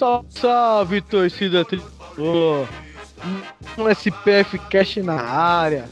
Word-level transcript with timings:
Salve, 0.00 0.26
salve 0.30 1.00
torcida 1.02 1.62
tricolor. 1.62 2.66
Um 3.76 3.86
SPF 3.90 4.58
Cast 4.70 5.02
na 5.02 5.20
área. 5.20 5.84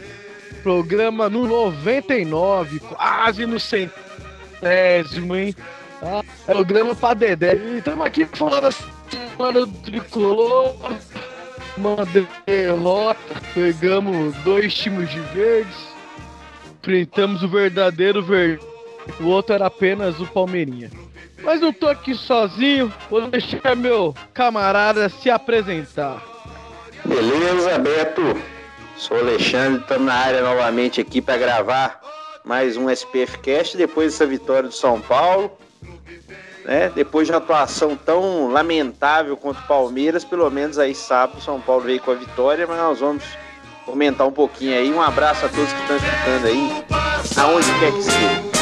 Programa 0.62 1.28
no 1.28 1.46
99, 1.46 2.80
quase 2.80 3.44
no 3.44 3.60
centésimo, 3.60 5.36
hein? 5.36 5.54
Tá? 6.00 6.24
Programa 6.46 6.94
pra 6.94 7.12
Dedé. 7.12 7.54
Estamos 7.76 8.06
aqui 8.06 8.24
falando 8.24 8.62
da 8.62 8.70
semana 8.70 9.66
do 9.66 9.72
tricolor. 9.82 10.74
Uma 11.77 11.96
derrota. 12.46 13.42
Pegamos 13.52 14.34
dois 14.38 14.72
times 14.72 15.10
de 15.10 15.20
verdes. 15.20 15.77
Enfrentamos 16.80 17.42
o 17.42 17.48
verdadeiro 17.48 18.22
verde. 18.22 18.64
O 19.20 19.27
outro 19.27 19.55
era 19.55 19.66
apenas 19.66 20.18
o 20.18 20.27
Palmeirinha. 20.27 20.90
Mas 21.42 21.61
não 21.61 21.72
tô 21.72 21.89
aqui 21.89 22.14
sozinho, 22.14 22.92
vou 23.08 23.28
deixar 23.28 23.77
meu 23.77 24.14
camarada 24.34 25.08
se 25.08 25.31
apresentar. 25.31 26.22
Beleza, 27.05 27.78
Beto? 27.78 28.22
Sou 28.97 29.17
Alexandre, 29.17 29.80
estamos 29.80 30.06
na 30.06 30.14
área 30.14 30.42
novamente 30.42 31.00
aqui 31.00 31.22
para 31.22 31.39
gravar 31.39 32.00
mais 32.45 32.77
um 32.77 32.91
SPF 32.91 33.39
Cast 33.39 33.77
depois 33.77 34.12
dessa 34.12 34.27
vitória 34.27 34.69
do 34.69 34.75
São 34.75 35.00
Paulo. 35.00 35.53
Né? 36.64 36.91
Depois 36.95 37.27
de 37.27 37.33
uma 37.33 37.39
atuação 37.39 37.97
tão 37.97 38.50
lamentável 38.50 39.36
contra 39.36 39.62
o 39.62 39.67
Palmeiras, 39.67 40.25
pelo 40.25 40.50
menos 40.50 40.78
aí 40.78 40.95
sábado 40.95 41.39
o 41.39 41.42
São 41.42 41.61
Paulo 41.61 41.83
veio 41.83 42.00
com 42.00 42.11
a 42.11 42.14
vitória, 42.14 42.67
mas 42.67 42.77
nós 42.77 43.00
vamos 43.00 43.25
comentar 43.86 44.27
um 44.27 44.33
pouquinho 44.33 44.77
aí. 44.77 44.92
Um 44.92 45.00
abraço 45.00 45.47
a 45.47 45.48
todos 45.48 45.73
que 45.73 45.80
estão 45.80 45.97
escutando 45.97 46.47
aí, 46.47 46.84
aonde 47.36 47.78
quer 47.78 47.92
que 47.92 48.02
seja. 48.02 48.58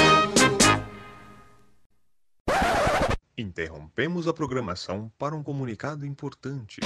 Interrompemos 3.38 4.26
a 4.26 4.32
programação 4.32 5.12
para 5.18 5.34
um 5.34 5.42
comunicado 5.42 6.06
importante. 6.06 6.80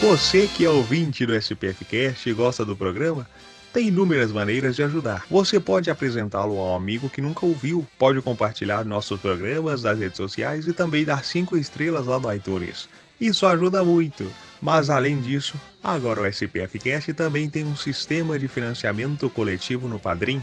Você 0.00 0.46
que 0.46 0.64
é 0.64 0.70
ouvinte 0.70 1.26
do 1.26 1.34
SPFcast 1.34 2.30
e 2.30 2.32
gosta 2.32 2.64
do 2.64 2.74
programa, 2.74 3.28
tem 3.70 3.88
inúmeras 3.88 4.32
maneiras 4.32 4.74
de 4.74 4.82
ajudar. 4.82 5.26
Você 5.30 5.60
pode 5.60 5.90
apresentá-lo 5.90 6.58
a 6.58 6.72
um 6.72 6.76
amigo 6.76 7.10
que 7.10 7.20
nunca 7.20 7.44
ouviu, 7.44 7.86
pode 7.98 8.22
compartilhar 8.22 8.86
nossos 8.86 9.20
programas 9.20 9.82
nas 9.82 9.98
redes 9.98 10.16
sociais 10.16 10.66
e 10.66 10.72
também 10.72 11.04
dar 11.04 11.22
5 11.22 11.54
estrelas 11.54 12.06
lá 12.06 12.18
no 12.18 12.32
iTunes. 12.32 12.88
Isso 13.20 13.44
ajuda 13.44 13.84
muito. 13.84 14.32
Mas 14.62 14.88
além 14.88 15.20
disso, 15.20 15.60
agora 15.84 16.22
o 16.22 16.26
SPFcast 16.26 17.12
também 17.12 17.50
tem 17.50 17.66
um 17.66 17.76
sistema 17.76 18.38
de 18.38 18.48
financiamento 18.48 19.28
coletivo 19.28 19.86
no 19.88 19.98
Padrim, 19.98 20.42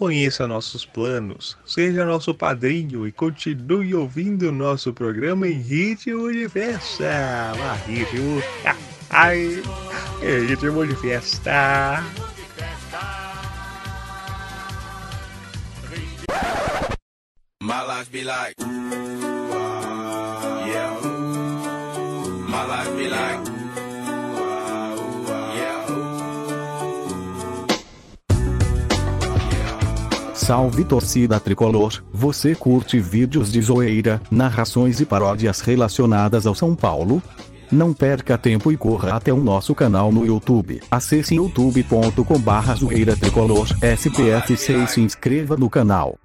Conheça 0.00 0.46
nossos 0.46 0.86
planos, 0.86 1.58
seja 1.66 2.06
nosso 2.06 2.34
padrinho 2.34 3.06
e 3.06 3.12
continue 3.12 3.94
ouvindo 3.94 4.50
nosso 4.50 4.94
programa 4.94 5.46
em 5.46 5.60
ritmo 5.60 6.32
de 6.32 6.48
festa. 6.48 7.52
Ah, 7.54 7.74
ritmo. 7.86 8.42
Ai, 9.10 9.62
ritmo 10.48 10.86
de 10.86 10.96
festa. 10.96 12.02
Be 18.10 18.24
like, 18.24 18.56
Salve 30.50 30.84
torcida 30.84 31.38
tricolor, 31.38 32.02
você 32.12 32.56
curte 32.56 32.98
vídeos 32.98 33.52
de 33.52 33.62
zoeira, 33.62 34.20
narrações 34.32 34.98
e 34.98 35.06
paródias 35.06 35.60
relacionadas 35.60 36.44
ao 36.44 36.56
São 36.56 36.74
Paulo? 36.74 37.22
Não 37.70 37.94
perca 37.94 38.36
tempo 38.36 38.72
e 38.72 38.76
corra 38.76 39.14
até 39.14 39.32
o 39.32 39.36
nosso 39.36 39.76
canal 39.76 40.10
no 40.10 40.26
YouTube. 40.26 40.80
Acesse 40.90 41.36
youtube.com 41.36 42.36
barra 42.40 42.74
zoeira 42.74 43.16
tricolor 43.16 43.68
SPF6 43.78 44.82
e 44.82 44.86
se 44.88 45.00
inscreva 45.00 45.56
no 45.56 45.70
canal. 45.70 46.18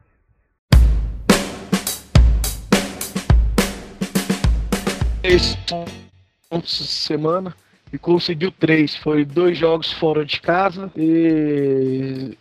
Semana 6.64 7.56
e 7.94 8.00
conseguiu 8.00 8.52
três. 8.52 8.96
Foi 8.96 9.24
dois 9.24 9.56
jogos 9.56 9.92
fora 9.92 10.26
de 10.26 10.42
casa 10.42 10.92
e 10.98 12.36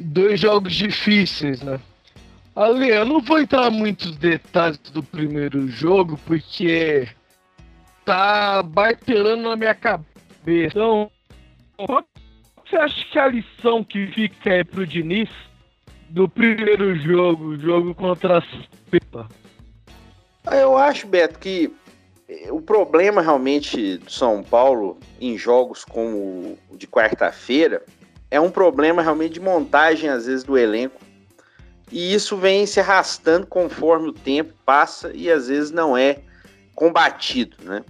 dois 0.00 0.40
jogos 0.40 0.74
difíceis, 0.74 1.62
né? 1.62 1.80
Ali, 2.56 2.88
eu 2.88 3.04
não 3.04 3.20
vou 3.20 3.40
entrar 3.40 3.70
muitos 3.70 4.16
detalhes 4.16 4.78
do 4.92 5.02
primeiro 5.02 5.68
jogo, 5.68 6.18
porque 6.26 7.08
tá 8.04 8.62
bartelando 8.62 9.48
na 9.48 9.56
minha 9.56 9.74
cabeça. 9.74 10.06
Então, 10.66 11.10
qual 11.76 12.04
você 12.68 12.76
acha 12.76 13.04
que 13.06 13.18
é 13.18 13.22
a 13.22 13.28
lição 13.28 13.84
que 13.84 14.06
fica 14.08 14.50
aí 14.50 14.64
pro 14.64 14.86
Diniz 14.86 15.30
do 16.08 16.28
primeiro 16.28 16.96
jogo, 16.96 17.56
jogo 17.56 17.94
contra 17.94 18.38
a 18.38 18.42
Pepa? 18.90 19.28
Eu 20.50 20.76
acho, 20.76 21.06
Beto, 21.06 21.38
que 21.38 21.72
o 22.50 22.60
problema 22.60 23.20
realmente 23.20 23.98
do 23.98 24.10
São 24.10 24.42
Paulo 24.42 24.98
em 25.20 25.36
jogos 25.36 25.84
como 25.84 26.58
o 26.68 26.76
de 26.76 26.86
quarta-feira 26.86 27.84
é 28.30 28.40
um 28.40 28.50
problema 28.50 29.02
realmente 29.02 29.34
de 29.34 29.40
montagem, 29.40 30.08
às 30.08 30.26
vezes, 30.26 30.44
do 30.44 30.56
elenco. 30.56 31.00
E 31.90 32.14
isso 32.14 32.36
vem 32.36 32.66
se 32.66 32.78
arrastando 32.78 33.46
conforme 33.46 34.08
o 34.08 34.12
tempo 34.12 34.54
passa 34.64 35.10
e 35.12 35.30
às 35.30 35.48
vezes 35.48 35.72
não 35.72 35.96
é 35.96 36.20
combatido, 36.74 37.56
né? 37.64 37.84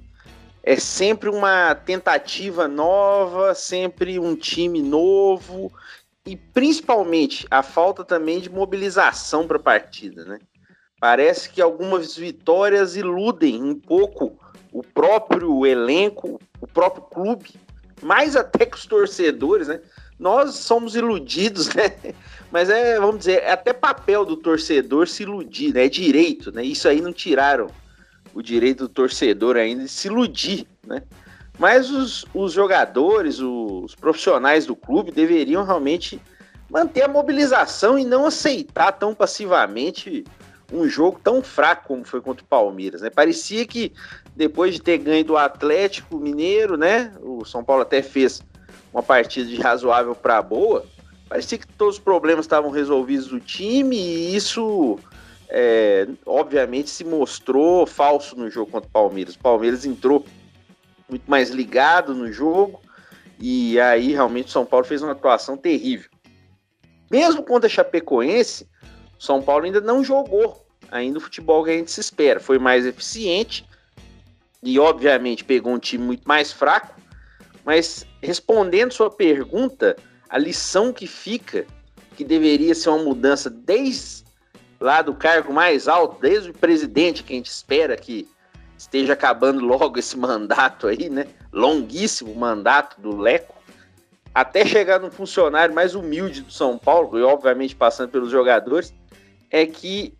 É 0.62 0.76
sempre 0.76 1.28
uma 1.28 1.74
tentativa 1.74 2.66
nova, 2.66 3.54
sempre 3.54 4.18
um 4.18 4.34
time 4.34 4.80
novo 4.80 5.70
e 6.26 6.36
principalmente 6.36 7.46
a 7.50 7.62
falta 7.62 8.04
também 8.04 8.40
de 8.40 8.50
mobilização 8.50 9.46
para 9.46 9.56
a 9.56 9.62
partida, 9.62 10.24
né? 10.24 10.38
Parece 10.98 11.50
que 11.50 11.60
algumas 11.62 12.16
vitórias 12.16 12.96
iludem 12.96 13.62
um 13.62 13.74
pouco 13.74 14.38
o 14.72 14.82
próprio 14.82 15.66
elenco, 15.66 16.40
o 16.60 16.66
próprio 16.66 17.02
clube, 17.02 17.54
mais 18.02 18.36
até 18.36 18.64
que 18.64 18.76
os 18.76 18.86
torcedores, 18.86 19.68
né? 19.68 19.80
Nós 20.20 20.56
somos 20.56 20.94
iludidos, 20.94 21.72
né? 21.74 21.94
Mas 22.52 22.68
é, 22.68 23.00
vamos 23.00 23.20
dizer, 23.20 23.42
é 23.42 23.52
até 23.52 23.72
papel 23.72 24.22
do 24.22 24.36
torcedor 24.36 25.08
se 25.08 25.22
iludir, 25.22 25.72
né? 25.72 25.86
É 25.86 25.88
direito, 25.88 26.52
né? 26.52 26.62
Isso 26.62 26.86
aí 26.86 27.00
não 27.00 27.10
tiraram 27.10 27.68
o 28.34 28.42
direito 28.42 28.80
do 28.80 28.88
torcedor 28.88 29.56
ainda 29.56 29.84
de 29.84 29.88
se 29.88 30.08
iludir, 30.08 30.66
né? 30.86 31.02
Mas 31.58 31.90
os, 31.90 32.26
os 32.34 32.52
jogadores, 32.52 33.40
os 33.40 33.94
profissionais 33.94 34.66
do 34.66 34.76
clube 34.76 35.10
deveriam 35.10 35.64
realmente 35.64 36.20
manter 36.70 37.02
a 37.02 37.08
mobilização 37.08 37.98
e 37.98 38.04
não 38.04 38.26
aceitar 38.26 38.92
tão 38.92 39.14
passivamente 39.14 40.22
um 40.70 40.86
jogo 40.86 41.18
tão 41.24 41.42
fraco 41.42 41.88
como 41.88 42.04
foi 42.04 42.20
contra 42.20 42.44
o 42.44 42.48
Palmeiras, 42.48 43.00
né? 43.00 43.08
Parecia 43.08 43.66
que 43.66 43.90
depois 44.36 44.74
de 44.74 44.82
ter 44.82 44.98
ganho 44.98 45.24
do 45.24 45.36
Atlético 45.38 46.18
Mineiro, 46.18 46.76
né? 46.76 47.12
O 47.22 47.42
São 47.44 47.64
Paulo 47.64 47.82
até 47.82 48.02
fez 48.02 48.42
uma 48.92 49.02
partida 49.02 49.48
de 49.48 49.56
razoável 49.56 50.14
para 50.14 50.40
boa. 50.42 50.84
Parecia 51.28 51.58
que 51.58 51.66
todos 51.66 51.96
os 51.96 52.00
problemas 52.00 52.44
estavam 52.44 52.70
resolvidos 52.70 53.28
do 53.28 53.38
time 53.38 53.96
e 53.96 54.34
isso, 54.34 54.98
é, 55.48 56.08
obviamente, 56.26 56.90
se 56.90 57.04
mostrou 57.04 57.86
falso 57.86 58.36
no 58.36 58.50
jogo 58.50 58.70
contra 58.70 58.88
o 58.88 58.92
Palmeiras. 58.92 59.34
O 59.34 59.38
Palmeiras 59.38 59.84
entrou 59.84 60.24
muito 61.08 61.28
mais 61.30 61.50
ligado 61.50 62.14
no 62.14 62.32
jogo 62.32 62.80
e 63.38 63.80
aí 63.80 64.12
realmente 64.12 64.48
o 64.48 64.50
São 64.50 64.66
Paulo 64.66 64.84
fez 64.84 65.02
uma 65.02 65.12
atuação 65.12 65.56
terrível. 65.56 66.10
Mesmo 67.10 67.42
contra 67.42 67.66
a 67.66 67.70
Chapecoense, 67.70 68.68
o 69.18 69.22
São 69.22 69.40
Paulo 69.40 69.64
ainda 69.64 69.80
não 69.80 70.02
jogou 70.04 70.66
ainda 70.90 71.18
o 71.18 71.20
futebol 71.20 71.64
que 71.64 71.70
a 71.70 71.76
gente 71.76 71.90
se 71.90 72.00
espera. 72.00 72.40
Foi 72.40 72.58
mais 72.58 72.84
eficiente 72.84 73.64
e, 74.62 74.78
obviamente, 74.78 75.44
pegou 75.44 75.72
um 75.72 75.78
time 75.78 76.04
muito 76.04 76.26
mais 76.26 76.52
fraco. 76.52 77.00
Mas 77.64 78.06
respondendo 78.22 78.92
sua 78.92 79.10
pergunta, 79.10 79.96
a 80.28 80.38
lição 80.38 80.92
que 80.92 81.06
fica, 81.06 81.66
que 82.16 82.24
deveria 82.24 82.74
ser 82.74 82.90
uma 82.90 83.02
mudança 83.02 83.48
desde 83.48 84.24
lá 84.78 85.02
do 85.02 85.14
cargo 85.14 85.52
mais 85.52 85.88
alto, 85.88 86.20
desde 86.20 86.50
o 86.50 86.54
presidente, 86.54 87.22
que 87.22 87.32
a 87.32 87.36
gente 87.36 87.50
espera 87.50 87.96
que 87.96 88.28
esteja 88.78 89.12
acabando 89.12 89.60
logo 89.60 89.98
esse 89.98 90.16
mandato 90.16 90.86
aí, 90.86 91.10
né? 91.10 91.26
Longuíssimo 91.52 92.34
mandato 92.34 93.00
do 93.00 93.16
Leco, 93.16 93.54
até 94.34 94.64
chegar 94.64 94.98
no 94.98 95.10
funcionário 95.10 95.74
mais 95.74 95.94
humilde 95.94 96.42
do 96.42 96.52
São 96.52 96.78
Paulo, 96.78 97.18
e 97.18 97.22
obviamente 97.22 97.76
passando 97.76 98.10
pelos 98.10 98.30
jogadores, 98.30 98.94
é 99.50 99.66
que 99.66 100.14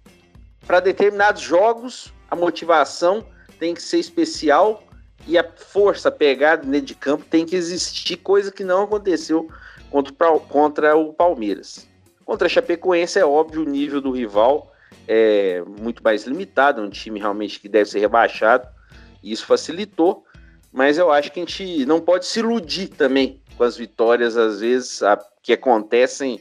para 0.66 0.80
determinados 0.80 1.40
jogos 1.40 2.12
a 2.30 2.36
motivação 2.36 3.24
tem 3.58 3.72
que 3.72 3.82
ser 3.82 3.98
especial 3.98 4.82
e 5.26 5.38
a 5.38 5.44
força, 5.44 6.08
a 6.08 6.12
pegada 6.12 6.66
dentro 6.66 6.86
de 6.86 6.94
campo 6.94 7.24
tem 7.24 7.44
que 7.46 7.56
existir, 7.56 8.16
coisa 8.16 8.50
que 8.50 8.64
não 8.64 8.84
aconteceu 8.84 9.48
contra, 9.90 10.38
contra 10.38 10.96
o 10.96 11.12
Palmeiras. 11.12 11.86
Contra 12.24 12.46
a 12.46 12.50
Chapecoense 12.50 13.18
é 13.18 13.24
óbvio 13.24 13.62
o 13.62 13.68
nível 13.68 14.00
do 14.00 14.10
rival 14.10 14.70
é 15.12 15.62
muito 15.80 16.04
mais 16.04 16.24
limitado, 16.24 16.80
é 16.80 16.84
um 16.84 16.90
time 16.90 17.18
realmente 17.18 17.58
que 17.58 17.68
deve 17.68 17.90
ser 17.90 17.98
rebaixado, 17.98 18.68
e 19.20 19.32
isso 19.32 19.44
facilitou, 19.44 20.24
mas 20.72 20.98
eu 20.98 21.10
acho 21.10 21.32
que 21.32 21.40
a 21.40 21.44
gente 21.44 21.84
não 21.84 22.00
pode 22.00 22.26
se 22.26 22.38
iludir 22.38 22.86
também 22.86 23.40
com 23.56 23.64
as 23.64 23.76
vitórias, 23.76 24.36
às 24.36 24.60
vezes, 24.60 25.02
a, 25.02 25.18
que 25.42 25.52
acontecem 25.52 26.40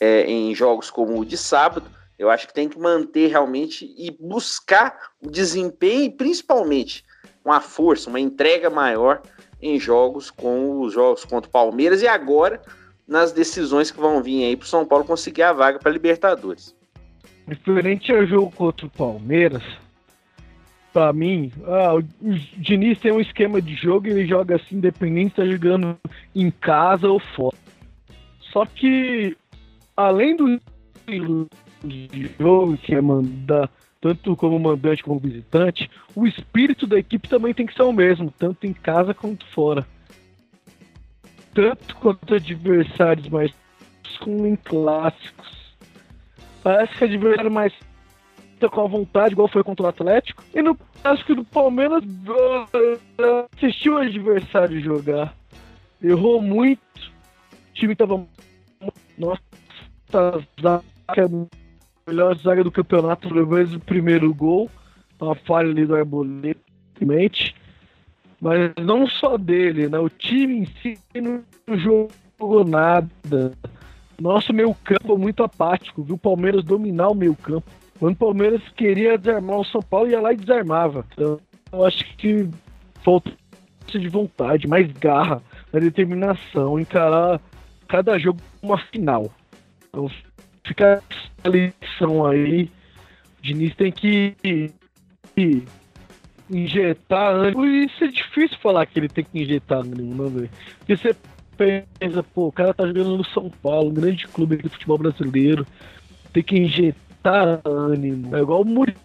é, 0.00 0.22
em 0.22 0.52
jogos 0.52 0.90
como 0.90 1.18
o 1.18 1.24
de 1.24 1.36
sábado. 1.36 1.88
Eu 2.18 2.28
acho 2.28 2.48
que 2.48 2.52
tem 2.52 2.68
que 2.68 2.76
manter 2.76 3.28
realmente 3.28 3.94
e 3.96 4.10
buscar 4.10 5.12
o 5.22 5.30
desempenho 5.30 6.10
principalmente 6.10 7.04
uma 7.48 7.60
força, 7.60 8.08
uma 8.10 8.20
entrega 8.20 8.70
maior 8.70 9.22
em 9.60 9.78
jogos 9.78 10.30
com 10.30 10.80
os 10.80 10.92
jogos 10.92 11.24
contra 11.24 11.48
o 11.48 11.52
Palmeiras 11.52 12.02
e 12.02 12.06
agora 12.06 12.60
nas 13.06 13.32
decisões 13.32 13.90
que 13.90 13.98
vão 13.98 14.22
vir 14.22 14.44
aí 14.44 14.56
para 14.56 14.64
o 14.64 14.68
São 14.68 14.84
Paulo 14.84 15.04
conseguir 15.04 15.42
a 15.42 15.52
vaga 15.52 15.78
para 15.78 15.90
Libertadores. 15.90 16.76
Diferente 17.46 18.12
ao 18.12 18.26
jogo 18.26 18.52
contra 18.52 18.86
o 18.86 18.90
Palmeiras, 18.90 19.62
para 20.92 21.12
mim, 21.12 21.50
ah, 21.64 21.94
o 21.94 22.02
Diniz 22.58 22.98
tem 22.98 23.12
um 23.12 23.20
esquema 23.20 23.62
de 23.62 23.74
jogo 23.74 24.06
ele 24.06 24.26
joga 24.26 24.56
assim, 24.56 24.76
independente 24.76 25.30
se 25.30 25.36
tá 25.36 25.46
jogando 25.46 25.96
em 26.34 26.50
casa 26.50 27.08
ou 27.08 27.18
fora. 27.18 27.56
Só 28.52 28.66
que, 28.66 29.36
além 29.96 30.36
do 30.36 30.60
jogo 32.38 32.76
que 32.76 32.94
é 32.94 33.00
mandar 33.00 33.70
tanto 34.00 34.36
como 34.36 34.58
mandante 34.58 35.02
como 35.02 35.18
visitante, 35.18 35.90
o 36.14 36.26
espírito 36.26 36.86
da 36.86 36.98
equipe 36.98 37.28
também 37.28 37.52
tem 37.52 37.66
que 37.66 37.74
ser 37.74 37.82
o 37.82 37.92
mesmo, 37.92 38.32
tanto 38.38 38.66
em 38.66 38.72
casa 38.72 39.12
quanto 39.12 39.46
fora. 39.46 39.86
Tanto 41.52 41.96
quanto 41.96 42.34
adversários 42.34 43.28
mais 43.28 43.52
como 44.20 44.46
em 44.46 44.56
clássicos. 44.56 45.76
Parece 46.62 46.94
que 46.96 47.04
adversário 47.04 47.50
mais 47.50 47.72
tá 48.58 48.68
com 48.68 48.80
a 48.80 48.88
vontade, 48.88 49.32
igual 49.32 49.48
foi 49.48 49.62
contra 49.62 49.86
o 49.86 49.88
Atlético. 49.88 50.42
E 50.54 50.60
no 50.60 50.76
clássico 50.76 51.34
do 51.34 51.44
Palmeiras, 51.44 52.02
assistiu 53.56 53.94
o 53.94 53.98
adversário 53.98 54.80
jogar. 54.80 55.34
Errou 56.02 56.42
muito. 56.42 56.80
O 56.80 57.74
time 57.74 57.94
tava. 57.94 58.26
Nossa, 59.16 59.40
zaga, 60.60 60.84
melhor 62.08 62.36
zaga 62.38 62.64
do 62.64 62.72
campeonato, 62.72 63.32
menos 63.32 63.74
o 63.74 63.80
primeiro 63.80 64.32
gol. 64.34 64.70
Uma 65.20 65.34
falha 65.34 65.68
ali 65.68 65.84
do 65.84 65.96
Arboleta, 65.96 66.60
mas 68.40 68.72
não 68.80 69.06
só 69.06 69.36
dele, 69.36 69.88
né? 69.88 69.98
O 69.98 70.08
time 70.08 70.58
em 70.58 70.66
si 70.66 70.98
não 71.20 71.42
jogou 71.76 72.64
nada. 72.64 73.52
Nosso 74.20 74.52
meio 74.52 74.74
campo 74.84 75.14
é 75.14 75.18
muito 75.18 75.42
apático, 75.42 76.02
viu 76.02 76.14
o 76.14 76.18
Palmeiras 76.18 76.64
dominar 76.64 77.08
o 77.08 77.14
meio 77.14 77.34
campo. 77.34 77.68
Quando 77.98 78.14
o 78.14 78.18
Palmeiras 78.18 78.62
queria 78.76 79.18
desarmar 79.18 79.58
o 79.58 79.64
São 79.64 79.82
Paulo, 79.82 80.08
ia 80.08 80.20
lá 80.20 80.32
e 80.32 80.36
desarmava. 80.36 81.04
Então, 81.12 81.40
eu 81.72 81.84
acho 81.84 82.04
que 82.16 82.48
falta 83.02 83.32
de 83.86 84.08
vontade, 84.08 84.68
mais 84.68 84.90
garra, 84.92 85.42
mais 85.72 85.84
determinação, 85.84 86.78
encarar 86.78 87.40
cada 87.88 88.18
jogo 88.18 88.38
uma 88.62 88.78
final. 88.78 89.32
Então, 89.88 90.08
fica 90.68 91.02
a 91.42 91.48
lição 91.48 92.26
aí. 92.26 92.70
O 93.38 93.42
Diniz 93.42 93.74
tem 93.74 93.90
que, 93.90 94.34
que 95.34 95.64
injetar 96.50 97.34
ânimo. 97.34 97.64
Isso 97.64 98.04
é 98.04 98.08
difícil 98.08 98.58
falar 98.58 98.86
que 98.86 98.98
ele 98.98 99.08
tem 99.08 99.24
que 99.24 99.42
injetar 99.42 99.80
ânimo, 99.80 100.14
não, 100.14 100.28
velho? 100.28 100.50
Porque 100.78 100.96
você 100.96 101.16
pensa, 101.56 102.22
pô, 102.22 102.46
o 102.46 102.52
cara 102.52 102.72
tá 102.72 102.86
jogando 102.86 103.16
no 103.16 103.24
São 103.24 103.50
Paulo, 103.62 103.90
um 103.90 103.94
grande 103.94 104.26
clube 104.28 104.56
de 104.56 104.68
futebol 104.68 104.98
brasileiro, 104.98 105.66
tem 106.32 106.42
que 106.42 106.56
injetar 106.56 107.60
ânimo. 107.64 108.36
É 108.36 108.40
igual 108.40 108.62
o 108.62 108.64
Muricy 108.64 108.96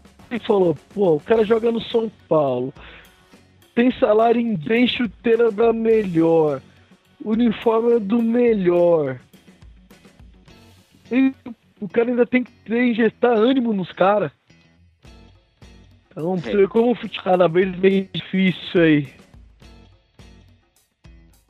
falou, 0.46 0.78
pô, 0.94 1.16
o 1.16 1.20
cara 1.20 1.44
joga 1.44 1.72
no 1.72 1.82
São 1.82 2.12
Paulo, 2.28 2.74
tem 3.74 3.92
salário 4.00 4.40
em 4.40 4.56
bem 4.56 4.88
chuteira 4.88 5.52
da 5.52 5.74
melhor, 5.74 6.62
uniforme 7.24 7.94
é 7.94 8.00
do 8.00 8.22
melhor. 8.22 9.20
E 11.14 11.32
o 11.80 11.88
cara 11.88 12.10
ainda 12.10 12.26
tem 12.26 12.44
que 12.44 12.76
injetar 12.76 13.34
ânimo 13.34 13.72
nos 13.72 13.92
caras. 13.92 14.32
Então, 16.10 16.36
é. 16.36 16.68
como 16.68 16.98
cada 17.24 17.48
vez 17.48 17.76
bem 17.76 18.10
difícil 18.12 18.82
aí. 18.82 19.14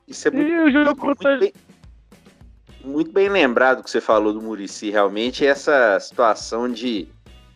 Isso 0.06 0.28
é 0.28 0.32
muito, 0.32 1.06
muito, 1.06 1.40
bem, 1.40 1.54
muito 2.84 3.12
bem 3.14 3.30
lembrado 3.30 3.84
que 3.84 3.90
você 3.90 4.02
falou 4.02 4.34
do 4.34 4.42
Murici, 4.42 4.90
realmente, 4.90 5.46
essa 5.46 5.98
situação 6.00 6.70
de 6.70 7.08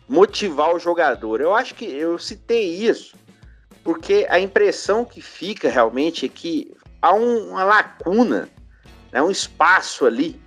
motivar 0.08 0.74
o 0.74 0.78
jogador. 0.78 1.42
Eu 1.42 1.54
acho 1.54 1.74
que 1.74 1.84
eu 1.84 2.18
citei 2.18 2.74
isso, 2.74 3.14
porque 3.84 4.26
a 4.30 4.40
impressão 4.40 5.04
que 5.04 5.20
fica 5.20 5.68
realmente 5.68 6.24
é 6.24 6.28
que 6.28 6.74
há 7.02 7.14
um, 7.14 7.50
uma 7.50 7.64
lacuna, 7.64 8.48
né, 9.12 9.22
um 9.22 9.30
espaço 9.30 10.06
ali 10.06 10.40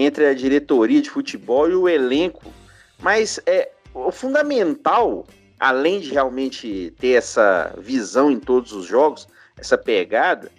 entre 0.00 0.26
a 0.26 0.32
diretoria 0.32 1.02
de 1.02 1.10
futebol 1.10 1.68
e 1.68 1.74
o 1.74 1.88
elenco. 1.88 2.52
Mas 3.00 3.40
é 3.44 3.72
o 3.92 4.12
fundamental, 4.12 5.26
além 5.58 5.98
de 5.98 6.12
realmente 6.12 6.94
ter 7.00 7.14
essa 7.14 7.74
visão 7.78 8.30
em 8.30 8.38
todos 8.38 8.72
os 8.72 8.86
jogos, 8.86 9.26
essa 9.56 9.76
pegada, 9.76 10.52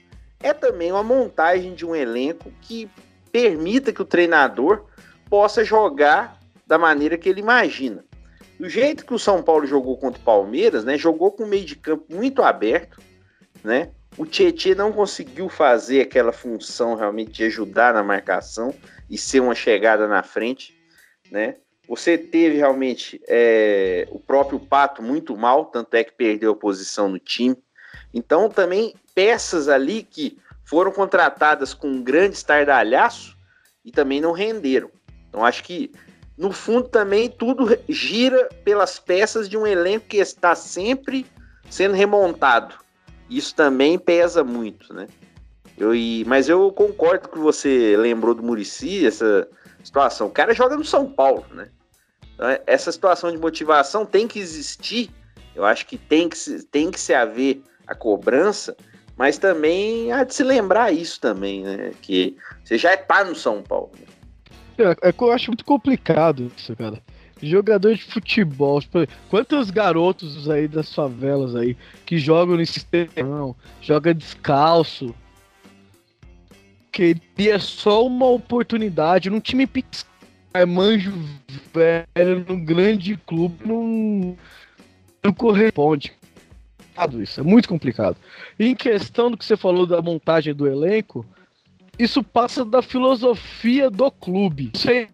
é 0.43 0.51
também 0.53 0.91
uma 0.91 1.03
montagem 1.03 1.73
de 1.73 1.85
um 1.85 1.95
elenco 1.95 2.51
que 2.61 2.89
permita 3.31 3.93
que 3.93 4.01
o 4.01 4.05
treinador 4.05 4.85
possa 5.29 5.63
jogar 5.63 6.37
da 6.67 6.77
maneira 6.77 7.17
que 7.17 7.29
ele 7.29 7.39
imagina. 7.39 8.03
Do 8.59 8.67
jeito 8.67 9.05
que 9.05 9.13
o 9.13 9.19
São 9.19 9.41
Paulo 9.41 9.65
jogou 9.65 9.95
contra 9.97 10.19
o 10.19 10.25
Palmeiras, 10.25 10.83
né, 10.83 10.97
jogou 10.97 11.31
com 11.31 11.43
o 11.43 11.47
meio 11.47 11.63
de 11.63 11.77
campo 11.77 12.13
muito 12.13 12.43
aberto, 12.43 12.99
né? 13.63 13.91
O 14.17 14.25
Tietchan 14.25 14.75
não 14.75 14.91
conseguiu 14.91 15.47
fazer 15.47 16.01
aquela 16.01 16.33
função 16.33 16.95
realmente 16.95 17.31
de 17.31 17.43
ajudar 17.45 17.93
na 17.93 18.03
marcação 18.03 18.73
e 19.09 19.17
ser 19.17 19.39
uma 19.39 19.55
chegada 19.55 20.07
na 20.07 20.21
frente, 20.23 20.77
né? 21.31 21.55
Você 21.87 22.17
teve 22.17 22.57
realmente 22.57 23.19
é, 23.27 24.07
o 24.11 24.19
próprio 24.19 24.59
Pato 24.59 25.01
muito 25.01 25.35
mal, 25.35 25.65
tanto 25.65 25.95
é 25.95 26.03
que 26.03 26.11
perdeu 26.11 26.51
a 26.51 26.55
posição 26.55 27.09
no 27.09 27.17
time. 27.17 27.57
Então 28.13 28.47
também 28.47 28.93
peças 29.15 29.67
ali 29.67 30.03
que 30.03 30.37
foram 30.63 30.91
contratadas 30.91 31.73
com 31.73 31.87
um 31.87 32.03
grande 32.03 32.35
estardalhaço 32.35 33.35
e 33.83 33.91
também 33.91 34.21
não 34.21 34.31
renderam. 34.31 34.91
Então 35.27 35.43
acho 35.43 35.63
que 35.63 35.91
no 36.37 36.51
fundo 36.51 36.87
também 36.87 37.27
tudo 37.27 37.75
gira 37.89 38.47
pelas 38.63 38.99
peças 38.99 39.49
de 39.49 39.57
um 39.57 39.65
elenco 39.65 40.05
que 40.07 40.17
está 40.17 40.53
sempre 40.53 41.25
sendo 41.71 41.95
remontado. 41.95 42.75
Isso 43.27 43.55
também 43.55 43.97
pesa 43.97 44.43
muito, 44.43 44.93
né? 44.93 45.07
Eu, 45.79 45.95
e, 45.95 46.25
mas 46.25 46.49
eu 46.49 46.71
concordo 46.73 47.29
que 47.29 47.39
você 47.39 47.95
lembrou 47.95 48.35
do 48.35 48.43
Murici, 48.43 49.05
essa 49.05 49.47
situação. 49.81 50.27
O 50.27 50.31
cara 50.31 50.53
joga 50.53 50.75
no 50.75 50.83
São 50.83 51.09
Paulo, 51.09 51.45
né? 51.53 51.69
Então, 52.35 52.49
é, 52.49 52.61
essa 52.67 52.91
situação 52.91 53.31
de 53.31 53.37
motivação 53.37 54.05
tem 54.05 54.27
que 54.27 54.39
existir. 54.39 55.09
Eu 55.55 55.63
acho 55.63 55.85
que 55.85 55.97
tem 55.97 56.27
que, 56.27 56.37
tem 56.69 56.91
que 56.91 56.99
se 56.99 57.13
haver 57.13 57.61
a 57.87 57.95
cobrança, 57.95 58.75
mas 59.17 59.37
também 59.37 60.11
há 60.11 60.25
de 60.25 60.33
se 60.33 60.43
lembrar 60.43 60.91
isso 60.91 61.19
também, 61.19 61.63
né? 61.63 61.91
Que 62.01 62.35
você 62.63 62.77
já 62.77 62.93
está 62.93 63.23
no 63.23 63.33
São 63.33 63.63
Paulo. 63.63 63.91
Né? 63.97 64.85
É, 65.01 65.09
é, 65.09 65.13
eu 65.17 65.31
acho 65.31 65.51
muito 65.51 65.63
complicado 65.63 66.51
isso, 66.57 66.75
cara. 66.75 67.01
Jogador 67.41 67.95
de 67.95 68.03
futebol, 68.03 68.81
tipo, 68.81 68.99
quantos 69.29 69.71
garotos 69.71 70.49
aí 70.49 70.67
das 70.67 70.93
favelas 70.93 71.55
aí 71.55 71.77
que 72.05 72.17
jogam 72.17 72.57
nesse 72.57 72.85
terrão, 72.85 73.55
joga 73.81 74.13
descalço, 74.13 75.15
queria 76.91 77.59
só 77.59 78.05
uma 78.05 78.27
oportunidade 78.27 79.29
num 79.29 79.39
time 79.39 79.65
pequeno, 79.65 80.09
manjo 80.67 81.13
velho, 81.73 82.45
num 82.47 82.63
grande 82.63 83.17
clube, 83.25 83.65
não, 83.65 84.37
não 85.23 85.33
corresponde. 85.33 86.13
Isso 87.21 87.39
é 87.39 87.43
muito 87.43 87.69
complicado. 87.69 88.17
Em 88.59 88.75
questão 88.75 89.31
do 89.31 89.37
que 89.37 89.45
você 89.45 89.55
falou 89.55 89.85
da 89.85 90.01
montagem 90.01 90.53
do 90.53 90.67
elenco, 90.67 91.25
isso 91.97 92.21
passa 92.21 92.65
da 92.65 92.81
filosofia 92.81 93.89
do 93.89 94.11
clube. 94.11 94.71
Isso 94.73 94.89
aí 94.89 95.07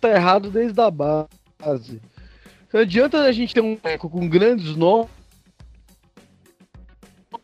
tá 0.00 0.10
errado 0.10 0.50
desde 0.50 0.80
a 0.80 0.90
base. 0.90 2.00
Não 2.72 2.80
adianta 2.80 3.22
a 3.22 3.32
gente 3.32 3.54
ter 3.54 3.60
um 3.60 3.78
elenco 3.84 4.08
com 4.08 4.28
grandes 4.28 4.74
nomes 4.76 5.17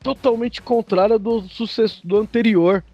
totalmente 0.04 0.60
contrária 0.60 1.18
do 1.18 1.48
sucesso 1.48 2.06
do 2.06 2.18
anterior. 2.18 2.84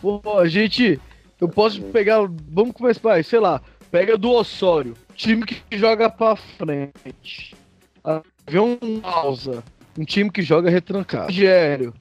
Pô, 0.00 0.20
a 0.38 0.48
gente. 0.48 0.98
Eu 1.38 1.48
posso 1.48 1.82
pegar. 1.82 2.18
Vamos 2.48 2.72
começar, 2.72 3.22
sei 3.22 3.38
lá. 3.38 3.60
Pega 3.90 4.16
do 4.16 4.30
Osório. 4.30 4.94
Time 5.14 5.44
que 5.44 5.76
joga 5.76 6.08
pra 6.08 6.34
frente. 6.34 7.54
Vê 8.48 8.58
um 8.58 8.78
Alza. 9.02 9.62
Um 9.98 10.04
time 10.04 10.30
que 10.30 10.40
joga 10.40 10.70
retrancado. 10.70 11.26
Rogério. 11.26 11.92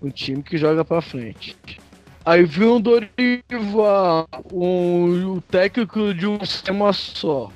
Um 0.00 0.10
time 0.10 0.42
que 0.42 0.58
joga 0.58 0.84
pra 0.84 1.00
frente. 1.00 1.56
Aí 2.24 2.44
viu 2.44 2.76
um 2.76 2.80
Dorival. 2.80 4.28
Um, 4.52 5.36
o 5.36 5.40
técnico 5.40 6.12
de 6.12 6.26
um 6.26 6.44
sistema 6.44 6.92
só. 6.92 7.50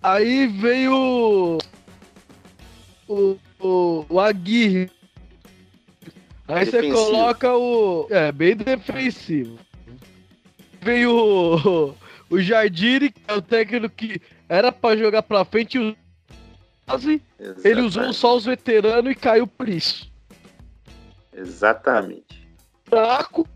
Aí 0.00 0.46
veio. 0.46 1.58
O, 3.08 3.36
o, 3.60 4.04
o 4.08 4.20
Aguirre. 4.20 4.90
Aí 6.48 6.66
você 6.66 6.90
coloca 6.90 7.56
o. 7.56 8.06
É, 8.10 8.32
bem 8.32 8.56
defensivo. 8.56 9.58
Veio 10.80 11.12
o, 11.12 11.94
o 12.30 12.40
Jardine, 12.40 13.10
que 13.10 13.20
é 13.28 13.34
o 13.34 13.42
técnico 13.42 13.94
que 13.94 14.20
era 14.48 14.72
pra 14.72 14.96
jogar 14.96 15.22
pra 15.22 15.44
frente. 15.44 15.78
E 15.78 17.22
ele 17.62 17.82
usou 17.82 18.12
só 18.12 18.36
os 18.36 18.44
veteranos 18.44 19.12
e 19.12 19.14
caiu 19.14 19.46
por 19.46 19.68
isso. 19.68 20.10
Exatamente. 21.32 22.48
Fraco. 22.84 23.46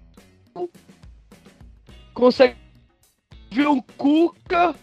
Consegue 2.12 2.56
ver 3.50 3.66
um 3.66 3.80
Cuca. 3.80 4.74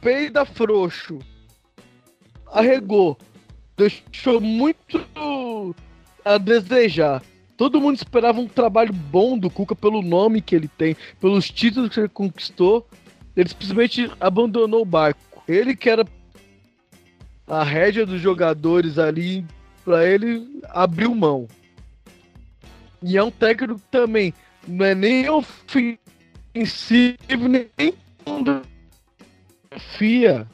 Peida 0.00 0.44
frouxo 0.44 1.20
arregou. 2.56 3.18
Deixou 3.76 4.40
muito 4.40 5.06
a 6.24 6.38
desejar. 6.38 7.22
Todo 7.56 7.80
mundo 7.80 7.96
esperava 7.96 8.40
um 8.40 8.48
trabalho 8.48 8.92
bom 8.92 9.38
do 9.38 9.50
Cuca 9.50 9.74
pelo 9.74 10.02
nome 10.02 10.40
que 10.40 10.54
ele 10.54 10.68
tem, 10.68 10.96
pelos 11.20 11.50
títulos 11.50 11.90
que 11.90 12.00
ele 12.00 12.08
conquistou. 12.08 12.86
Ele 13.36 13.48
simplesmente 13.48 14.10
abandonou 14.20 14.82
o 14.82 14.86
barco. 14.86 15.42
Ele 15.46 15.76
que 15.76 15.88
era 15.88 16.06
a 17.46 17.62
rédea 17.62 18.04
dos 18.04 18.20
jogadores 18.20 18.98
ali, 18.98 19.44
para 19.84 20.04
ele 20.06 20.60
abriu 20.70 21.14
mão. 21.14 21.46
E 23.02 23.16
é 23.16 23.22
um 23.22 23.30
técnico 23.30 23.80
também 23.90 24.34
não 24.66 24.84
é 24.84 24.94
nem 24.94 25.28
ofensivo, 25.30 25.98
nem 27.48 27.68
fia. 29.96 30.46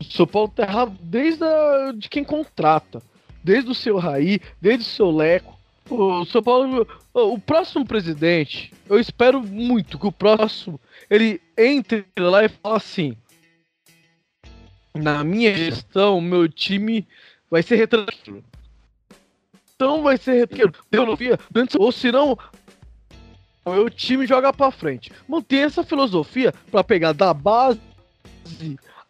O 0.00 0.04
São 0.04 0.26
Paulo 0.26 0.48
tá 0.48 0.62
errado 0.62 0.96
desde 1.00 1.44
a, 1.44 1.92
de 1.94 2.08
quem 2.08 2.24
contrata. 2.24 3.02
Desde 3.44 3.70
o 3.70 3.74
seu 3.74 3.98
Raí, 3.98 4.40
desde 4.60 4.82
o 4.82 4.88
seu 4.88 5.10
Leco. 5.10 5.58
O 5.88 6.24
São 6.24 6.42
Paulo. 6.42 6.86
O 7.12 7.38
próximo 7.38 7.84
presidente, 7.84 8.72
eu 8.88 8.98
espero 8.98 9.42
muito 9.42 9.98
que 9.98 10.06
o 10.06 10.12
próximo 10.12 10.80
ele 11.08 11.40
entre 11.58 12.06
lá 12.18 12.44
e 12.44 12.48
fale 12.48 12.76
assim. 12.76 13.16
Na 14.94 15.22
minha 15.24 15.54
gestão, 15.54 16.20
meu 16.20 16.48
time 16.48 17.06
vai 17.50 17.62
ser 17.62 17.76
retranquilo. 17.76 18.44
Então 19.74 20.02
vai 20.02 20.16
ser 20.16 20.34
retranquilo. 20.34 20.72
Eu 20.92 21.06
não 21.06 21.16
via. 21.16 21.38
Ou 21.78 21.90
senão, 21.90 22.38
o 23.64 23.70
meu 23.72 23.90
time 23.90 24.26
joga 24.26 24.52
pra 24.52 24.70
frente. 24.70 25.12
Manter 25.28 25.66
essa 25.66 25.82
filosofia 25.82 26.54
para 26.70 26.84
pegar 26.84 27.12
da 27.12 27.34
base 27.34 27.80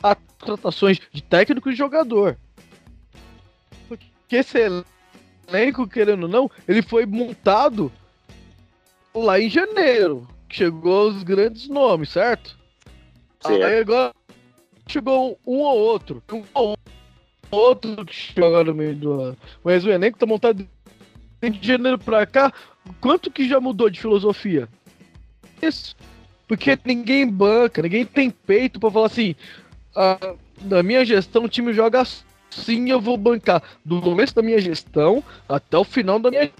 a 0.02 0.14
contratações 0.14 1.00
de 1.12 1.22
técnico 1.22 1.70
e 1.70 1.74
jogador. 1.74 2.36
Porque 3.88 4.06
esse 4.30 4.58
elenco, 5.48 5.86
querendo 5.86 6.24
ou 6.24 6.28
não, 6.28 6.50
ele 6.66 6.82
foi 6.82 7.06
montado 7.06 7.92
lá 9.14 9.38
em 9.38 9.48
janeiro. 9.48 10.26
Chegou 10.48 11.08
os 11.08 11.22
grandes 11.22 11.68
nomes, 11.68 12.10
certo? 12.10 12.58
certo. 13.40 13.64
Aí 13.64 13.78
agora 13.78 14.12
chegou 14.88 15.38
um 15.46 15.58
ou 15.58 15.78
outro. 15.78 16.22
Um 16.32 16.44
ou 16.54 16.76
outro 17.50 18.04
que 18.04 18.14
chegou 18.14 18.64
no 18.64 18.74
meio 18.74 18.96
do 18.96 19.12
ano. 19.20 19.36
Mas 19.62 19.84
o 19.84 19.90
elenco 19.90 20.18
tá 20.18 20.26
montado 20.26 20.66
de 21.42 21.66
janeiro 21.66 21.98
pra 21.98 22.26
cá. 22.26 22.52
Quanto 23.00 23.30
que 23.30 23.48
já 23.48 23.60
mudou 23.60 23.88
de 23.88 24.00
filosofia? 24.00 24.68
Isso. 25.62 25.94
Porque 26.48 26.76
ninguém 26.84 27.28
banca, 27.28 27.80
ninguém 27.80 28.04
tem 28.04 28.30
peito 28.30 28.80
para 28.80 28.90
falar 28.90 29.06
assim: 29.06 29.36
ah, 29.94 30.34
na 30.62 30.82
minha 30.82 31.04
gestão 31.04 31.44
o 31.44 31.48
time 31.48 31.72
joga 31.72 32.02
assim, 32.02 32.90
eu 32.90 33.00
vou 33.00 33.16
bancar 33.16 33.62
do 33.84 34.00
começo 34.00 34.34
da 34.34 34.42
minha 34.42 34.60
gestão 34.60 35.22
até 35.48 35.76
o 35.76 35.84
final 35.84 36.18
da 36.18 36.30
minha 36.30 36.50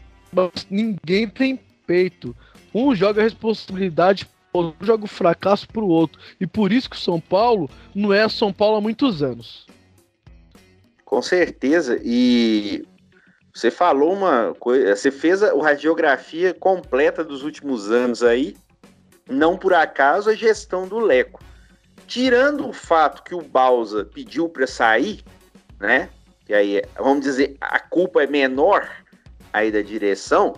ninguém 0.70 1.28
tem 1.28 1.58
peito. 1.86 2.36
Um 2.72 2.94
joga 2.94 3.20
a 3.20 3.24
responsabilidade, 3.24 4.28
outro 4.52 4.86
joga 4.86 5.04
o 5.04 5.08
fracasso 5.08 5.66
pro 5.66 5.86
outro. 5.86 6.20
E 6.40 6.46
por 6.46 6.72
isso 6.72 6.88
que 6.88 6.96
o 6.96 7.00
São 7.00 7.20
Paulo 7.20 7.68
não 7.94 8.12
é 8.12 8.28
São 8.28 8.52
Paulo 8.52 8.76
há 8.76 8.80
muitos 8.80 9.22
anos. 9.22 9.66
Com 11.04 11.20
certeza. 11.20 12.00
E 12.04 12.86
você 13.52 13.72
falou 13.72 14.12
uma 14.12 14.54
coisa, 14.60 14.94
você 14.94 15.10
fez 15.10 15.42
a, 15.42 15.50
a 15.52 15.62
radiografia 15.62 16.54
completa 16.54 17.24
dos 17.24 17.42
últimos 17.42 17.90
anos 17.90 18.22
aí. 18.22 18.56
Não 19.28 19.56
por 19.56 19.74
acaso 19.74 20.30
a 20.30 20.34
gestão 20.34 20.86
do 20.86 20.98
Leco 20.98 21.40
tirando 22.10 22.68
o 22.68 22.72
fato 22.72 23.22
que 23.22 23.36
o 23.36 23.40
Bausa 23.40 24.04
pediu 24.04 24.48
para 24.48 24.66
sair, 24.66 25.22
né? 25.78 26.10
Que 26.44 26.52
aí, 26.52 26.82
vamos 26.98 27.20
dizer, 27.20 27.56
a 27.60 27.78
culpa 27.78 28.24
é 28.24 28.26
menor 28.26 28.90
aí 29.52 29.70
da 29.70 29.80
direção. 29.80 30.56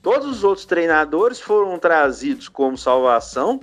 Todos 0.00 0.28
os 0.28 0.44
outros 0.44 0.64
treinadores 0.64 1.40
foram 1.40 1.76
trazidos 1.76 2.48
como 2.48 2.78
salvação 2.78 3.58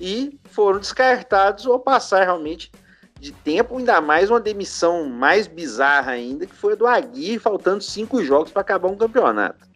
e 0.00 0.38
foram 0.52 0.78
descartados 0.78 1.66
ao 1.66 1.80
passar 1.80 2.22
realmente 2.22 2.70
de 3.18 3.32
tempo, 3.32 3.76
ainda 3.76 4.00
mais 4.00 4.30
uma 4.30 4.38
demissão 4.38 5.08
mais 5.08 5.48
bizarra 5.48 6.12
ainda, 6.12 6.46
que 6.46 6.54
foi 6.54 6.74
a 6.74 6.76
do 6.76 6.86
Aguirre, 6.86 7.40
faltando 7.40 7.82
cinco 7.82 8.22
jogos 8.22 8.52
para 8.52 8.62
acabar 8.62 8.88
um 8.88 8.96
campeonato. 8.96 9.66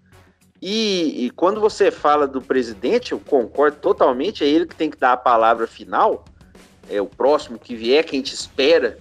E, 0.62 1.26
e, 1.26 1.30
quando 1.30 1.60
você 1.60 1.90
fala 1.90 2.28
do 2.28 2.40
presidente, 2.40 3.12
eu 3.12 3.18
concordo 3.18 3.78
totalmente, 3.78 4.44
é 4.44 4.46
ele 4.46 4.66
que 4.66 4.76
tem 4.76 4.90
que 4.90 4.98
dar 4.98 5.14
a 5.14 5.16
palavra 5.16 5.66
final, 5.66 6.24
é 6.90 7.00
o 7.00 7.06
próximo 7.06 7.58
que 7.58 7.74
vier, 7.74 8.04
que 8.04 8.16
a 8.16 8.18
gente 8.18 8.34
espera 8.34 8.98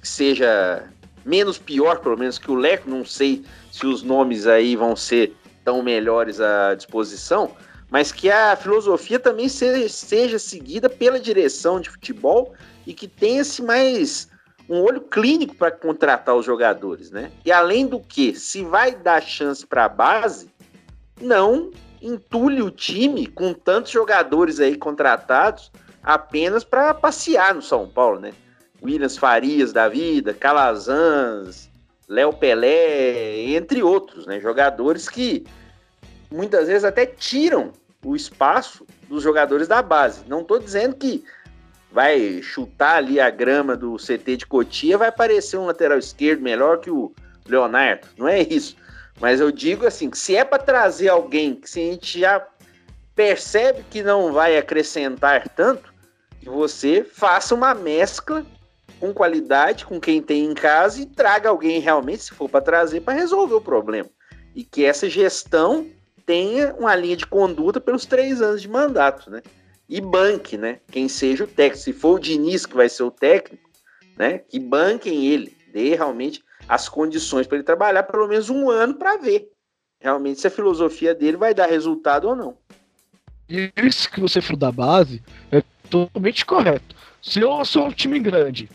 que 0.00 0.08
seja 0.08 0.84
menos 1.24 1.58
pior, 1.58 2.00
pelo 2.00 2.18
menos 2.18 2.38
que 2.38 2.50
o 2.50 2.54
Leco. 2.54 2.90
Não 2.90 3.04
sei 3.04 3.44
se 3.70 3.86
os 3.86 4.02
nomes 4.02 4.46
aí 4.46 4.74
vão 4.74 4.96
ser 4.96 5.34
tão 5.64 5.82
melhores 5.82 6.40
à 6.40 6.74
disposição, 6.74 7.52
mas 7.90 8.10
que 8.10 8.30
a 8.30 8.56
filosofia 8.56 9.18
também 9.18 9.48
seja, 9.48 9.88
seja 9.88 10.38
seguida 10.38 10.88
pela 10.88 11.20
direção 11.20 11.80
de 11.80 11.90
futebol 11.90 12.54
e 12.86 12.92
que 12.92 13.06
tenha-se 13.06 13.62
mais 13.62 14.28
um 14.68 14.80
olho 14.80 15.00
clínico 15.00 15.54
para 15.54 15.70
contratar 15.70 16.34
os 16.34 16.44
jogadores, 16.44 17.10
né? 17.10 17.30
E 17.44 17.50
além 17.50 17.86
do 17.86 18.00
que, 18.00 18.34
se 18.34 18.62
vai 18.62 18.94
dar 18.94 19.22
chance 19.22 19.66
para 19.66 19.86
a 19.86 19.88
base, 19.88 20.50
não 21.20 21.70
entule 22.02 22.62
o 22.62 22.70
time 22.70 23.26
com 23.26 23.52
tantos 23.54 23.90
jogadores 23.90 24.60
aí 24.60 24.76
contratados 24.76 25.70
apenas 26.08 26.64
para 26.64 26.94
passear 26.94 27.54
no 27.54 27.60
São 27.60 27.86
Paulo, 27.86 28.18
né? 28.18 28.32
Williams 28.82 29.18
Farias 29.18 29.74
da 29.74 29.90
vida, 29.90 30.32
Calazans, 30.32 31.68
Léo 32.08 32.32
Pelé, 32.32 33.50
entre 33.50 33.82
outros, 33.82 34.26
né? 34.26 34.40
Jogadores 34.40 35.06
que 35.06 35.44
muitas 36.30 36.66
vezes 36.66 36.84
até 36.84 37.04
tiram 37.04 37.72
o 38.02 38.16
espaço 38.16 38.86
dos 39.06 39.22
jogadores 39.22 39.68
da 39.68 39.82
base. 39.82 40.22
Não 40.26 40.40
estou 40.40 40.58
dizendo 40.58 40.96
que 40.96 41.22
vai 41.92 42.40
chutar 42.40 42.96
ali 42.96 43.20
a 43.20 43.28
grama 43.28 43.76
do 43.76 43.96
CT 43.96 44.38
de 44.38 44.46
Cotia, 44.46 44.96
vai 44.96 45.08
aparecer 45.08 45.58
um 45.58 45.66
lateral 45.66 45.98
esquerdo 45.98 46.40
melhor 46.40 46.78
que 46.78 46.90
o 46.90 47.12
Leonardo. 47.46 48.08
Não 48.16 48.26
é 48.26 48.40
isso. 48.40 48.78
Mas 49.20 49.40
eu 49.40 49.52
digo 49.52 49.86
assim, 49.86 50.08
que 50.08 50.16
se 50.16 50.34
é 50.34 50.42
para 50.42 50.62
trazer 50.62 51.10
alguém 51.10 51.54
que 51.54 51.68
se 51.68 51.80
a 51.80 51.92
gente 51.92 52.20
já 52.20 52.46
percebe 53.14 53.84
que 53.90 54.02
não 54.02 54.32
vai 54.32 54.56
acrescentar 54.56 55.46
tanto, 55.50 55.97
que 56.48 56.54
você 56.54 57.04
faça 57.04 57.54
uma 57.54 57.74
mescla 57.74 58.44
com 58.98 59.12
qualidade 59.12 59.86
com 59.86 60.00
quem 60.00 60.20
tem 60.20 60.44
em 60.44 60.54
casa 60.54 61.00
e 61.00 61.06
traga 61.06 61.48
alguém 61.48 61.78
realmente, 61.78 62.24
se 62.24 62.32
for 62.32 62.48
para 62.48 62.60
trazer, 62.60 63.00
para 63.00 63.14
resolver 63.14 63.54
o 63.54 63.60
problema. 63.60 64.08
E 64.54 64.64
que 64.64 64.84
essa 64.84 65.08
gestão 65.08 65.86
tenha 66.26 66.74
uma 66.74 66.96
linha 66.96 67.16
de 67.16 67.26
conduta 67.26 67.80
pelos 67.80 68.04
três 68.04 68.42
anos 68.42 68.60
de 68.60 68.68
mandato, 68.68 69.30
né? 69.30 69.42
E 69.88 70.00
banque, 70.00 70.56
né? 70.56 70.80
Quem 70.90 71.08
seja 71.08 71.44
o 71.44 71.46
técnico. 71.46 71.84
Se 71.84 71.92
for 71.92 72.16
o 72.16 72.18
Diniz 72.18 72.66
que 72.66 72.74
vai 72.74 72.88
ser 72.88 73.04
o 73.04 73.10
técnico, 73.10 73.68
né? 74.16 74.38
Que 74.38 74.58
banquem 74.58 75.26
ele, 75.26 75.56
dê 75.72 75.94
realmente 75.94 76.42
as 76.68 76.88
condições 76.88 77.46
para 77.46 77.56
ele 77.56 77.64
trabalhar 77.64 78.02
pelo 78.02 78.26
menos 78.26 78.50
um 78.50 78.68
ano 78.68 78.94
para 78.94 79.16
ver 79.16 79.48
realmente 80.00 80.40
se 80.40 80.46
a 80.46 80.50
filosofia 80.50 81.14
dele 81.14 81.36
vai 81.36 81.52
dar 81.52 81.66
resultado 81.66 82.28
ou 82.28 82.36
não. 82.36 82.56
Isso 83.48 84.10
que 84.10 84.20
você 84.20 84.40
falou 84.40 84.58
da 84.58 84.70
base 84.70 85.22
é 85.50 85.62
totalmente 85.88 86.44
correto. 86.44 86.94
Se 87.20 87.40
eu 87.40 87.64
sou 87.64 87.86
um 87.86 87.92
time 87.92 88.18
grande 88.18 88.68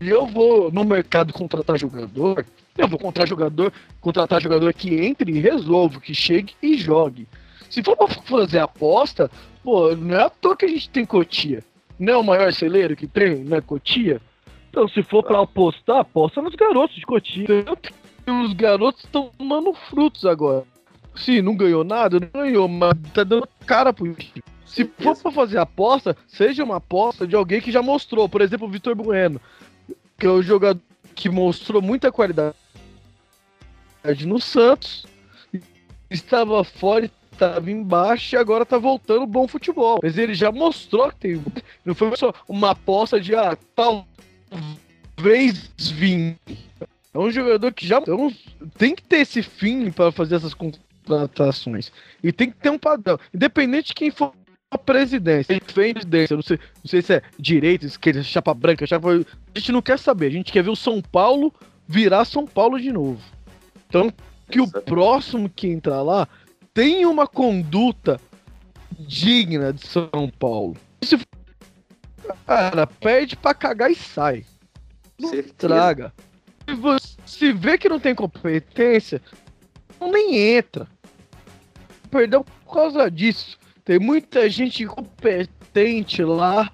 e 0.00 0.08
eu 0.08 0.26
vou 0.26 0.70
no 0.72 0.84
mercado 0.84 1.32
contratar 1.32 1.78
jogador, 1.78 2.44
eu 2.76 2.88
vou 2.88 2.98
contratar 2.98 3.28
jogador, 3.28 3.72
contratar 4.00 4.40
jogador 4.40 4.72
que 4.72 4.94
entre 4.94 5.30
e 5.32 5.40
resolva, 5.40 6.00
que 6.00 6.14
chegue 6.14 6.54
e 6.62 6.76
jogue. 6.76 7.28
Se 7.70 7.82
for 7.82 7.96
pra 7.96 8.08
fazer 8.08 8.58
aposta, 8.58 9.30
pô, 9.62 9.94
não 9.94 10.16
é 10.16 10.24
à 10.24 10.30
toa 10.30 10.56
que 10.56 10.64
a 10.64 10.68
gente 10.68 10.90
tem 10.90 11.04
Cotia. 11.04 11.62
Não 11.98 12.12
é 12.12 12.16
o 12.16 12.24
maior 12.24 12.52
celeiro 12.52 12.96
que 12.96 13.06
tem, 13.06 13.44
não 13.44 13.56
é 13.56 13.60
Cotia? 13.60 14.20
Então, 14.70 14.88
se 14.88 15.02
for 15.02 15.22
para 15.22 15.40
apostar, 15.40 15.98
aposta 15.98 16.40
nos 16.40 16.54
garotos 16.54 16.96
de 16.96 17.06
Cotia. 17.06 17.46
Os 18.26 18.52
garotos 18.54 19.04
estão 19.04 19.30
dando 19.38 19.74
frutos 19.90 20.24
agora. 20.24 20.64
Se 21.14 21.42
não 21.42 21.54
ganhou 21.54 21.84
nada, 21.84 22.18
não 22.18 22.42
ganhou, 22.42 22.66
mas 22.66 22.94
tá 23.12 23.22
dando 23.22 23.46
cara 23.66 23.92
pro 23.92 24.12
time. 24.14 24.42
Se 24.72 24.86
for 24.86 25.14
pra 25.14 25.30
fazer 25.30 25.58
aposta, 25.58 26.16
seja 26.26 26.64
uma 26.64 26.76
aposta 26.76 27.26
de 27.26 27.36
alguém 27.36 27.60
que 27.60 27.70
já 27.70 27.82
mostrou. 27.82 28.26
Por 28.26 28.40
exemplo, 28.40 28.66
o 28.66 28.70
Vitor 28.70 28.94
Bueno, 28.94 29.38
que 30.18 30.24
é 30.24 30.30
o 30.30 30.40
jogador 30.40 30.80
que 31.14 31.28
mostrou 31.28 31.82
muita 31.82 32.10
qualidade 32.10 32.56
no 34.26 34.40
Santos, 34.40 35.04
estava 36.10 36.64
fora, 36.64 37.10
estava 37.30 37.70
embaixo 37.70 38.34
e 38.34 38.38
agora 38.38 38.64
tá 38.64 38.78
voltando 38.78 39.26
bom 39.26 39.46
futebol. 39.46 40.00
Mas 40.02 40.16
ele 40.16 40.32
já 40.32 40.50
mostrou 40.50 41.10
que 41.10 41.16
tem. 41.16 41.44
Não 41.84 41.94
foi 41.94 42.16
só 42.16 42.32
uma 42.48 42.70
aposta 42.70 43.20
de 43.20 43.34
ah, 43.34 43.58
talvez 43.76 45.70
vir. 45.78 46.38
É 47.12 47.18
um 47.18 47.30
jogador 47.30 47.74
que 47.74 47.86
já 47.86 47.98
então, 47.98 48.32
tem 48.78 48.94
que 48.94 49.02
ter 49.02 49.18
esse 49.18 49.42
fim 49.42 49.90
para 49.90 50.10
fazer 50.10 50.36
essas 50.36 50.54
contratações. 50.54 51.92
E 52.22 52.32
tem 52.32 52.50
que 52.50 52.56
ter 52.56 52.70
um 52.70 52.78
padrão. 52.78 53.18
Independente 53.34 53.88
de 53.88 53.94
quem 53.94 54.10
for 54.10 54.32
a 54.72 54.78
presidência, 54.78 55.60
presidência, 55.60 56.34
não 56.34 56.42
sei, 56.42 56.56
não 56.56 56.88
sei 56.88 57.02
se 57.02 57.14
é 57.16 57.22
direita, 57.38 57.84
esquerda, 57.84 58.22
chapa 58.22 58.54
branca, 58.54 58.86
chapa. 58.86 59.10
A 59.10 59.58
gente 59.58 59.70
não 59.70 59.82
quer 59.82 59.98
saber. 59.98 60.28
A 60.28 60.30
gente 60.30 60.50
quer 60.50 60.62
ver 60.62 60.70
o 60.70 60.76
São 60.76 61.02
Paulo 61.02 61.52
virar 61.86 62.24
São 62.24 62.46
Paulo 62.46 62.80
de 62.80 62.90
novo. 62.90 63.20
Então, 63.86 64.10
que 64.50 64.62
o 64.62 64.66
próximo 64.66 65.50
que 65.50 65.68
entrar 65.68 66.00
lá 66.00 66.26
tenha 66.72 67.06
uma 67.06 67.26
conduta 67.26 68.18
digna 68.98 69.74
de 69.74 69.86
São 69.86 70.32
Paulo. 70.38 70.74
Se 71.02 71.18
cara, 72.46 72.86
perde 72.86 73.36
pra 73.36 73.52
cagar 73.52 73.90
e 73.90 73.94
sai. 73.94 74.46
Não 75.20 75.28
Certeza. 75.28 75.54
traga. 75.58 76.14
Se 76.66 76.74
você 76.74 77.52
vê 77.52 77.76
que 77.76 77.90
não 77.90 78.00
tem 78.00 78.14
competência, 78.14 79.20
nem 80.00 80.56
entra. 80.56 80.88
Perdeu 82.10 82.42
por 82.42 82.72
causa 82.72 83.10
disso. 83.10 83.58
Tem 83.84 83.98
muita 83.98 84.48
gente 84.48 84.86
competente 84.86 86.22
lá. 86.22 86.70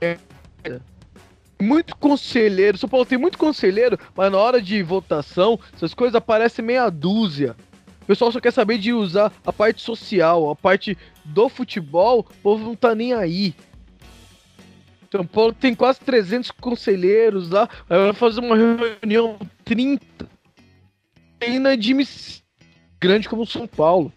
Muito 1.61 1.97
conselheiro. 1.97 2.77
São 2.77 2.89
Paulo 2.89 3.07
tem 3.07 3.19
muito 3.19 3.39
conselheiro, 3.39 3.99
mas 4.15 4.31
na 4.31 4.39
hora 4.39 4.61
de 4.61 4.83
votação, 4.83 5.59
essas 5.75 5.95
coisas 5.95 6.15
aparecem 6.15 6.65
meia 6.65 6.91
dúzia. 6.91 7.57
O 8.03 8.07
pessoal 8.07 8.31
só 8.31 8.41
quer 8.41 8.53
saber 8.53 8.79
de 8.79 8.93
usar 8.93 9.33
a 9.45 9.53
parte 9.53 9.83
social, 9.83 10.51
a 10.51 10.57
parte 10.57 10.97
do 11.25 11.49
futebol, 11.49 12.21
o 12.21 12.35
povo 12.43 12.65
não 12.65 12.75
tá 12.75 12.95
nem 12.95 13.13
aí. 13.13 13.55
São 15.11 15.27
Paulo 15.27 15.53
tem 15.53 15.75
quase 15.75 16.01
300 16.01 16.51
conselheiros 16.53 17.51
lá, 17.51 17.69
vai 17.89 18.13
fazer 18.13 18.41
uma 18.41 18.57
reunião 18.57 19.39
30. 19.65 20.29
É 21.41 21.51
inadmissível 21.51 22.48
grande 23.01 23.29
como 23.29 23.47
São 23.47 23.67
Paulo. 23.67 24.13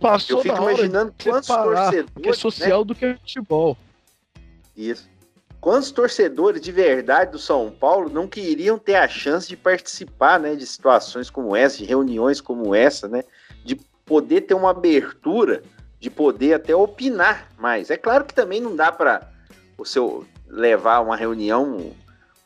Passou 0.00 0.38
Eu 0.38 0.42
fico 0.42 0.56
imaginando 0.56 1.14
quantos 1.22 1.48
torcedores. 1.48 2.06
Que 2.22 2.28
é 2.28 2.32
social 2.32 2.80
né? 2.80 2.84
do 2.84 2.94
que 2.94 3.04
é 3.04 3.14
futebol. 3.14 3.76
Isso. 4.76 5.08
Quantos 5.60 5.90
torcedores 5.90 6.60
de 6.60 6.70
verdade 6.70 7.32
do 7.32 7.38
São 7.38 7.70
Paulo 7.70 8.08
não 8.08 8.28
queriam 8.28 8.78
ter 8.78 8.94
a 8.94 9.08
chance 9.08 9.48
de 9.48 9.56
participar 9.56 10.38
né, 10.38 10.54
de 10.54 10.64
situações 10.64 11.30
como 11.30 11.56
essa, 11.56 11.78
de 11.78 11.84
reuniões 11.84 12.40
como 12.40 12.74
essa, 12.74 13.08
né? 13.08 13.24
De 13.64 13.74
poder 14.06 14.42
ter 14.42 14.54
uma 14.54 14.70
abertura, 14.70 15.62
de 15.98 16.08
poder 16.08 16.54
até 16.54 16.74
opinar 16.76 17.48
mais. 17.58 17.90
É 17.90 17.96
claro 17.96 18.24
que 18.24 18.32
também 18.32 18.60
não 18.60 18.76
dá 18.76 18.92
para 18.92 19.28
o 19.76 19.84
seu 19.84 20.24
levar 20.46 21.00
uma 21.00 21.16
reunião 21.16 21.92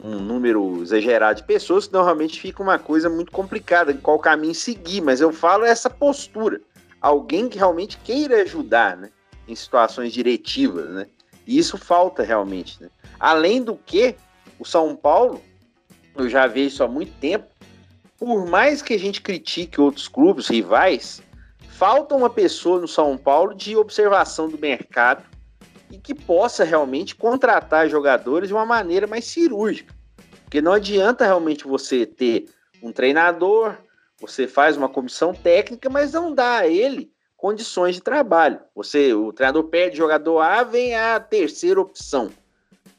um 0.03 0.19
número 0.19 0.83
exagerado 0.83 1.41
de 1.41 1.47
pessoas, 1.47 1.87
que 1.87 1.93
normalmente 1.93 2.41
fica 2.41 2.63
uma 2.63 2.79
coisa 2.79 3.09
muito 3.09 3.31
complicada, 3.31 3.95
qual 3.95 4.19
caminho 4.19 4.55
seguir, 4.55 5.01
mas 5.01 5.21
eu 5.21 5.33
falo 5.33 5.65
essa 5.65 5.89
postura. 5.89 6.61
Alguém 7.01 7.49
que 7.49 7.59
realmente 7.59 7.97
queira 7.99 8.43
ajudar, 8.43 8.97
né? 8.97 9.11
Em 9.47 9.55
situações 9.55 10.13
diretivas, 10.13 10.91
né? 10.91 11.07
E 11.47 11.59
isso 11.59 11.79
falta 11.79 12.23
realmente, 12.23 12.83
né? 12.83 12.89
Além 13.19 13.63
do 13.63 13.77
que, 13.77 14.17
o 14.59 14.65
São 14.65 14.95
Paulo, 14.97 15.41
eu 16.17 16.29
já 16.29 16.47
vejo 16.47 16.69
isso 16.69 16.85
há 16.85 16.89
muito 16.89 17.13
tempo, 17.21 17.47
por 18.19 18.47
mais 18.47 18.83
que 18.83 18.95
a 18.95 18.99
gente 18.99 19.21
critique 19.21 19.81
outros 19.81 20.09
clubes 20.09 20.49
rivais, 20.49 21.23
falta 21.71 22.15
uma 22.15 22.31
pessoa 22.31 22.81
no 22.81 22.89
São 22.89 23.17
Paulo 23.17 23.55
de 23.55 23.77
observação 23.77 24.49
do 24.49 24.59
mercado 24.59 25.32
e 25.93 25.99
que 25.99 26.15
possa 26.15 26.65
realmente 26.65 27.15
contratar 27.15 27.87
jogadores 27.87 28.49
de 28.49 28.55
uma 28.55 28.65
maneira 28.65 29.07
mais 29.07 29.27
cirúrgica. 29.27 29.95
Porque 30.43 30.63
não 30.63 30.73
adianta 30.73 31.27
realmente 31.27 31.65
você 31.65 32.07
ter 32.07 32.47
um 32.83 32.91
treinador, 32.91 33.77
você 34.19 34.49
faz 34.49 34.75
uma 34.75 34.89
comissão 34.89 35.35
técnica, 35.35 35.91
mas 35.91 36.15
não 36.15 36.35
dá 36.35 36.57
a 36.57 36.67
ele 36.67 37.13
condições 37.37 37.97
de 37.97 38.01
trabalho. 38.01 38.59
Você, 38.75 39.13
o 39.13 39.35
treinador 39.35 39.65
perde 39.65 39.99
jogador 39.99 40.41
A, 40.41 40.63
vem 40.63 40.95
a 40.95 41.21
terceira 41.21 41.79
opção. 41.79 42.31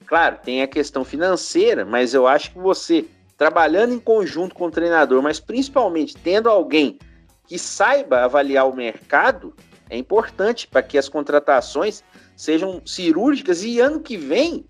Claro, 0.05 0.37
tem 0.43 0.61
a 0.61 0.67
questão 0.67 1.03
financeira, 1.03 1.83
mas 1.85 2.13
eu 2.13 2.27
acho 2.27 2.51
que 2.51 2.59
você 2.59 3.05
trabalhando 3.35 3.93
em 3.93 3.99
conjunto 3.99 4.53
com 4.53 4.65
o 4.65 4.71
treinador, 4.71 5.23
mas 5.23 5.39
principalmente 5.39 6.15
tendo 6.15 6.47
alguém 6.47 6.99
que 7.47 7.57
saiba 7.57 8.23
avaliar 8.23 8.69
o 8.69 8.75
mercado, 8.75 9.55
é 9.89 9.97
importante 9.97 10.67
para 10.67 10.83
que 10.83 10.97
as 10.97 11.09
contratações 11.09 12.03
sejam 12.43 12.81
cirúrgicas 12.85 13.63
e 13.63 13.79
ano 13.79 14.01
que 14.01 14.17
vem, 14.17 14.65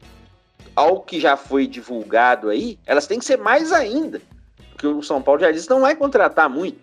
ao 0.75 1.01
que 1.01 1.19
já 1.19 1.35
foi 1.35 1.65
divulgado 1.65 2.49
aí, 2.49 2.77
elas 2.85 3.07
têm 3.07 3.17
que 3.17 3.25
ser 3.25 3.37
mais 3.37 3.71
ainda. 3.71 4.21
Porque 4.69 4.85
o 4.85 5.01
São 5.01 5.23
Paulo 5.23 5.41
já 5.41 5.51
disse 5.51 5.67
não 5.71 5.81
vai 5.81 5.95
contratar 5.95 6.47
muito. 6.47 6.79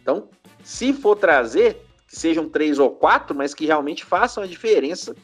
Então, 0.00 0.30
se 0.64 0.94
for 0.94 1.16
trazer, 1.16 1.84
que 2.08 2.18
sejam 2.18 2.48
três 2.48 2.78
ou 2.78 2.88
quatro, 2.88 3.36
mas 3.36 3.52
que 3.52 3.66
realmente 3.66 4.06
façam 4.06 4.42
a 4.42 4.46
diferença 4.46 5.14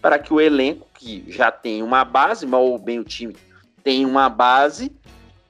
para 0.00 0.18
que 0.18 0.32
o 0.32 0.40
elenco, 0.40 0.86
que 0.94 1.24
já 1.28 1.50
tem 1.52 1.82
uma 1.82 2.02
base, 2.02 2.46
mal 2.46 2.64
ou 2.64 2.78
bem 2.78 2.98
o 2.98 3.04
time 3.04 3.36
tem 3.84 4.06
uma 4.06 4.30
base, 4.30 4.90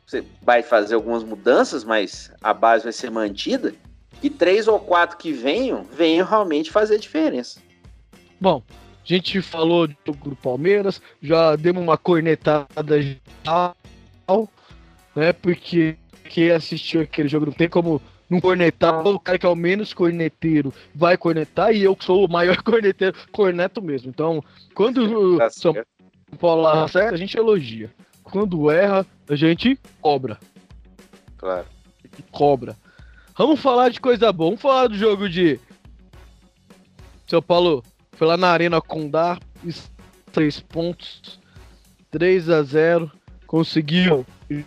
você 0.04 0.24
vai 0.42 0.60
fazer 0.60 0.96
algumas 0.96 1.22
mudanças, 1.22 1.84
mas 1.84 2.32
a 2.42 2.52
base 2.52 2.82
vai 2.82 2.92
ser 2.92 3.12
mantida, 3.12 3.72
e 4.20 4.28
três 4.28 4.66
ou 4.66 4.80
quatro 4.80 5.16
que 5.16 5.32
venham, 5.32 5.84
venham 5.84 6.26
realmente 6.26 6.70
fazer 6.70 6.96
a 6.96 6.98
diferença. 6.98 7.60
Bom, 8.40 8.62
a 9.08 9.14
gente 9.14 9.40
falou 9.40 9.88
do 9.88 10.36
Palmeiras, 10.36 11.00
já 11.22 11.56
demos 11.56 11.82
uma 11.82 11.96
cornetada 11.96 13.00
geral, 13.00 13.74
né? 15.16 15.32
Porque 15.32 15.96
quem 16.24 16.50
assistiu 16.50 17.00
aquele 17.00 17.26
jogo 17.26 17.46
não 17.46 17.52
tem 17.54 17.70
como 17.70 18.02
não 18.28 18.38
cornetar. 18.38 19.06
O 19.06 19.18
cara 19.18 19.38
que 19.38 19.46
é 19.46 19.48
o 19.48 19.56
menos 19.56 19.94
corneteiro 19.94 20.74
vai 20.94 21.16
cornetar 21.16 21.74
e 21.74 21.82
eu 21.82 21.96
que 21.96 22.04
sou 22.04 22.26
o 22.26 22.30
maior 22.30 22.60
corneteiro, 22.62 23.16
corneto 23.32 23.80
mesmo. 23.80 24.10
Então, 24.10 24.44
quando 24.74 25.38
tá 25.38 25.46
o 25.46 25.50
São 25.50 25.74
Paulo 26.38 26.66
acerta, 26.66 27.14
a 27.14 27.18
gente 27.18 27.36
elogia. 27.36 27.90
quando 28.22 28.70
erra, 28.70 29.06
a 29.26 29.34
gente 29.34 29.78
cobra. 30.02 30.38
Claro. 31.38 31.66
Cobra. 32.30 32.76
Vamos 33.36 33.60
falar 33.60 33.88
de 33.88 34.00
coisa 34.00 34.30
boa. 34.32 34.50
Vamos 34.50 34.60
falar 34.60 34.88
do 34.88 34.96
jogo 34.96 35.28
de. 35.28 35.58
São 37.26 37.40
Paulo 37.40 37.82
foi 38.18 38.26
lá 38.26 38.36
na 38.36 38.50
Arena 38.50 38.80
Condá, 38.80 39.38
três 40.32 40.58
pontos, 40.58 41.38
3 42.10 42.50
a 42.50 42.62
0 42.64 43.12
conseguiu 43.46 44.26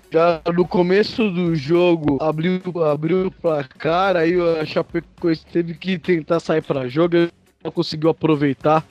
já 0.09 0.41
no 0.55 0.65
começo 0.65 1.29
do 1.29 1.53
jogo 1.53 2.17
abriu, 2.21 2.61
abriu 2.89 3.27
o 3.27 3.31
placar, 3.31 4.15
aí 4.15 4.33
a 4.39 4.65
Chapecoense 4.65 5.45
teve 5.45 5.73
que 5.73 5.99
tentar 5.99 6.39
sair 6.39 6.61
para 6.61 6.87
jogo, 6.87 7.15
não 7.61 7.71
conseguiu 7.71 8.09
aproveitar 8.09 8.85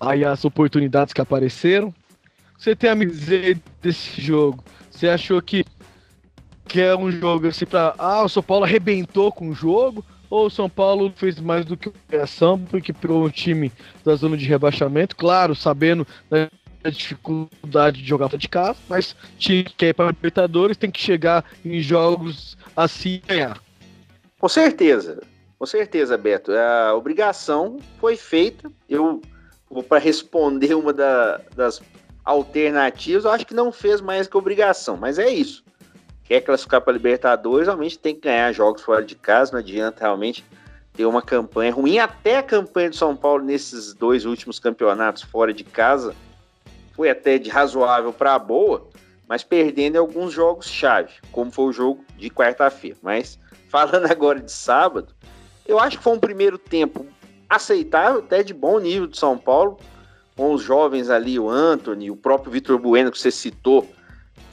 aí 0.00 0.24
as 0.24 0.44
oportunidades 0.44 1.12
que 1.12 1.20
apareceram. 1.20 1.92
Você 2.56 2.76
tem 2.76 2.90
a 2.90 2.94
dizer 2.94 3.58
desse 3.82 4.20
jogo? 4.20 4.62
Você 4.90 5.08
achou 5.08 5.42
que, 5.42 5.64
que 6.68 6.80
é 6.80 6.96
um 6.96 7.10
jogo 7.10 7.48
assim 7.48 7.66
para 7.66 7.94
ah, 7.98 8.22
o 8.22 8.28
São 8.28 8.42
Paulo 8.42 8.64
arrebentou 8.64 9.32
com 9.32 9.48
o 9.48 9.54
jogo? 9.54 10.04
Ou 10.34 10.46
o 10.46 10.50
São 10.50 10.68
Paulo 10.68 11.12
fez 11.14 11.38
mais 11.38 11.64
do 11.64 11.76
que 11.76 11.88
obrigação, 11.88 12.58
porque 12.58 12.92
pegou 12.92 13.24
um 13.24 13.30
time 13.30 13.70
da 14.04 14.16
zona 14.16 14.36
de 14.36 14.44
rebaixamento, 14.44 15.14
claro, 15.14 15.54
sabendo 15.54 16.04
da 16.28 16.90
dificuldade 16.90 18.02
de 18.02 18.08
jogar 18.08 18.28
fora 18.28 18.38
de 18.38 18.48
casa, 18.48 18.76
mas 18.88 19.14
time 19.38 19.62
que 19.62 19.74
quer 19.74 19.90
ir 19.90 19.94
para 19.94 20.08
Libertadores 20.08 20.76
tem 20.76 20.90
que 20.90 21.00
chegar 21.00 21.44
em 21.64 21.80
jogos 21.80 22.58
assim 22.76 23.22
ganhar. 23.28 23.62
Com 24.40 24.48
certeza, 24.48 25.22
com 25.56 25.66
certeza, 25.66 26.18
Beto. 26.18 26.50
A 26.50 26.96
obrigação 26.96 27.78
foi 28.00 28.16
feita. 28.16 28.68
Eu 28.90 29.22
vou 29.70 29.84
para 29.84 30.00
responder 30.00 30.74
uma 30.74 30.92
da, 30.92 31.40
das 31.54 31.80
alternativas. 32.24 33.24
Eu 33.24 33.30
acho 33.30 33.46
que 33.46 33.54
não 33.54 33.70
fez 33.70 34.00
mais 34.00 34.26
que 34.26 34.36
obrigação, 34.36 34.96
mas 34.96 35.16
é 35.16 35.28
isso. 35.28 35.63
Quer 36.24 36.40
classificar 36.40 36.80
para 36.80 36.92
Libertadores, 36.92 37.66
realmente 37.66 37.98
tem 37.98 38.14
que 38.14 38.22
ganhar 38.22 38.50
jogos 38.52 38.82
fora 38.82 39.04
de 39.04 39.14
casa. 39.14 39.52
Não 39.52 39.58
adianta 39.58 40.00
realmente 40.00 40.44
ter 40.94 41.04
uma 41.04 41.20
campanha 41.20 41.72
ruim. 41.72 41.98
Até 41.98 42.38
a 42.38 42.42
campanha 42.42 42.90
de 42.90 42.96
São 42.96 43.14
Paulo 43.14 43.44
nesses 43.44 43.92
dois 43.92 44.24
últimos 44.24 44.58
campeonatos 44.58 45.22
fora 45.22 45.52
de 45.52 45.64
casa 45.64 46.14
foi 46.94 47.10
até 47.10 47.36
de 47.38 47.50
razoável 47.50 48.12
para 48.12 48.38
boa, 48.38 48.86
mas 49.28 49.42
perdendo 49.42 49.98
alguns 49.98 50.32
jogos-chave, 50.32 51.12
como 51.32 51.50
foi 51.50 51.66
o 51.66 51.72
jogo 51.72 52.04
de 52.16 52.30
quarta-feira. 52.30 52.96
Mas 53.02 53.38
falando 53.68 54.06
agora 54.10 54.40
de 54.40 54.52
sábado, 54.52 55.12
eu 55.66 55.78
acho 55.78 55.98
que 55.98 56.04
foi 56.04 56.14
um 56.14 56.20
primeiro 56.20 56.56
tempo 56.56 57.06
aceitável, 57.48 58.20
até 58.20 58.42
de 58.42 58.54
bom 58.54 58.78
nível 58.78 59.06
de 59.06 59.18
São 59.18 59.36
Paulo, 59.36 59.78
com 60.36 60.52
os 60.52 60.62
jovens 60.62 61.10
ali, 61.10 61.38
o 61.38 61.48
Anthony, 61.48 62.10
o 62.10 62.16
próprio 62.16 62.50
Vitor 62.52 62.78
Bueno, 62.78 63.10
que 63.10 63.18
você 63.18 63.30
citou, 63.30 63.88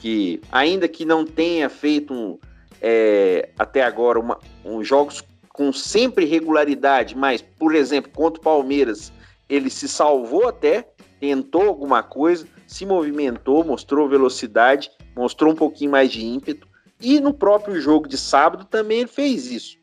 que 0.02 0.40
ainda 0.50 0.88
que 0.88 1.04
não 1.04 1.24
tenha 1.24 1.70
feito 1.70 2.12
um, 2.12 2.36
é, 2.80 3.50
até 3.56 3.84
agora 3.84 4.18
uma, 4.18 4.36
um 4.64 4.82
jogos 4.82 5.22
com 5.50 5.72
sempre 5.72 6.24
regularidade, 6.24 7.16
mas, 7.16 7.40
por 7.40 7.72
exemplo, 7.72 8.10
contra 8.10 8.40
o 8.40 8.42
Palmeiras, 8.42 9.12
ele 9.48 9.70
se 9.70 9.86
salvou 9.86 10.48
até, 10.48 10.88
tentou 11.20 11.68
alguma 11.68 12.02
coisa, 12.02 12.48
se 12.66 12.84
movimentou, 12.84 13.62
mostrou 13.62 14.08
velocidade, 14.08 14.90
mostrou 15.14 15.52
um 15.52 15.56
pouquinho 15.56 15.92
mais 15.92 16.10
de 16.10 16.24
ímpeto. 16.24 16.66
E 17.00 17.20
no 17.20 17.32
próprio 17.32 17.80
jogo 17.80 18.08
de 18.08 18.18
sábado 18.18 18.64
também 18.64 19.00
ele 19.00 19.08
fez 19.08 19.52
isso. 19.52 19.76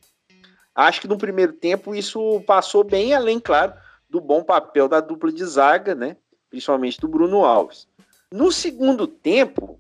Acho 0.75 0.99
que 0.99 1.07
no 1.07 1.17
primeiro 1.17 1.53
tempo 1.53 1.95
isso 1.95 2.41
passou 2.45 2.83
bem 2.83 3.13
além, 3.13 3.39
claro, 3.39 3.71
do 4.09 4.19
bom 4.19 4.43
papel 4.43 4.89
da 4.89 4.99
dupla 4.99 5.31
de 5.31 5.45
zaga, 5.45 5.95
né? 5.95 6.17
Principalmente 6.49 6.99
do 6.99 7.07
Bruno 7.07 7.45
Alves. 7.45 7.87
No 8.31 8.51
segundo 8.51 9.07
tempo, 9.07 9.79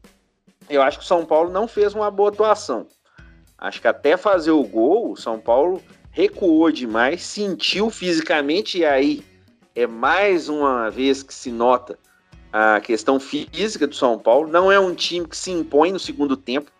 eu 0.69 0.81
acho 0.81 0.99
que 0.99 1.03
o 1.03 1.07
São 1.07 1.25
Paulo 1.25 1.51
não 1.51 1.67
fez 1.67 1.93
uma 1.93 2.11
boa 2.11 2.29
atuação. 2.29 2.87
Acho 3.57 3.81
que 3.81 3.87
até 3.87 4.15
fazer 4.15 4.51
o 4.51 4.63
gol, 4.63 5.11
o 5.11 5.17
São 5.17 5.39
Paulo 5.39 5.81
recuou 6.11 6.71
demais, 6.71 7.23
sentiu 7.23 7.89
fisicamente 7.89 8.79
e 8.79 8.85
aí 8.85 9.23
é 9.75 9.87
mais 9.87 10.47
uma 10.47 10.89
vez 10.89 11.23
que 11.23 11.33
se 11.33 11.51
nota 11.51 11.97
a 12.51 12.79
questão 12.79 13.19
física 13.19 13.85
do 13.85 13.95
São 13.95 14.17
Paulo. 14.17 14.47
Não 14.47 14.71
é 14.71 14.79
um 14.79 14.93
time 14.93 15.27
que 15.27 15.37
se 15.37 15.51
impõe 15.51 15.91
no 15.91 15.99
segundo 15.99 16.35
tempo. 16.35 16.71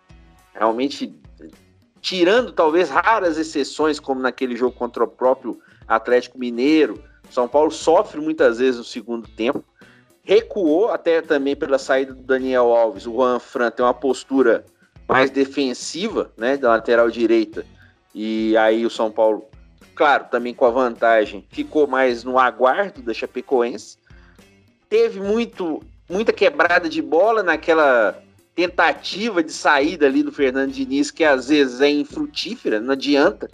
Realmente, 0.54 1.14
tirando 2.02 2.52
talvez 2.52 2.90
raras 2.90 3.38
exceções, 3.38 4.00
como 4.00 4.22
naquele 4.22 4.56
jogo 4.56 4.76
contra 4.76 5.04
o 5.04 5.08
próprio 5.08 5.60
Atlético 5.88 6.40
Mineiro, 6.40 7.02
São 7.30 7.48
Paulo 7.48 7.72
sofre 7.72 8.20
muitas 8.20 8.58
vezes 8.60 8.78
no 8.78 8.84
segundo 8.84 9.28
tempo. 9.28 9.64
Recuou 10.30 10.92
até 10.92 11.24
também 11.24 11.56
pela 11.56 11.80
saída 11.80 12.14
do 12.14 12.22
Daniel 12.22 12.72
Alves. 12.72 13.08
O 13.08 13.14
Juan 13.14 13.40
Fran 13.40 13.72
tem 13.72 13.84
uma 13.84 13.96
postura 13.96 14.64
mais 15.08 15.32
defensiva, 15.32 16.32
né, 16.38 16.56
da 16.56 16.70
lateral 16.70 17.10
direita. 17.10 17.66
E 18.14 18.56
aí 18.56 18.86
o 18.86 18.92
São 18.92 19.10
Paulo 19.10 19.50
claro, 19.96 20.28
também 20.30 20.54
com 20.54 20.66
a 20.66 20.70
vantagem, 20.70 21.44
ficou 21.50 21.88
mais 21.88 22.24
no 22.24 22.38
aguardo 22.38 23.02
da 23.02 23.12
Chapecoense. 23.12 23.98
Teve 24.88 25.20
muito, 25.20 25.82
muita 26.08 26.32
quebrada 26.32 26.88
de 26.88 27.02
bola 27.02 27.42
naquela 27.42 28.22
tentativa 28.54 29.42
de 29.44 29.52
saída 29.52 30.06
ali 30.06 30.22
do 30.22 30.32
Fernando 30.32 30.72
Diniz, 30.72 31.10
que 31.10 31.24
às 31.24 31.50
vezes 31.50 31.82
é 31.82 31.90
infrutífera, 31.90 32.80
não 32.80 32.94
adianta. 32.94 33.50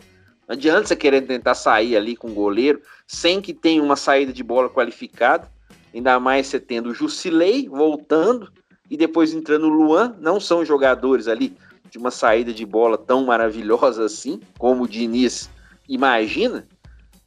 Não 0.45 0.55
adianta 0.55 0.87
você 0.87 0.95
querer 0.97 1.21
tentar 1.21 1.55
sair 1.55 1.95
ali 1.95 2.17
com 2.17 2.27
o 2.27 2.33
goleiro 2.33 2.81
sem 3.07 3.39
que 3.39 3.53
tenha 3.53 3.81
uma 3.81 3.95
saída 3.95 4.33
de 4.33 4.43
bola 4.43 4.69
qualificada. 4.69 5.54
Ainda 5.95 6.19
mais 6.19 6.47
você 6.47 6.59
tendo 6.59 6.89
o 6.89 6.93
Jusilei 6.93 7.69
voltando 7.69 8.51
e 8.91 8.97
depois 8.97 9.33
entrando 9.33 9.67
o 9.67 9.69
Luan. 9.69 10.13
Não 10.19 10.41
são 10.41 10.65
jogadores 10.65 11.29
ali 11.29 11.55
de 11.89 11.97
uma 11.97 12.11
saída 12.11 12.53
de 12.53 12.65
bola 12.65 12.97
tão 12.97 13.23
maravilhosa 13.23 14.03
assim, 14.03 14.41
como 14.59 14.83
o 14.83 14.87
Diniz 14.87 15.49
imagina, 15.87 16.67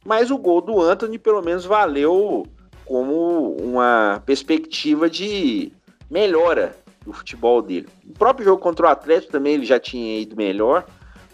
mas 0.05 0.29
o 0.29 0.37
gol 0.37 0.61
do 0.61 0.79
Anthony 0.79 1.17
pelo 1.17 1.41
menos 1.41 1.65
valeu 1.65 2.45
como 2.85 3.55
uma 3.55 4.21
perspectiva 4.25 5.09
de 5.09 5.71
melhora 6.09 6.77
do 7.03 7.11
futebol 7.11 7.63
dele. 7.63 7.87
O 8.07 8.13
próprio 8.13 8.45
jogo 8.45 8.61
contra 8.61 8.85
o 8.85 8.89
Atlético 8.89 9.31
também 9.31 9.55
ele 9.55 9.65
já 9.65 9.79
tinha 9.79 10.19
ido 10.19 10.35
melhor, 10.35 10.85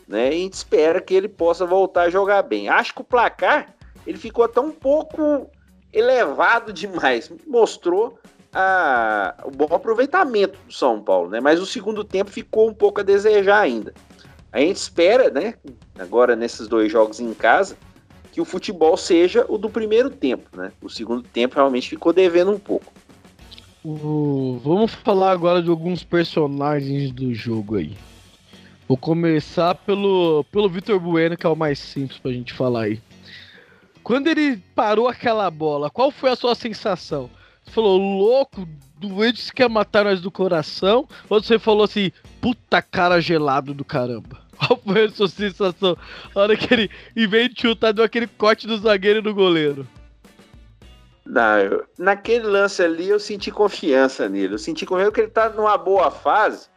né? 0.07 0.27
E 0.27 0.29
a 0.29 0.43
gente 0.43 0.53
espera 0.53 1.01
que 1.01 1.13
ele 1.13 1.27
possa 1.27 1.65
voltar 1.65 2.03
a 2.03 2.09
jogar 2.09 2.43
bem. 2.43 2.69
Acho 2.69 2.93
que 2.93 3.01
o 3.01 3.05
placar 3.05 3.75
ele 4.07 4.17
ficou 4.17 4.45
até 4.45 4.61
um 4.61 4.71
pouco 4.71 5.49
elevado 5.95 6.73
demais, 6.73 7.31
mostrou 7.47 8.19
a, 8.53 9.35
o 9.43 9.51
bom 9.51 9.73
aproveitamento 9.73 10.57
do 10.67 10.73
São 10.73 11.01
Paulo, 11.01 11.29
né? 11.29 11.39
Mas 11.39 11.59
o 11.59 11.65
segundo 11.65 12.03
tempo 12.03 12.29
ficou 12.29 12.69
um 12.69 12.73
pouco 12.73 12.99
a 12.99 13.03
desejar 13.03 13.61
ainda. 13.61 13.93
A 14.51 14.59
gente 14.59 14.77
espera, 14.77 15.29
né, 15.29 15.55
agora 15.99 16.35
nesses 16.35 16.67
dois 16.67 16.91
jogos 16.91 17.19
em 17.19 17.33
casa, 17.33 17.75
que 18.31 18.39
o 18.39 18.45
futebol 18.45 18.95
seja 18.95 19.45
o 19.47 19.57
do 19.57 19.69
primeiro 19.69 20.09
tempo, 20.09 20.57
né? 20.57 20.71
O 20.81 20.89
segundo 20.89 21.23
tempo 21.23 21.55
realmente 21.55 21.89
ficou 21.89 22.11
devendo 22.11 22.51
um 22.51 22.59
pouco. 22.59 22.91
Uh, 23.83 24.59
vamos 24.63 24.93
falar 24.93 25.31
agora 25.31 25.61
de 25.61 25.69
alguns 25.69 26.03
personagens 26.03 27.11
do 27.11 27.33
jogo 27.33 27.75
aí. 27.75 27.95
Vou 28.87 28.97
começar 28.97 29.75
pelo, 29.75 30.43
pelo 30.51 30.69
Vitor 30.69 30.99
Bueno, 30.99 31.37
que 31.37 31.45
é 31.45 31.49
o 31.49 31.55
mais 31.55 31.79
simples 31.79 32.19
pra 32.19 32.31
gente 32.31 32.53
falar 32.53 32.83
aí. 32.83 33.01
Quando 34.05 34.27
ele 34.27 34.57
parou 34.75 35.07
aquela 35.07 35.49
bola, 35.49 35.89
qual 35.89 36.11
foi 36.11 36.29
a 36.29 36.35
sua 36.35 36.53
sensação? 36.53 37.27
Você 37.63 37.71
falou, 37.71 37.97
louco, 37.97 38.67
doente, 38.99 39.51
quer 39.51 39.67
matar 39.67 40.05
nós 40.05 40.21
do 40.21 40.29
coração? 40.29 41.09
Ou 41.27 41.41
você 41.41 41.57
falou 41.57 41.85
assim, 41.85 42.11
puta 42.39 42.83
cara 42.83 43.19
gelado 43.19 43.73
do 43.73 43.83
caramba? 43.83 44.45
Qual 44.55 44.79
foi 44.79 45.05
a 45.05 45.09
sua 45.09 45.27
sensação 45.27 45.97
na 46.35 46.41
hora 46.41 46.55
que 46.55 46.71
ele, 46.71 46.91
em 47.15 47.27
vez 47.27 47.49
de 47.49 47.59
chutar, 47.59 47.91
deu 47.91 48.05
aquele 48.05 48.27
corte 48.27 48.67
do 48.67 48.77
zagueiro 48.77 49.19
e 49.19 49.23
do 49.23 49.33
goleiro? 49.33 49.87
Não, 51.25 51.57
eu, 51.57 51.83
naquele 51.97 52.45
lance 52.45 52.83
ali 52.83 53.09
eu 53.09 53.19
senti 53.19 53.49
confiança 53.49 54.29
nele. 54.29 54.53
Eu 54.53 54.59
senti 54.59 54.85
confiança 54.85 55.09
porque 55.09 55.21
ele 55.21 55.31
tá 55.31 55.49
numa 55.49 55.77
boa 55.79 56.11
fase. 56.11 56.67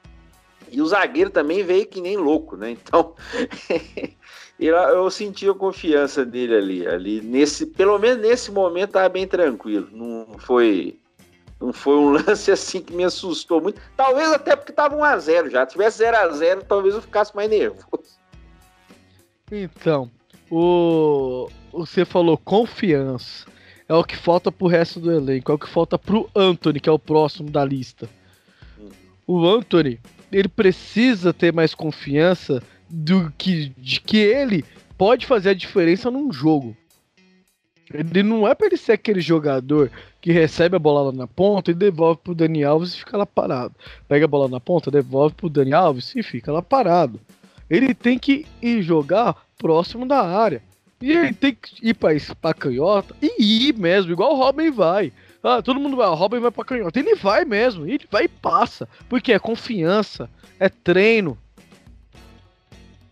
E 0.72 0.80
o 0.80 0.86
zagueiro 0.86 1.28
também 1.28 1.62
veio 1.62 1.86
que 1.86 2.00
nem 2.00 2.16
louco, 2.16 2.56
né? 2.56 2.70
Então, 2.70 3.14
eu, 4.66 4.74
eu 4.76 5.10
senti 5.10 5.48
a 5.48 5.54
confiança 5.54 6.24
dele 6.24 6.54
ali. 6.54 6.86
ali 6.86 7.20
nesse, 7.20 7.66
pelo 7.66 7.98
menos 7.98 8.20
nesse 8.20 8.50
momento 8.50 8.92
tava 8.92 9.08
bem 9.08 9.26
tranquilo. 9.26 9.88
Não 9.92 10.38
foi 10.38 10.98
não 11.60 11.72
foi 11.72 11.96
um 11.96 12.10
lance 12.26 12.50
assim 12.50 12.80
que 12.80 12.92
me 12.92 13.04
assustou 13.04 13.60
muito. 13.60 13.80
Talvez 13.96 14.30
até 14.32 14.56
porque 14.56 14.72
tava 14.72 14.96
1x0 14.96 15.50
já. 15.50 15.66
Se 15.66 15.72
tivesse 15.72 16.02
0x0, 16.02 16.62
talvez 16.62 16.94
eu 16.94 17.02
ficasse 17.02 17.34
mais 17.34 17.50
nervoso. 17.50 18.18
Então, 19.50 20.10
o... 20.50 21.48
você 21.72 22.04
falou 22.04 22.36
confiança. 22.36 23.46
É 23.88 23.94
o 23.94 24.04
que 24.04 24.16
falta 24.16 24.52
pro 24.52 24.66
resto 24.66 25.00
do 25.00 25.10
elenco. 25.10 25.50
É 25.50 25.54
o 25.54 25.58
que 25.58 25.68
falta 25.68 25.98
pro 25.98 26.28
Anthony, 26.34 26.78
que 26.78 26.88
é 26.88 26.92
o 26.92 26.98
próximo 26.98 27.50
da 27.50 27.64
lista. 27.64 28.08
O 29.26 29.46
Anthony, 29.46 29.98
ele 30.30 30.48
precisa 30.48 31.32
ter 31.32 31.52
mais 31.52 31.74
confiança 31.74 32.62
do 32.88 33.33
que, 33.37 33.72
de 33.77 34.01
que 34.01 34.16
ele 34.16 34.64
pode 34.96 35.27
fazer 35.27 35.51
a 35.51 35.55
diferença 35.55 36.11
num 36.11 36.33
jogo. 36.33 36.77
Ele 37.92 38.22
não 38.22 38.46
é 38.46 38.55
pra 38.55 38.66
ele 38.66 38.77
ser 38.77 38.92
aquele 38.92 39.20
jogador 39.20 39.90
que 40.20 40.31
recebe 40.31 40.77
a 40.77 40.79
bola 40.79 41.11
lá 41.11 41.12
na 41.12 41.27
ponta 41.27 41.70
e 41.70 41.74
devolve 41.74 42.20
pro 42.22 42.35
Dani 42.35 42.62
Alves 42.62 42.92
e 42.92 42.98
fica 42.98 43.16
lá 43.16 43.24
parado. 43.24 43.74
Pega 44.07 44.27
a 44.27 44.29
bola 44.29 44.48
na 44.48 44.61
ponta, 44.61 44.90
devolve 44.90 45.35
pro 45.35 45.48
Dani 45.48 45.72
Alves 45.72 46.14
e 46.14 46.22
fica 46.22 46.53
lá 46.53 46.61
parado. 46.61 47.18
Ele 47.70 47.94
tem 47.94 48.18
que 48.18 48.46
ir 48.61 48.83
jogar 48.83 49.37
próximo 49.57 50.07
da 50.07 50.20
área. 50.20 50.62
E 51.01 51.12
ele 51.12 51.33
tem 51.33 51.55
que 51.55 51.88
ir 51.88 51.94
pra, 51.94 52.11
pra 52.40 52.53
canhota 52.53 53.14
e 53.22 53.68
ir 53.68 53.79
mesmo, 53.79 54.12
igual 54.12 54.33
o 54.35 54.37
Robin 54.37 54.70
vai. 54.70 55.12
Ah, 55.42 55.62
todo 55.62 55.79
mundo 55.79 55.96
vai, 55.96 56.09
o 56.09 56.14
Robin 56.14 56.40
vai 56.40 56.51
pra 56.51 56.64
canhota. 56.64 56.98
Ele 56.98 57.14
vai 57.14 57.44
mesmo, 57.44 57.87
ele 57.87 58.05
vai 58.11 58.24
e 58.24 58.29
passa. 58.29 58.88
Porque 59.09 59.33
é 59.33 59.38
confiança, 59.38 60.29
é 60.59 60.68
treino. 60.68 61.38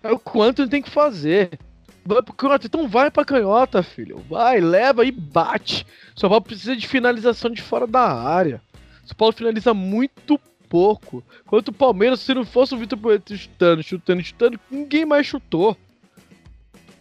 É 0.07 0.12
o 0.12 0.19
quanto 0.19 0.62
ele 0.62 0.71
tem 0.71 0.83
que 0.83 0.90
fazer. 0.90 1.59
Vai 2.05 2.23
pro 2.23 2.33
canhota, 2.33 2.66
então 2.66 2.88
vai 2.88 3.11
pra 3.11 3.25
canhota, 3.25 3.83
filho. 3.83 4.25
Vai, 4.29 4.61
leva 4.61 5.05
e 5.05 5.11
bate. 5.11 5.85
São 6.14 6.31
Paulo 6.31 6.45
precisa 6.45 6.77
de 6.77 6.87
finalização 6.87 7.51
de 7.51 7.61
fora 7.61 7.87
da 7.87 8.03
área. 8.03 8.62
São 9.05 9.16
Paulo 9.16 9.35
finaliza 9.35 9.75
muito 9.75 10.38
pouco. 10.69 11.23
Quanto 11.47 11.69
o 11.69 11.73
Palmeiras, 11.73 12.21
se 12.21 12.33
não 12.35 12.45
fosse 12.45 12.75
o 12.75 12.79
Vitor 12.79 12.99
Poeta 12.99 13.37
chutando, 13.37 13.83
chutando, 13.83 14.23
chutando, 14.23 14.61
ninguém 14.71 15.05
mais 15.05 15.27
chutou. 15.27 15.77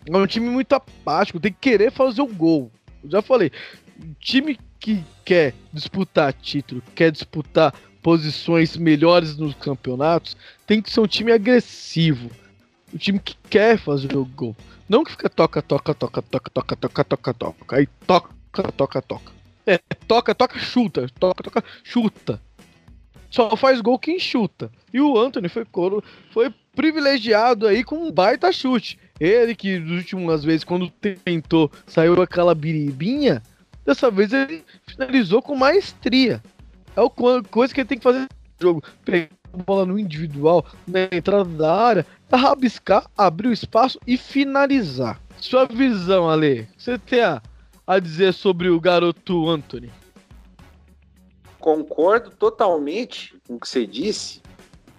É 0.08 0.18
um 0.18 0.28
time 0.28 0.50
muito 0.50 0.74
apático, 0.74 1.40
tem 1.40 1.52
que 1.52 1.60
querer 1.60 1.92
fazer 1.92 2.22
o 2.22 2.28
gol. 2.28 2.72
Eu 3.04 3.10
já 3.10 3.22
falei, 3.22 3.52
time 4.20 4.58
que 4.80 5.04
quer 5.24 5.54
disputar 5.74 6.32
título, 6.34 6.82
quer 6.94 7.12
disputar 7.12 7.74
posições 8.04 8.78
melhores 8.78 9.36
nos 9.36 9.56
campeonatos, 9.56 10.38
tem 10.68 10.80
que 10.80 10.92
ser 10.92 11.00
um 11.00 11.08
time 11.08 11.32
agressivo. 11.32 12.30
Um 12.96 12.98
time 12.98 13.20
que 13.20 13.36
quer 13.50 13.78
fazer 13.78 14.16
o 14.16 14.24
gol. 14.24 14.56
Não 14.88 15.04
que 15.04 15.12
fica 15.12 15.30
toca, 15.30 15.62
toca, 15.62 15.94
toca, 15.94 16.22
toca, 16.22 16.50
toca, 16.50 16.76
toca, 16.78 17.04
toca, 17.04 17.34
toca. 17.34 17.76
Aí 17.76 17.88
toca, 18.08 18.32
toca, 18.72 19.02
toca. 19.02 19.32
É, 19.68 19.78
toca, 20.08 20.34
toca, 20.34 20.58
chuta. 20.58 21.06
Toca, 21.20 21.44
toca, 21.44 21.62
chuta. 21.84 22.42
Só 23.30 23.54
faz 23.58 23.82
gol 23.82 24.00
quem 24.00 24.18
chuta. 24.18 24.72
E 24.94 25.02
o 25.02 25.18
Anthony 25.20 25.50
foi, 25.50 25.66
foi 26.32 26.54
privilegiado 26.74 27.68
aí 27.68 27.84
com 27.84 27.98
um 27.98 28.10
baita 28.10 28.50
chute. 28.54 28.98
Ele 29.20 29.56
que 29.56 29.78
nas 29.78 29.92
últimas 29.92 30.44
vezes, 30.46 30.64
quando 30.64 30.90
tentou, 30.90 31.70
saiu 31.86 32.22
aquela 32.22 32.56
biribinha. 32.56 33.44
Dessa 33.86 34.10
vez 34.10 34.32
ele 34.32 34.64
finalizou 34.88 35.42
com 35.42 35.54
maestria. 35.54 36.42
É 36.96 37.02
o 37.02 37.10
coisa 37.10 37.74
que 37.74 37.82
ele 37.82 37.90
tem 37.90 37.98
que 37.98 38.04
fazer 38.06 38.20
no 38.20 38.28
jogo. 38.58 38.84
Pegar 39.04 39.28
a 39.54 39.64
bola 39.64 39.86
no 39.86 39.98
individual, 39.98 40.66
na 40.88 41.04
entrada 41.12 41.46
da 41.46 41.76
área, 41.76 42.06
rabiscar, 42.36 43.10
abrir 43.18 43.50
o 43.50 43.54
espaço 43.54 44.00
e 44.06 44.18
finalizar. 44.18 45.20
Sua 45.38 45.66
visão, 45.66 46.30
Ale, 46.30 46.68
você 46.78 46.98
tem 46.98 47.22
a, 47.22 47.42
a 47.86 48.00
dizer 48.00 48.34
sobre 48.34 48.70
o 48.70 48.80
garoto 48.80 49.50
Anthony? 49.50 49.92
Concordo 51.60 52.32
totalmente 52.32 53.36
com 53.48 53.56
o 53.56 53.60
que 53.60 53.68
você 53.68 53.86
disse. 53.86 54.42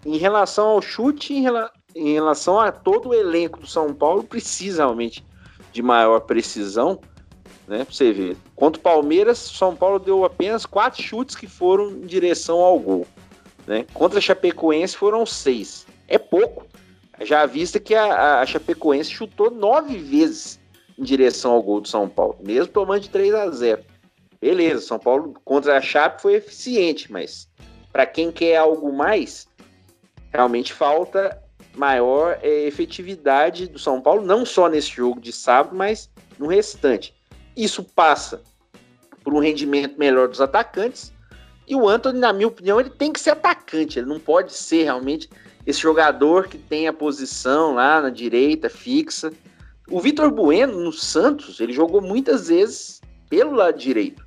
Em 0.04 0.16
relação 0.16 0.68
ao 0.68 0.82
chute, 0.82 1.32
em, 1.32 1.42
rela 1.42 1.70
em 1.94 2.12
relação 2.12 2.60
a 2.60 2.70
todo 2.70 3.08
o 3.08 3.14
elenco 3.14 3.60
do 3.60 3.66
São 3.66 3.94
Paulo, 3.94 4.22
precisa 4.22 4.82
realmente 4.82 5.24
de 5.72 5.82
maior 5.82 6.20
precisão, 6.20 7.00
né? 7.66 7.84
Pra 7.84 7.94
você 7.94 8.12
ver. 8.12 8.36
Contra 8.54 8.78
o 8.78 8.82
Palmeiras, 8.82 9.38
São 9.38 9.74
Paulo 9.74 9.98
deu 9.98 10.24
apenas 10.24 10.66
quatro 10.66 11.02
chutes 11.02 11.34
que 11.34 11.46
foram 11.46 11.90
em 11.90 12.06
direção 12.06 12.58
ao 12.60 12.78
gol. 12.78 13.06
Né? 13.66 13.84
Contra 13.92 14.18
a 14.18 14.22
Chapecoense 14.22 14.96
foram 14.96 15.26
seis. 15.26 15.86
É 16.06 16.18
pouco. 16.18 16.66
Já 17.20 17.42
à 17.42 17.46
vista 17.46 17.80
que 17.80 17.94
a, 17.94 18.40
a 18.40 18.46
Chapecoense 18.46 19.10
chutou 19.10 19.50
nove 19.50 19.96
vezes 19.96 20.60
em 20.98 21.02
direção 21.02 21.52
ao 21.52 21.62
gol 21.62 21.80
do 21.80 21.88
São 21.88 22.08
Paulo, 22.08 22.38
mesmo 22.40 22.72
tomando 22.72 23.02
de 23.02 23.10
3 23.10 23.34
a 23.34 23.50
0 23.50 23.82
Beleza, 24.40 24.86
São 24.86 24.98
Paulo 24.98 25.34
contra 25.44 25.76
a 25.76 25.80
Chape 25.80 26.22
foi 26.22 26.34
eficiente, 26.34 27.10
mas 27.10 27.48
para 27.92 28.06
quem 28.06 28.30
quer 28.30 28.56
algo 28.56 28.92
mais, 28.92 29.48
realmente 30.30 30.72
falta 30.72 31.42
maior 31.74 32.38
é, 32.42 32.66
efetividade 32.66 33.66
do 33.66 33.78
São 33.78 34.00
Paulo, 34.00 34.22
não 34.22 34.44
só 34.44 34.68
nesse 34.68 34.90
jogo 34.90 35.20
de 35.20 35.32
sábado, 35.32 35.74
mas 35.74 36.10
no 36.38 36.46
restante. 36.46 37.14
Isso 37.56 37.82
passa 37.82 38.42
por 39.24 39.34
um 39.34 39.38
rendimento 39.38 39.98
melhor 39.98 40.28
dos 40.28 40.40
atacantes. 40.40 41.12
E 41.66 41.74
o 41.74 41.88
Anthony, 41.88 42.18
na 42.18 42.32
minha 42.32 42.46
opinião, 42.46 42.78
ele 42.78 42.90
tem 42.90 43.12
que 43.12 43.18
ser 43.18 43.30
atacante. 43.30 43.98
Ele 43.98 44.06
não 44.06 44.20
pode 44.20 44.52
ser 44.52 44.84
realmente 44.84 45.28
esse 45.66 45.80
jogador 45.80 46.46
que 46.46 46.56
tem 46.56 46.86
a 46.86 46.92
posição 46.92 47.74
lá 47.74 48.00
na 48.00 48.08
direita 48.08 48.70
fixa. 48.70 49.32
O 49.90 50.00
Vitor 50.00 50.30
Bueno, 50.30 50.80
no 50.80 50.92
Santos, 50.92 51.58
ele 51.60 51.72
jogou 51.72 52.00
muitas 52.00 52.48
vezes 52.48 53.00
pelo 53.28 53.52
lado 53.52 53.76
direito. 53.76 54.24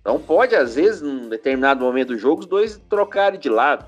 Então 0.00 0.18
pode, 0.18 0.56
às 0.56 0.74
vezes, 0.74 1.02
num 1.02 1.28
determinado 1.28 1.84
momento 1.84 2.08
do 2.08 2.18
jogo, 2.18 2.40
os 2.40 2.46
dois 2.46 2.80
trocarem 2.88 3.38
de 3.38 3.48
lado. 3.48 3.86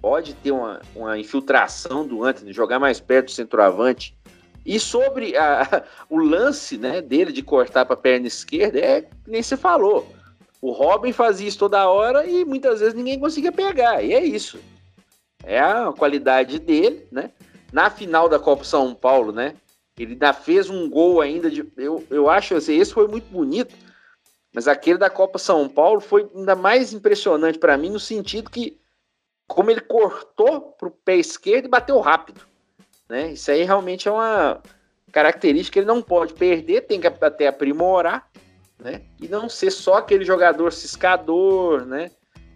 Pode 0.00 0.34
ter 0.34 0.50
uma, 0.50 0.80
uma 0.96 1.18
infiltração 1.18 2.06
do 2.06 2.24
Anthony, 2.24 2.52
jogar 2.52 2.80
mais 2.80 2.98
perto 2.98 3.26
do 3.26 3.32
centroavante. 3.32 4.16
E 4.64 4.80
sobre 4.80 5.36
a, 5.36 5.84
o 6.08 6.18
lance 6.18 6.78
né, 6.78 7.00
dele 7.02 7.30
de 7.30 7.42
cortar 7.42 7.84
para 7.84 7.94
a 7.94 7.98
perna 7.98 8.26
esquerda, 8.26 8.78
é 8.78 9.06
nem 9.26 9.42
você 9.42 9.56
falou. 9.56 10.10
O 10.60 10.72
Robin 10.72 11.12
fazia 11.12 11.48
isso 11.48 11.58
toda 11.58 11.88
hora 11.88 12.26
e 12.26 12.44
muitas 12.44 12.80
vezes 12.80 12.94
ninguém 12.94 13.18
conseguia 13.18 13.52
pegar. 13.52 14.02
E 14.02 14.12
é 14.12 14.24
isso. 14.24 14.58
É 15.44 15.58
a 15.60 15.92
qualidade 15.96 16.58
dele, 16.58 17.06
né? 17.10 17.30
Na 17.72 17.90
final 17.90 18.28
da 18.28 18.38
Copa 18.38 18.64
São 18.64 18.94
Paulo, 18.94 19.32
né? 19.32 19.54
Ele 19.98 20.12
ainda 20.12 20.32
fez 20.32 20.70
um 20.70 20.88
gol 20.88 21.20
ainda 21.20 21.50
de. 21.50 21.70
Eu, 21.76 22.04
eu 22.10 22.30
acho 22.30 22.54
assim, 22.54 22.76
esse 22.78 22.92
foi 22.92 23.06
muito 23.08 23.30
bonito. 23.30 23.74
Mas 24.54 24.68
aquele 24.68 24.98
da 24.98 25.08
Copa 25.08 25.38
São 25.38 25.68
Paulo 25.68 26.00
foi 26.00 26.28
ainda 26.34 26.54
mais 26.54 26.92
impressionante 26.92 27.58
para 27.58 27.76
mim, 27.76 27.88
no 27.88 28.00
sentido 28.00 28.50
que, 28.50 28.78
como 29.46 29.70
ele 29.70 29.80
cortou 29.80 30.72
para 30.78 30.88
o 30.88 30.90
pé 30.90 31.16
esquerdo 31.16 31.64
e 31.64 31.70
bateu 31.70 31.98
rápido. 32.00 32.42
Né? 33.08 33.32
Isso 33.32 33.50
aí 33.50 33.62
realmente 33.62 34.08
é 34.08 34.10
uma 34.10 34.60
característica 35.10 35.74
que 35.74 35.78
ele 35.78 35.86
não 35.86 36.02
pode 36.02 36.34
perder, 36.34 36.82
tem 36.82 37.00
que 37.00 37.06
até 37.06 37.46
aprimorar, 37.46 38.30
né? 38.78 39.02
E 39.20 39.28
não 39.28 39.48
ser 39.48 39.70
só 39.70 39.94
aquele 39.94 40.24
jogador 40.24 40.72
ciscador, 40.72 41.84
né? 41.84 42.10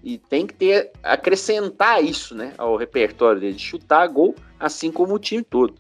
E 0.06 0.18
tem 0.18 0.46
que 0.46 0.54
ter 0.54 0.92
acrescentar 1.02 2.00
isso, 2.00 2.32
né, 2.32 2.52
ao 2.56 2.76
repertório 2.76 3.40
dele, 3.40 3.54
de 3.54 3.62
chutar 3.62 4.06
gol, 4.06 4.36
assim 4.56 4.92
como 4.92 5.12
o 5.12 5.18
time 5.18 5.42
todo. 5.42 5.74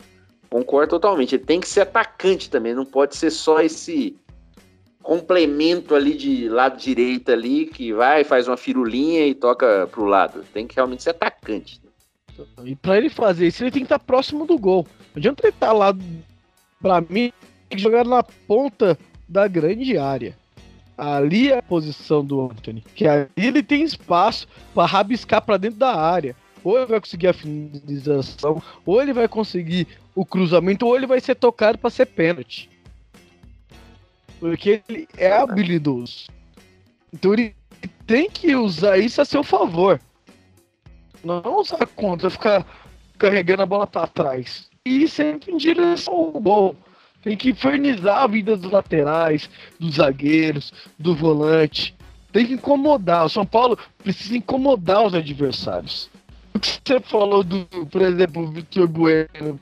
Concordo 0.50 0.90
totalmente. 0.90 1.36
Ele 1.36 1.44
tem 1.44 1.60
que 1.60 1.68
ser 1.68 1.82
atacante 1.82 2.50
também, 2.50 2.74
não 2.74 2.84
pode 2.84 3.14
ser 3.14 3.30
só 3.30 3.60
esse 3.60 4.16
complemento 5.00 5.94
ali 5.94 6.12
de 6.12 6.48
lado 6.48 6.76
direito 6.76 7.30
ali 7.30 7.66
que 7.66 7.92
vai, 7.92 8.24
faz 8.24 8.48
uma 8.48 8.56
firulinha 8.56 9.24
e 9.24 9.32
toca 9.32 9.88
pro 9.92 10.04
lado. 10.04 10.44
Tem 10.52 10.66
que 10.66 10.74
realmente 10.74 11.04
ser 11.04 11.10
atacante. 11.10 11.80
E 12.64 12.74
para 12.74 12.98
ele 12.98 13.08
fazer 13.08 13.46
isso, 13.46 13.62
ele 13.62 13.70
tem 13.70 13.82
que 13.82 13.86
estar 13.86 14.00
próximo 14.00 14.44
do 14.44 14.58
gol. 14.58 14.88
Não 15.14 15.20
adianta 15.20 15.46
ele 15.46 15.54
estar 15.54 15.70
lá, 15.70 15.96
para 16.82 17.00
mim, 17.00 17.32
tem 17.68 17.76
que 17.76 17.78
jogar 17.78 18.04
na 18.04 18.24
ponta 18.24 18.98
da 19.28 19.46
grande 19.46 19.96
área. 19.96 20.36
Ali 20.96 21.52
é 21.52 21.58
a 21.58 21.62
posição 21.62 22.24
do 22.24 22.40
Anthony. 22.40 22.82
Que 22.94 23.06
ali 23.06 23.28
ele 23.36 23.62
tem 23.62 23.82
espaço 23.82 24.48
para 24.74 24.86
rabiscar 24.86 25.42
para 25.42 25.56
dentro 25.56 25.78
da 25.78 25.94
área. 25.94 26.34
Ou 26.64 26.76
ele 26.76 26.86
vai 26.86 27.00
conseguir 27.00 27.28
a 27.28 27.32
finalização, 27.32 28.60
ou 28.84 29.00
ele 29.00 29.12
vai 29.12 29.28
conseguir 29.28 29.86
o 30.14 30.24
cruzamento, 30.24 30.86
ou 30.86 30.96
ele 30.96 31.06
vai 31.06 31.20
ser 31.20 31.36
tocado 31.36 31.78
para 31.78 31.90
ser 31.90 32.06
pênalti. 32.06 32.68
Porque 34.40 34.82
ele 34.88 35.08
é 35.16 35.32
habilidoso. 35.32 36.26
Então 37.12 37.32
ele 37.34 37.54
tem 38.06 38.28
que 38.28 38.56
usar 38.56 38.98
isso 38.98 39.20
a 39.20 39.24
seu 39.24 39.44
favor. 39.44 40.00
Não 41.22 41.60
usar 41.60 41.86
contra, 41.86 42.30
ficar 42.30 42.66
carregando 43.18 43.62
a 43.62 43.66
bola 43.66 43.86
para 43.86 44.06
trás. 44.06 44.68
E 44.84 45.06
sempre 45.08 45.52
em 45.52 45.56
direção 45.56 46.14
ao 46.14 46.32
gol. 46.32 46.76
Tem 47.26 47.36
que 47.36 47.50
infernizar 47.50 48.22
a 48.22 48.26
vida 48.28 48.56
dos 48.56 48.70
laterais, 48.70 49.50
dos 49.80 49.96
zagueiros, 49.96 50.72
do 50.96 51.12
volante. 51.12 51.92
Tem 52.30 52.46
que 52.46 52.52
incomodar. 52.52 53.24
O 53.24 53.28
São 53.28 53.44
Paulo 53.44 53.76
precisa 53.98 54.36
incomodar 54.36 55.04
os 55.04 55.12
adversários. 55.12 56.08
O 56.54 56.60
que 56.60 56.68
você 56.68 57.00
falou 57.00 57.42
do, 57.42 57.66
por 57.90 58.00
exemplo, 58.02 58.44
o 58.44 58.46
Vitor 58.52 58.86
Bueno. 58.86 59.58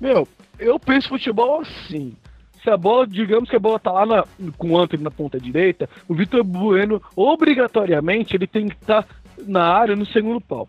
Meu, 0.00 0.28
eu 0.56 0.78
penso 0.78 1.08
futebol 1.08 1.62
assim. 1.62 2.14
Se 2.62 2.70
a 2.70 2.76
bola, 2.76 3.08
digamos 3.08 3.50
que 3.50 3.56
a 3.56 3.58
bola 3.58 3.80
tá 3.80 3.90
lá 3.90 4.06
na, 4.06 4.24
com 4.56 4.70
o 4.70 4.78
Anthony 4.78 5.02
na 5.02 5.10
ponta 5.10 5.40
direita, 5.40 5.90
o 6.06 6.14
Vitor 6.14 6.44
Bueno, 6.44 7.02
obrigatoriamente, 7.16 8.36
ele 8.36 8.46
tem 8.46 8.68
que 8.68 8.76
estar 8.76 9.02
tá 9.02 9.08
na 9.48 9.64
área 9.64 9.96
no 9.96 10.06
segundo 10.06 10.40
pau 10.40 10.68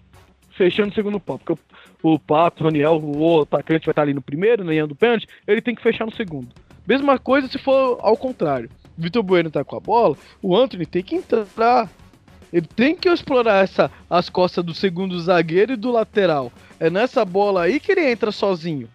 fechando 0.55 0.89
o 0.89 0.93
segundo 0.93 1.19
pau. 1.19 1.37
Porque 1.37 1.61
o, 2.13 2.19
Pato, 2.19 2.61
o 2.61 2.67
Raniel, 2.67 3.01
o 3.03 3.41
atacante 3.41 3.87
vai 3.87 3.91
estar 3.91 4.03
ali 4.03 4.13
no 4.13 4.21
primeiro, 4.21 4.63
nem 4.63 4.85
do 4.85 4.95
pênalti, 4.95 5.27
ele 5.47 5.59
tem 5.59 5.73
que 5.73 5.81
fechar 5.81 6.05
no 6.05 6.13
segundo. 6.13 6.49
Mesma 6.87 7.17
coisa 7.17 7.47
se 7.47 7.57
for 7.57 7.97
ao 7.99 8.15
contrário. 8.15 8.69
Vitor 8.95 9.23
Bueno 9.23 9.49
tá 9.49 9.63
com 9.63 9.75
a 9.75 9.79
bola, 9.79 10.15
o 10.39 10.55
Anthony 10.55 10.85
tem 10.85 11.01
que 11.01 11.15
entrar. 11.15 11.89
Ele 12.53 12.67
tem 12.67 12.95
que 12.95 13.09
explorar 13.09 13.63
essa, 13.63 13.91
as 14.07 14.29
costas 14.29 14.63
do 14.63 14.73
segundo 14.73 15.19
zagueiro 15.19 15.73
e 15.73 15.75
do 15.75 15.91
lateral. 15.91 16.51
É 16.79 16.91
nessa 16.91 17.25
bola 17.25 17.63
aí 17.63 17.79
que 17.79 17.91
ele 17.91 18.07
entra 18.07 18.31
sozinho. 18.31 18.87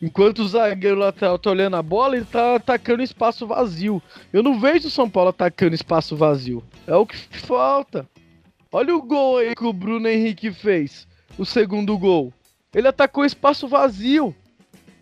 Enquanto 0.00 0.38
o 0.38 0.48
zagueiro 0.48 0.96
lateral 0.96 1.38
tá 1.38 1.50
olhando 1.50 1.76
a 1.76 1.82
bola, 1.82 2.16
ele 2.16 2.24
tá 2.24 2.54
atacando 2.54 3.02
espaço 3.02 3.46
vazio. 3.46 4.02
Eu 4.32 4.42
não 4.42 4.58
vejo 4.58 4.88
o 4.88 4.90
São 4.90 5.10
Paulo 5.10 5.28
atacando 5.28 5.74
espaço 5.74 6.16
vazio. 6.16 6.64
É 6.86 6.94
o 6.96 7.04
que 7.04 7.16
falta. 7.38 8.08
Olha 8.72 8.96
o 8.96 9.02
gol 9.02 9.38
aí 9.38 9.54
que 9.54 9.64
o 9.64 9.72
Bruno 9.72 10.08
Henrique 10.08 10.50
fez. 10.50 11.07
O 11.38 11.44
segundo 11.44 11.96
gol. 11.96 12.32
Ele 12.74 12.88
atacou 12.88 13.24
espaço 13.24 13.68
vazio. 13.68 14.34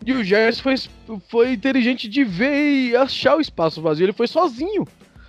E 0.05 0.13
o 0.13 0.23
Gerson 0.23 0.61
foi, 0.61 0.75
foi 1.27 1.53
inteligente 1.53 2.07
de 2.07 2.23
ver 2.23 2.89
e 2.89 2.95
achar 2.95 3.35
o 3.35 3.41
espaço 3.41 3.81
vazio. 3.81 4.05
Ele 4.05 4.13
foi 4.13 4.27
sozinho. 4.27 4.87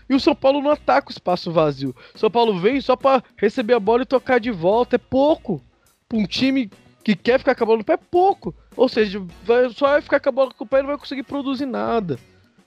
E 0.09 0.14
o 0.14 0.21
São 0.21 0.35
Paulo 0.35 0.61
não 0.61 0.71
ataca 0.71 1.09
o 1.09 1.12
espaço 1.12 1.51
vazio. 1.51 1.94
O 2.14 2.18
São 2.18 2.31
Paulo 2.31 2.59
vem 2.61 2.81
só 2.81 2.94
para 2.94 3.23
receber 3.37 3.75
a 3.75 3.81
bola 3.81 4.03
e 4.03 4.07
tocar 4.07 4.38
de 4.38 4.51
volta. 4.51 4.97
É 4.97 4.99
pouco. 4.99 5.62
Pra 6.09 6.18
um 6.18 6.27
time 6.27 6.71
que 7.03 7.16
quer 7.16 7.38
ficar 7.38 7.55
com 7.55 7.64
a 7.64 7.66
bola 7.66 7.79
no 7.79 7.85
pé, 7.85 7.94
é 7.94 7.97
pouco. 7.97 8.55
Ou 8.77 8.88
seja, 8.88 9.21
vai, 9.44 9.68
só 9.71 9.88
vai 9.88 10.03
ficar 10.03 10.21
com 10.21 10.29
a 10.29 10.33
bola 10.33 10.53
com 10.53 10.64
o 10.64 10.66
pé 10.66 10.79
e 10.79 10.83
não 10.83 10.88
vai 10.88 10.99
conseguir 10.99 11.23
produzir 11.23 11.66
nada. 11.66 12.18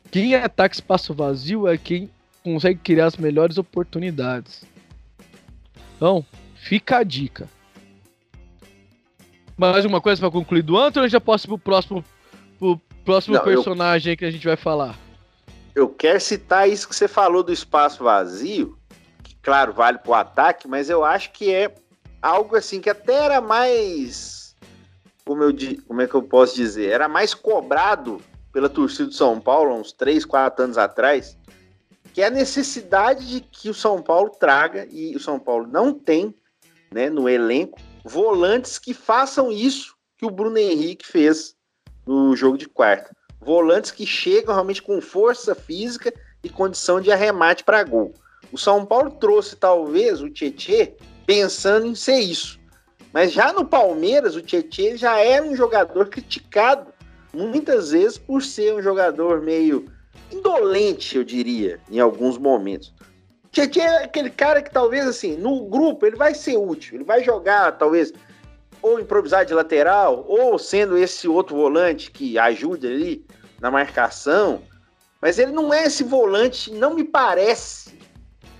Quem 0.10 0.36
ataca 0.36 0.76
espaço 0.76 1.14
vazio 1.14 1.68
é 1.68 1.78
quem 1.78 2.10
consegue 2.44 2.80
criar 2.80 3.06
as 3.06 3.18
melhores 3.18 3.58
oportunidades. 3.58 4.66
Então, 5.96 6.26
fica 6.56 6.98
a 6.98 7.04
dica. 7.04 7.48
Mais 9.70 9.86
uma 9.86 10.02
coisa 10.02 10.20
para 10.20 10.32
concluir 10.32 10.64
do 10.64 10.76
Antônio 10.76 11.06
ou 11.06 11.10
já 11.10 11.22
posso 11.22 11.46
ir 11.46 11.50
pro 11.50 11.60
próximo, 11.60 12.04
pro 12.58 12.82
próximo 13.06 13.36
não, 13.36 13.44
personagem 13.44 14.14
eu... 14.14 14.18
que 14.18 14.26
a 14.26 14.32
gente 14.32 14.44
vai 14.44 14.56
falar? 14.56 14.98
Eu 15.76 15.88
quero 15.88 16.20
citar 16.20 16.68
isso 16.68 16.90
que 16.90 16.96
você 16.96 17.08
falou 17.08 17.44
do 17.44 17.54
espaço 17.54 18.04
vazio, 18.04 18.76
que 19.22 19.36
claro, 19.36 19.72
vale 19.72 20.00
pro 20.00 20.16
ataque, 20.16 20.68
mas 20.68 20.90
eu 20.90 21.06
acho 21.06 21.32
que 21.32 21.54
é 21.54 21.72
algo 22.20 22.56
assim 22.56 22.82
que 22.82 22.90
até 22.90 23.14
era 23.14 23.40
mais 23.40 24.56
como 25.24 25.44
eu 25.44 25.54
como 25.88 26.02
é 26.02 26.08
que 26.08 26.16
eu 26.16 26.24
posso 26.24 26.56
dizer, 26.56 26.90
era 26.90 27.08
mais 27.08 27.36
cobrado 27.36 28.20
pela 28.52 28.68
torcida 28.68 29.10
do 29.10 29.14
São 29.14 29.40
Paulo 29.40 29.76
uns 29.76 29.92
3, 29.92 30.26
4 30.26 30.66
anos 30.66 30.78
atrás, 30.80 31.38
que 32.16 32.24
é 32.24 32.26
a 32.26 32.32
necessidade 32.32 33.30
de 33.30 33.42
que 33.42 33.70
o 33.70 33.76
São 33.76 34.02
Paulo 34.02 34.32
traga 34.32 34.88
e 34.90 35.16
o 35.16 35.20
São 35.20 35.40
Paulo 35.40 35.68
não 35.68 35.94
tem, 35.94 36.34
né, 36.92 37.12
no 37.12 37.30
elenco 37.30 37.80
volantes 38.04 38.80
que 38.80 38.94
façam 38.94 39.52
isso 39.52 39.96
que 40.18 40.26
o 40.26 40.30
Bruno 40.30 40.58
Henrique 40.58 41.06
fez 41.06 41.56
no 42.06 42.36
jogo 42.36 42.58
de 42.58 42.68
quarta. 42.68 43.16
Volantes 43.40 43.92
que 43.92 44.06
chegam 44.06 44.54
realmente 44.54 44.82
com 44.82 45.02
força 45.02 45.56
física 45.56 46.14
e 46.44 46.50
condição 46.50 47.02
de 47.02 47.12
arremate 47.12 47.64
para 47.64 47.84
gol. 47.84 48.14
O 48.52 48.58
São 48.58 48.86
Paulo 48.86 49.12
trouxe 49.12 49.56
talvez 49.56 50.22
o 50.22 50.30
Tietê 50.30 50.96
pensando 51.26 51.86
em 51.86 51.96
ser 51.96 52.20
isso. 52.20 52.60
Mas 53.14 53.32
já 53.32 53.52
no 53.52 53.66
Palmeiras, 53.66 54.36
o 54.36 54.42
Tietê 54.42 54.96
já 54.98 55.18
era 55.20 55.44
um 55.44 55.56
jogador 55.56 56.10
criticado 56.10 56.92
muitas 57.34 57.92
vezes 57.92 58.18
por 58.18 58.42
ser 58.42 58.74
um 58.74 58.82
jogador 58.82 59.42
meio 59.42 59.86
indolente, 60.32 61.18
eu 61.18 61.24
diria, 61.24 61.80
em 61.90 62.00
alguns 62.00 62.38
momentos. 62.38 62.94
Tietchan 63.52 63.82
é 63.82 64.04
aquele 64.06 64.30
cara 64.30 64.62
que 64.62 64.72
talvez 64.72 65.06
assim, 65.06 65.36
no 65.36 65.66
grupo 65.66 66.06
ele 66.06 66.16
vai 66.16 66.34
ser 66.34 66.58
útil, 66.58 66.96
ele 66.96 67.04
vai 67.04 67.24
jogar 67.24 67.74
talvez 67.74 68.14
ou 68.82 69.00
improvisar 69.00 69.46
de 69.46 69.54
lateral, 69.54 70.26
ou 70.28 70.58
sendo 70.58 70.98
esse 70.98 71.28
outro 71.28 71.56
volante 71.56 72.10
que 72.10 72.40
ajuda 72.40 72.88
ali 72.88 73.24
na 73.60 73.70
marcação, 73.70 74.64
mas 75.22 75.38
ele 75.38 75.52
não 75.52 75.72
é 75.72 75.84
esse 75.84 76.04
volante, 76.04 76.72
não 76.72 76.96
me 76.96 77.04
parece 77.04 78.00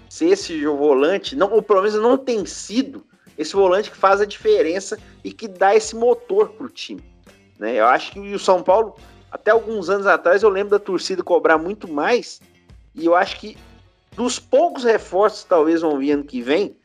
ser 0.08 0.28
esse 0.28 0.64
volante, 0.66 1.36
não, 1.36 1.52
ou 1.52 1.62
pelo 1.62 1.82
menos 1.82 2.00
não 2.00 2.18
tem 2.18 2.46
sido 2.46 3.04
esse 3.36 3.54
volante 3.54 3.90
que 3.90 3.98
faz 3.98 4.22
a 4.22 4.26
diferença 4.26 5.00
e 5.24 5.32
que 5.34 5.48
dá 5.48 5.76
esse 5.76 5.96
motor 5.96 6.50
pro 6.50 6.70
time. 6.70 7.04
Né? 7.58 7.76
Eu 7.76 7.86
acho 7.86 8.12
que 8.12 8.20
o 8.20 8.38
São 8.38 8.62
Paulo, 8.62 8.96
até 9.32 9.50
alguns 9.50 9.90
anos 9.90 10.06
atrás, 10.06 10.44
eu 10.44 10.50
lembro 10.50 10.70
da 10.70 10.80
torcida 10.80 11.24
cobrar 11.24 11.58
muito 11.58 11.88
mais, 11.88 12.40
e 12.94 13.06
eu 13.06 13.16
acho 13.16 13.40
que 13.40 13.58
dos 14.16 14.40
poucos 14.40 14.84
reforços 14.84 15.44
que 15.44 15.50
talvez 15.50 15.82
vão 15.82 15.98
vir 15.98 16.12
ano 16.12 16.24
que 16.24 16.42
vem, 16.42 16.76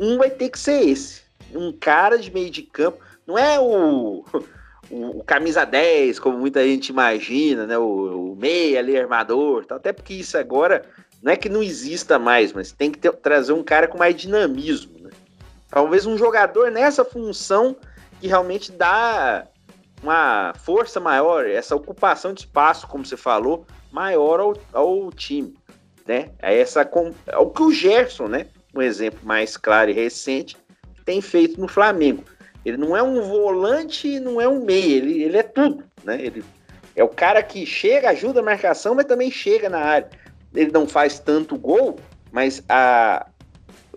um 0.00 0.18
vai 0.18 0.30
ter 0.30 0.48
que 0.48 0.58
ser 0.58 0.88
esse. 0.88 1.22
Um 1.54 1.72
cara 1.72 2.18
de 2.18 2.32
meio 2.32 2.50
de 2.50 2.62
campo. 2.62 2.98
Não 3.26 3.38
é 3.38 3.60
o, 3.60 4.24
o, 4.90 5.18
o 5.18 5.24
camisa 5.24 5.64
10, 5.64 6.18
como 6.18 6.38
muita 6.38 6.64
gente 6.64 6.88
imagina, 6.88 7.66
né? 7.66 7.78
O, 7.78 8.32
o 8.32 8.36
meia 8.36 8.80
ali, 8.80 8.96
armador. 8.96 9.64
Tal. 9.64 9.76
Até 9.76 9.92
porque 9.92 10.14
isso 10.14 10.36
agora 10.36 10.84
não 11.22 11.32
é 11.32 11.36
que 11.36 11.48
não 11.48 11.62
exista 11.62 12.18
mais, 12.18 12.52
mas 12.52 12.72
tem 12.72 12.90
que 12.90 12.98
ter, 12.98 13.12
trazer 13.12 13.52
um 13.52 13.62
cara 13.62 13.86
com 13.86 13.98
mais 13.98 14.16
dinamismo. 14.16 14.98
Né? 15.00 15.10
Talvez 15.68 16.04
um 16.04 16.18
jogador 16.18 16.70
nessa 16.70 17.04
função 17.04 17.76
que 18.20 18.26
realmente 18.26 18.72
dá 18.72 19.46
uma 20.02 20.52
força 20.64 20.98
maior, 20.98 21.46
essa 21.46 21.76
ocupação 21.76 22.32
de 22.32 22.40
espaço, 22.40 22.88
como 22.88 23.06
você 23.06 23.16
falou, 23.16 23.64
maior 23.92 24.40
ao, 24.40 24.56
ao 24.72 25.12
time 25.12 25.54
né? 26.06 26.30
É 26.40 26.58
essa 26.58 26.88
é 27.26 27.36
o 27.38 27.50
que 27.50 27.62
o 27.62 27.72
Gerson, 27.72 28.28
né? 28.28 28.46
Um 28.74 28.82
exemplo 28.82 29.20
mais 29.22 29.56
claro 29.56 29.90
e 29.90 29.94
recente 29.94 30.56
tem 31.04 31.20
feito 31.20 31.60
no 31.60 31.68
Flamengo. 31.68 32.24
Ele 32.64 32.76
não 32.76 32.96
é 32.96 33.02
um 33.02 33.20
volante, 33.22 34.20
não 34.20 34.40
é 34.40 34.48
um 34.48 34.64
meia, 34.64 34.96
ele, 34.96 35.22
ele 35.24 35.36
é 35.36 35.42
tudo, 35.42 35.84
né? 36.04 36.20
Ele 36.20 36.44
é 36.94 37.02
o 37.02 37.08
cara 37.08 37.42
que 37.42 37.66
chega, 37.66 38.10
ajuda 38.10 38.40
a 38.40 38.42
marcação, 38.42 38.94
mas 38.94 39.06
também 39.06 39.30
chega 39.30 39.68
na 39.68 39.78
área. 39.78 40.10
Ele 40.54 40.70
não 40.70 40.86
faz 40.86 41.18
tanto 41.18 41.56
gol, 41.56 41.98
mas 42.30 42.62
a 42.68 43.26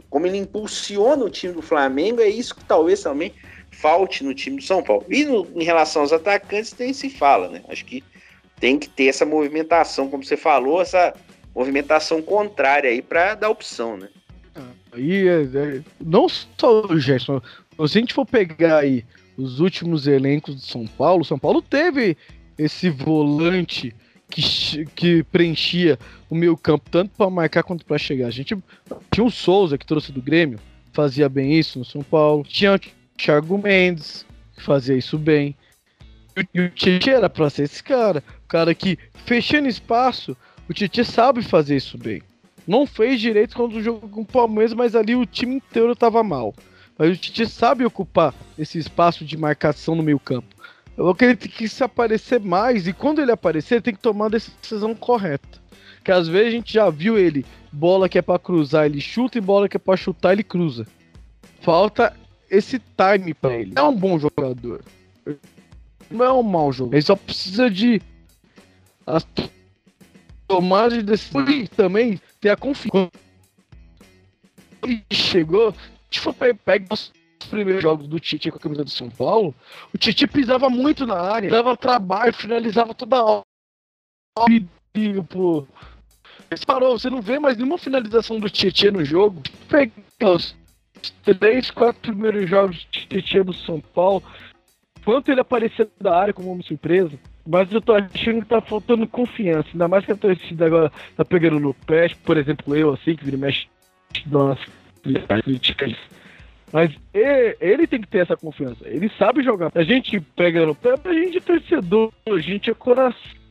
como 0.09 0.27
ele 0.27 0.37
impulsiona 0.37 1.25
o 1.25 1.29
time 1.29 1.53
do 1.53 1.61
Flamengo, 1.61 2.21
é 2.21 2.29
isso 2.29 2.55
que 2.55 2.63
talvez 2.63 3.01
também 3.01 3.33
falte 3.69 4.23
no 4.23 4.33
time 4.33 4.57
do 4.57 4.63
São 4.63 4.81
Paulo. 4.81 5.05
E 5.09 5.25
no, 5.25 5.45
em 5.53 5.63
relação 5.63 6.03
aos 6.03 6.13
atacantes, 6.13 6.71
tem 6.71 6.93
se 6.93 7.09
fala, 7.09 7.49
né? 7.49 7.61
Acho 7.67 7.83
que 7.83 8.01
tem 8.57 8.79
que 8.79 8.87
ter 8.87 9.07
essa 9.07 9.25
movimentação, 9.25 10.09
como 10.09 10.23
você 10.23 10.37
falou, 10.37 10.81
essa 10.81 11.13
movimentação 11.55 12.21
contrária 12.21 12.89
aí 12.89 13.01
para 13.01 13.35
dar 13.35 13.49
opção, 13.49 13.97
né? 13.97 14.09
Aí, 14.91 15.27
é, 15.27 15.41
é, 15.41 15.81
não 16.03 16.27
só 16.29 16.85
o 16.85 16.99
Gerson, 16.99 17.41
se 17.41 17.97
a 17.97 18.01
gente 18.01 18.13
for 18.13 18.25
pegar 18.25 18.79
aí 18.79 19.03
os 19.37 19.59
últimos 19.59 20.07
elencos 20.07 20.55
de 20.55 20.65
São 20.65 20.85
Paulo, 20.85 21.25
São 21.25 21.37
Paulo 21.37 21.61
teve 21.61 22.15
esse 22.57 22.89
volante 22.89 23.93
que, 24.29 24.85
que 24.95 25.23
preenchia 25.23 25.99
o 26.29 26.35
meio 26.35 26.55
campo 26.55 26.89
tanto 26.89 27.11
para 27.17 27.29
marcar 27.29 27.63
quanto 27.63 27.85
para 27.85 27.97
chegar. 27.97 28.27
A 28.27 28.31
gente 28.31 28.57
tinha 29.11 29.25
o 29.25 29.31
Souza 29.31 29.77
que 29.77 29.85
trouxe 29.85 30.11
do 30.11 30.21
Grêmio, 30.21 30.59
fazia 30.93 31.27
bem 31.27 31.57
isso 31.57 31.79
no 31.79 31.85
São 31.85 32.01
Paulo. 32.01 32.43
Tinha 32.43 32.75
o 32.75 32.79
Thiago 33.17 33.57
Mendes 33.57 34.25
que 34.55 34.63
fazia 34.63 34.95
isso 34.95 35.17
bem. 35.17 35.55
E 36.53 36.61
o 36.61 36.69
Tietchan 36.69 37.11
era 37.11 37.29
para 37.29 37.49
ser 37.49 37.63
esse 37.63 37.81
cara, 37.81 38.23
o 38.43 38.47
cara 38.47 38.73
que 38.73 38.97
fechando 39.25 39.67
espaço 39.67 40.35
o 40.67 40.73
Titi 40.73 41.03
sabe 41.03 41.41
fazer 41.41 41.75
isso 41.75 41.97
bem. 41.97 42.21
Não 42.67 42.85
fez 42.87 43.21
direito 43.21 43.55
quando 43.55 43.81
jogou 43.81 44.09
com 44.09 44.21
o 44.21 44.25
Palmeiras, 44.25 44.73
mas 44.73 44.95
ali 44.95 45.15
o 45.15 45.25
time 45.25 45.55
inteiro 45.55 45.95
tava 45.95 46.23
mal. 46.23 46.53
Mas 46.97 47.11
o 47.11 47.17
Titi 47.17 47.45
sabe 47.45 47.85
ocupar 47.85 48.33
esse 48.57 48.79
espaço 48.79 49.23
de 49.23 49.37
marcação 49.37 49.95
no 49.95 50.01
meio 50.01 50.19
campo. 50.19 50.55
Eu 50.97 51.09
acredito 51.09 51.49
que 51.49 51.67
se 51.67 51.83
aparecer 51.83 52.39
mais, 52.39 52.87
e 52.87 52.93
quando 52.93 53.21
ele 53.21 53.31
aparecer, 53.31 53.75
ele 53.75 53.81
tem 53.81 53.93
que 53.93 53.99
tomar 53.99 54.27
a 54.27 54.29
decisão 54.29 54.95
correta. 54.95 55.61
Que 56.03 56.11
às 56.11 56.27
vezes 56.27 56.47
a 56.47 56.51
gente 56.51 56.73
já 56.73 56.89
viu 56.89 57.17
ele, 57.17 57.45
bola 57.71 58.07
que 58.07 58.17
é 58.17 58.21
para 58.21 58.39
cruzar, 58.39 58.85
ele 58.85 59.01
chuta, 59.01 59.37
e 59.37 59.41
bola 59.41 59.67
que 59.67 59.75
é 59.75 59.79
para 59.79 59.97
chutar, 59.97 60.31
ele 60.31 60.43
cruza. 60.43 60.87
Falta 61.61 62.15
esse 62.49 62.79
time 62.79 63.33
para 63.33 63.55
ele. 63.55 63.73
É 63.75 63.83
um 63.83 63.95
bom 63.95 64.17
jogador. 64.17 64.83
Não 66.09 66.23
é 66.23 66.31
um 66.31 66.43
mau 66.43 66.71
jogador. 66.71 66.95
Ele 66.95 67.05
só 67.05 67.15
precisa 67.15 67.69
de 67.69 68.01
tomada 70.47 70.95
de 70.95 71.03
decisão 71.03 71.47
e 71.49 71.67
também 71.67 72.19
ter 72.39 72.49
a 72.49 72.57
confiança. 72.57 73.11
Ele 74.83 75.03
chegou, 75.11 75.73
se 76.11 76.19
for 76.19 76.33
pegar 76.33 76.93
os 76.93 77.11
primeiros 77.49 77.81
jogos 77.81 78.07
do 78.07 78.19
Tite 78.19 78.51
com 78.51 78.57
a 78.57 78.61
camisa 78.61 78.83
do 78.83 78.89
São 78.89 79.09
Paulo, 79.09 79.53
o 79.93 79.97
Tite 79.97 80.27
pisava 80.27 80.69
muito 80.69 81.05
na 81.05 81.19
área, 81.19 81.49
dava 81.49 81.75
trabalho, 81.75 82.33
finalizava 82.33 82.93
toda 82.93 83.23
hora. 83.23 83.43
E, 84.47 85.21
pô, 85.29 85.65
parou, 86.65 86.97
você 86.97 87.09
não 87.09 87.21
vê 87.21 87.39
mais 87.39 87.57
nenhuma 87.57 87.77
finalização 87.77 88.39
do 88.39 88.49
Tietchan 88.49 88.91
no 88.91 89.03
jogo. 89.03 89.41
Pega 89.67 89.91
os 90.23 90.55
três, 91.23 91.71
quatro 91.71 92.01
primeiros 92.01 92.49
jogos 92.49 92.85
do 92.85 92.91
Tietchan 92.91 93.43
no 93.45 93.53
São 93.53 93.79
Paulo, 93.79 94.23
quanto 95.03 95.31
ele 95.31 95.41
apareceu 95.41 95.89
da 95.99 96.17
área 96.17 96.33
como 96.33 96.51
uma 96.51 96.63
surpresa. 96.63 97.17
Mas 97.47 97.71
eu 97.71 97.79
tô 97.79 97.93
achando 97.93 98.41
que 98.41 98.47
tá 98.47 98.59
faltando 98.59 99.07
confiança. 99.07 99.69
Ainda 99.71 99.87
mais 99.87 100.05
que 100.05 100.11
a 100.11 100.15
torcida 100.15 100.65
agora 100.65 100.91
tá 101.15 101.23
pegando 101.23 101.59
no 101.59 101.73
pé. 101.73 102.09
Por 102.23 102.37
exemplo, 102.37 102.75
eu, 102.75 102.93
assim, 102.93 103.15
que 103.15 103.23
vira 103.23 103.37
mexe 103.37 103.67
nas 104.25 104.59
críticas. 105.43 105.95
Mas 106.73 106.91
ele, 107.13 107.87
tem 107.87 108.01
que 108.01 108.07
ter 108.07 108.19
essa 108.19 108.35
confiança. 108.35 108.87
Ele 108.87 109.09
sabe 109.17 109.43
jogar. 109.43 109.71
A 109.75 109.83
gente 109.83 110.19
pega 110.19 110.65
no 110.65 110.73
pé, 110.73 110.95
a 111.03 111.13
gente 111.13 111.37
é 111.37 111.41
torcedor, 111.41 112.11
a 112.27 112.39
gente 112.39 112.69
é 112.69 112.73
coração. 112.73 113.45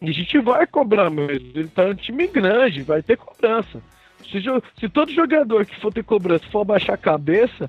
E 0.00 0.10
a 0.10 0.12
gente 0.12 0.38
vai 0.38 0.66
cobrar 0.66 1.10
mesmo. 1.10 1.50
Ele 1.54 1.68
tá 1.68 1.84
um 1.84 1.94
time 1.94 2.26
grande, 2.28 2.82
vai 2.82 3.02
ter 3.02 3.16
cobrança. 3.16 3.82
Se, 4.30 4.40
se 4.78 4.88
todo 4.88 5.12
jogador 5.12 5.66
que 5.66 5.78
for 5.80 5.92
ter 5.92 6.04
cobrança 6.04 6.44
for 6.50 6.64
baixar 6.64 6.94
a 6.94 6.98
cabeça, 6.98 7.68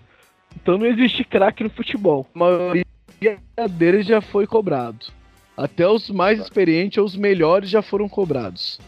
então 0.55 0.77
não 0.77 0.85
existe 0.85 1.23
craque 1.23 1.63
no 1.63 1.69
futebol. 1.69 2.27
A 2.35 2.39
maioria 2.39 2.85
dele 3.69 4.03
já 4.03 4.21
foi 4.21 4.45
cobrado. 4.45 5.16
Até 5.57 5.87
os 5.89 6.09
mais 6.11 6.39
experientes 6.39 6.99
ou 6.99 7.05
os 7.05 7.15
melhores 7.15 7.67
já 7.69 7.81
foram 7.81 8.07
cobrados. 8.07 8.79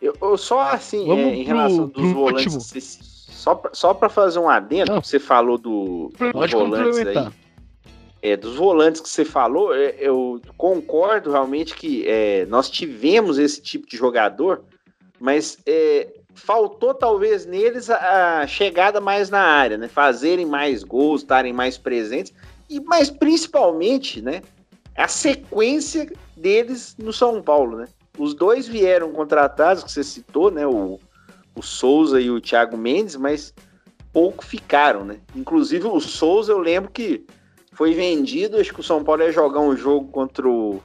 Eu, 0.00 0.14
eu 0.22 0.38
só 0.38 0.60
assim, 0.60 1.10
é, 1.10 1.34
em 1.34 1.44
pro- 1.44 1.54
relação 1.54 1.86
dos 1.88 1.92
pro 1.92 2.14
volantes, 2.14 2.54
você- 2.54 2.80
só 2.80 3.54
pra, 3.56 3.70
só 3.74 3.92
para 3.92 4.08
fazer 4.08 4.38
um 4.38 4.48
adendo, 4.48 4.92
Não. 4.92 5.02
você 5.02 5.18
falou 5.18 5.58
do, 5.58 6.12
dos 6.16 6.50
volantes 6.52 6.98
aí. 7.06 7.28
É, 8.22 8.36
dos 8.36 8.56
volantes 8.56 9.00
que 9.00 9.08
você 9.08 9.24
falou, 9.24 9.74
é, 9.74 9.94
eu 9.98 10.40
concordo 10.56 11.30
realmente 11.32 11.74
que 11.74 12.04
é, 12.08 12.46
nós 12.46 12.70
tivemos 12.70 13.38
esse 13.38 13.60
tipo 13.60 13.86
de 13.88 13.96
jogador, 13.96 14.62
mas 15.20 15.58
é, 15.66 16.08
faltou 16.34 16.92
talvez 16.94 17.46
neles 17.46 17.88
a, 17.90 18.40
a 18.40 18.46
chegada 18.46 19.00
mais 19.00 19.28
na 19.30 19.40
área, 19.40 19.76
né? 19.76 19.86
Fazerem 19.88 20.46
mais 20.46 20.82
gols, 20.82 21.22
estarem 21.22 21.52
mais 21.52 21.76
presentes, 21.78 22.32
e 22.68 22.80
mas 22.80 23.10
principalmente, 23.10 24.20
né? 24.20 24.42
A 24.96 25.08
sequência 25.08 26.10
deles 26.36 26.96
no 26.98 27.12
São 27.12 27.42
Paulo, 27.42 27.78
né? 27.78 27.88
Os 28.18 28.34
dois 28.34 28.66
vieram 28.66 29.12
contratados, 29.12 29.84
que 29.84 29.92
você 29.92 30.02
citou, 30.02 30.50
né? 30.50 30.66
O, 30.66 30.98
o 31.54 31.62
Souza 31.62 32.20
e 32.20 32.30
o 32.30 32.40
Thiago 32.40 32.76
Mendes, 32.76 33.16
mas 33.16 33.52
pouco 34.12 34.44
ficaram, 34.44 35.04
né? 35.04 35.18
Inclusive 35.34 35.86
o 35.86 36.00
Souza, 36.00 36.52
eu 36.52 36.58
lembro 36.58 36.90
que 36.90 37.26
foi 37.72 37.92
vendido, 37.92 38.56
acho 38.56 38.72
que 38.72 38.80
o 38.80 38.84
São 38.84 39.04
Paulo 39.04 39.22
ia 39.22 39.30
jogar 39.32 39.60
um 39.60 39.76
jogo 39.76 40.08
contra 40.08 40.48
o 40.48 40.82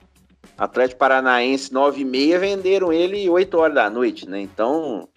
Atlético 0.58 1.00
Paranaense 1.00 1.72
9 1.72 2.02
e 2.02 2.06
meia, 2.06 2.38
venderam 2.38 2.92
ele 2.92 3.30
8 3.30 3.58
horas 3.58 3.76
da 3.76 3.90
noite, 3.90 4.28
né? 4.28 4.42
Então, 4.42 5.08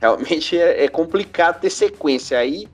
realmente 0.00 0.58
é, 0.58 0.84
é 0.84 0.88
complicado 0.88 1.60
ter 1.60 1.70
sequência 1.70 2.38
aí 2.38 2.68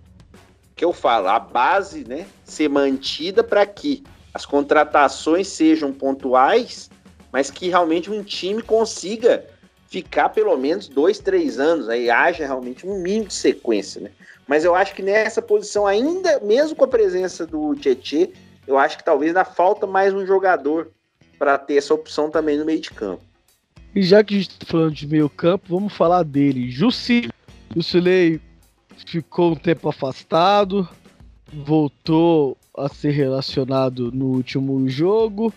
que 0.74 0.84
eu 0.84 0.92
falo, 0.92 1.28
a 1.28 1.38
base, 1.38 2.04
né, 2.04 2.26
ser 2.42 2.68
mantida 2.68 3.44
para 3.44 3.64
que 3.64 4.02
as 4.34 4.44
contratações 4.44 5.46
sejam 5.46 5.92
pontuais, 5.92 6.90
mas 7.32 7.50
que 7.50 7.68
realmente 7.68 8.10
um 8.10 8.22
time 8.22 8.60
consiga 8.60 9.46
ficar 9.88 10.30
pelo 10.30 10.56
menos 10.56 10.88
dois, 10.88 11.20
três 11.20 11.60
anos, 11.60 11.88
aí 11.88 12.10
haja 12.10 12.44
realmente 12.44 12.84
um 12.84 13.00
mínimo 13.00 13.28
de 13.28 13.34
sequência, 13.34 14.00
né? 14.00 14.10
Mas 14.46 14.64
eu 14.64 14.74
acho 14.74 14.92
que 14.92 15.02
nessa 15.02 15.40
posição, 15.40 15.86
ainda 15.86 16.40
mesmo 16.40 16.76
com 16.76 16.84
a 16.84 16.88
presença 16.88 17.46
do 17.46 17.74
Tietê, 17.76 18.32
eu 18.66 18.76
acho 18.76 18.98
que 18.98 19.04
talvez 19.04 19.30
ainda 19.30 19.44
falta 19.44 19.86
mais 19.86 20.12
um 20.12 20.26
jogador 20.26 20.90
para 21.38 21.56
ter 21.56 21.76
essa 21.76 21.94
opção 21.94 22.28
também 22.28 22.58
no 22.58 22.64
meio 22.64 22.80
de 22.80 22.90
campo. 22.90 23.22
E 23.94 24.02
já 24.02 24.24
que 24.24 24.34
a 24.34 24.38
gente 24.38 24.58
tá 24.58 24.66
falando 24.66 24.92
de 24.92 25.06
meio 25.06 25.30
campo, 25.30 25.66
vamos 25.68 25.92
falar 25.92 26.24
dele. 26.24 26.70
Jussi. 26.70 27.30
Jusilei 27.74 28.40
ficou 29.06 29.52
um 29.52 29.56
tempo 29.56 29.88
afastado, 29.88 30.88
voltou 31.64 32.56
a 32.76 32.88
ser 32.88 33.10
relacionado 33.10 34.10
no 34.12 34.26
último 34.26 34.88
jogo, 34.88 35.52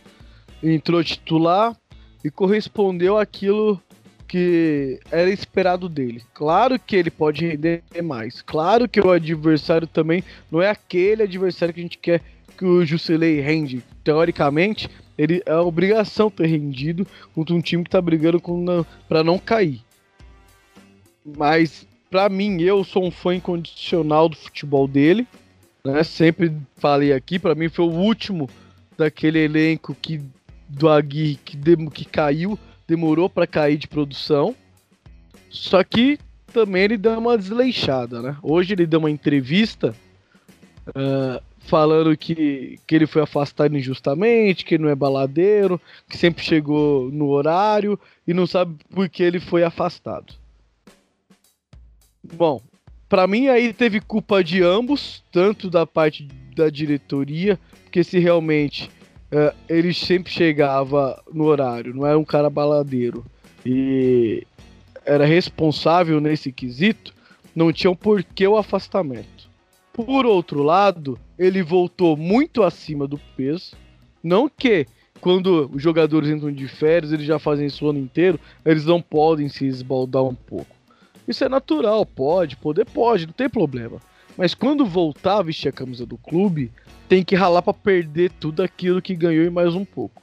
entrou 0.61 1.03
titular 1.03 1.75
e 2.23 2.29
correspondeu 2.29 3.17
àquilo 3.17 3.81
que 4.27 4.99
era 5.09 5.29
esperado 5.29 5.87
dele. 5.87 6.21
Claro 6.33 6.77
que 6.79 6.95
ele 6.95 7.09
pode 7.09 7.45
render 7.45 7.81
mais. 8.03 8.41
Claro 8.41 8.87
que 8.87 8.99
o 8.99 9.11
adversário 9.11 9.87
também 9.87 10.23
não 10.51 10.61
é 10.61 10.69
aquele 10.69 11.23
adversário 11.23 11.73
que 11.73 11.79
a 11.79 11.83
gente 11.83 11.97
quer 11.97 12.21
que 12.57 12.65
o 12.65 12.83
Jusilei 12.85 13.39
rende. 13.39 13.83
Teoricamente, 14.03 14.89
ele 15.17 15.41
é 15.45 15.55
obrigação 15.55 16.29
ter 16.29 16.47
rendido 16.47 17.07
contra 17.33 17.55
um 17.55 17.61
time 17.61 17.83
que 17.83 17.89
tá 17.89 18.01
brigando 18.01 18.41
para 19.07 19.23
não 19.23 19.39
cair. 19.39 19.81
Mas 21.37 21.87
para 22.09 22.29
mim, 22.29 22.61
eu 22.61 22.83
sou 22.83 23.05
um 23.05 23.11
fã 23.11 23.35
incondicional 23.35 24.29
do 24.29 24.35
futebol 24.35 24.87
dele, 24.87 25.27
né? 25.84 26.03
Sempre 26.03 26.55
falei 26.78 27.13
aqui, 27.13 27.39
para 27.39 27.55
mim 27.55 27.69
foi 27.69 27.86
o 27.86 27.91
último 27.91 28.49
daquele 28.97 29.39
elenco 29.39 29.95
que 30.01 30.21
do 30.67 30.89
Aguirre 30.89 31.39
que, 31.43 31.55
dem- 31.55 31.89
que 31.89 32.03
caiu, 32.03 32.59
demorou 32.88 33.30
para 33.30 33.47
cair 33.47 33.78
de 33.78 33.88
produção. 33.88 34.55
Só 35.49 35.84
que 35.84 36.19
também 36.51 36.84
ele 36.84 36.97
deu 36.97 37.17
uma 37.17 37.38
desleixada, 37.38 38.21
né? 38.21 38.38
Hoje 38.41 38.73
ele 38.73 38.86
deu 38.86 38.99
uma 38.99 39.11
entrevista 39.11 39.95
ah, 40.93 41.41
falando 41.59 42.15
que, 42.17 42.80
que 42.86 42.95
ele 42.95 43.07
foi 43.07 43.21
afastado 43.21 43.78
injustamente, 43.78 44.65
que 44.65 44.75
ele 44.75 44.84
não 44.84 44.89
é 44.89 44.95
baladeiro, 44.95 45.80
que 46.09 46.17
sempre 46.17 46.43
chegou 46.43 47.11
no 47.11 47.28
horário 47.30 47.99
e 48.25 48.34
não 48.34 48.47
sabe 48.47 48.75
por 48.89 49.07
que 49.09 49.23
ele 49.23 49.39
foi 49.39 49.63
afastado. 49.63 50.34
Bom, 52.23 52.61
pra 53.09 53.27
mim 53.27 53.47
aí 53.47 53.73
teve 53.73 53.99
culpa 53.99 54.43
de 54.43 54.61
ambos, 54.61 55.23
tanto 55.31 55.69
da 55.69 55.85
parte 55.85 56.27
da 56.55 56.69
diretoria, 56.69 57.59
porque 57.83 58.03
se 58.03 58.19
realmente 58.19 58.89
eh, 59.31 59.53
ele 59.69 59.93
sempre 59.93 60.31
chegava 60.31 61.21
no 61.33 61.45
horário, 61.45 61.93
não 61.93 62.05
era 62.05 62.17
um 62.17 62.25
cara 62.25 62.49
baladeiro 62.49 63.25
e 63.65 64.45
era 65.05 65.25
responsável 65.25 66.19
nesse 66.19 66.51
quesito, 66.51 67.13
não 67.55 67.71
tinha 67.71 67.91
um 67.91 67.95
porquê 67.95 68.47
o 68.47 68.57
afastamento. 68.57 69.47
Por 69.93 70.25
outro 70.25 70.61
lado, 70.61 71.17
ele 71.39 71.63
voltou 71.63 72.15
muito 72.15 72.61
acima 72.61 73.07
do 73.07 73.19
peso, 73.35 73.75
não 74.23 74.47
que 74.47 74.85
quando 75.19 75.69
os 75.73 75.81
jogadores 75.81 76.29
entram 76.29 76.51
de 76.51 76.67
férias, 76.67 77.11
eles 77.11 77.25
já 77.25 77.39
fazem 77.39 77.65
isso 77.65 77.85
o 77.85 77.89
ano 77.89 77.99
inteiro, 77.99 78.39
eles 78.63 78.85
não 78.85 79.01
podem 79.01 79.49
se 79.49 79.65
esbaldar 79.65 80.23
um 80.23 80.35
pouco. 80.35 80.76
Isso 81.28 81.43
é 81.43 81.49
natural, 81.49 82.05
pode, 82.05 82.55
poder 82.55 82.86
pode, 82.86 83.25
não 83.25 83.34
tem 83.34 83.49
problema. 83.49 83.99
Mas 84.38 84.53
quando 84.53 84.86
voltar 84.86 85.39
a 85.39 85.43
vestir 85.43 85.69
a 85.69 85.73
camisa 85.73 86.05
do 86.05 86.17
clube, 86.17 86.71
tem 87.09 87.23
que 87.23 87.36
ralar 87.36 87.61
pra 87.61 87.73
perder 87.73 88.32
tudo 88.39 88.61
aquilo 88.61 89.01
que 89.01 89.15
ganhou 89.15 89.43
e 89.43 89.49
mais 89.49 89.75
um 89.75 89.84
pouco. 89.84 90.21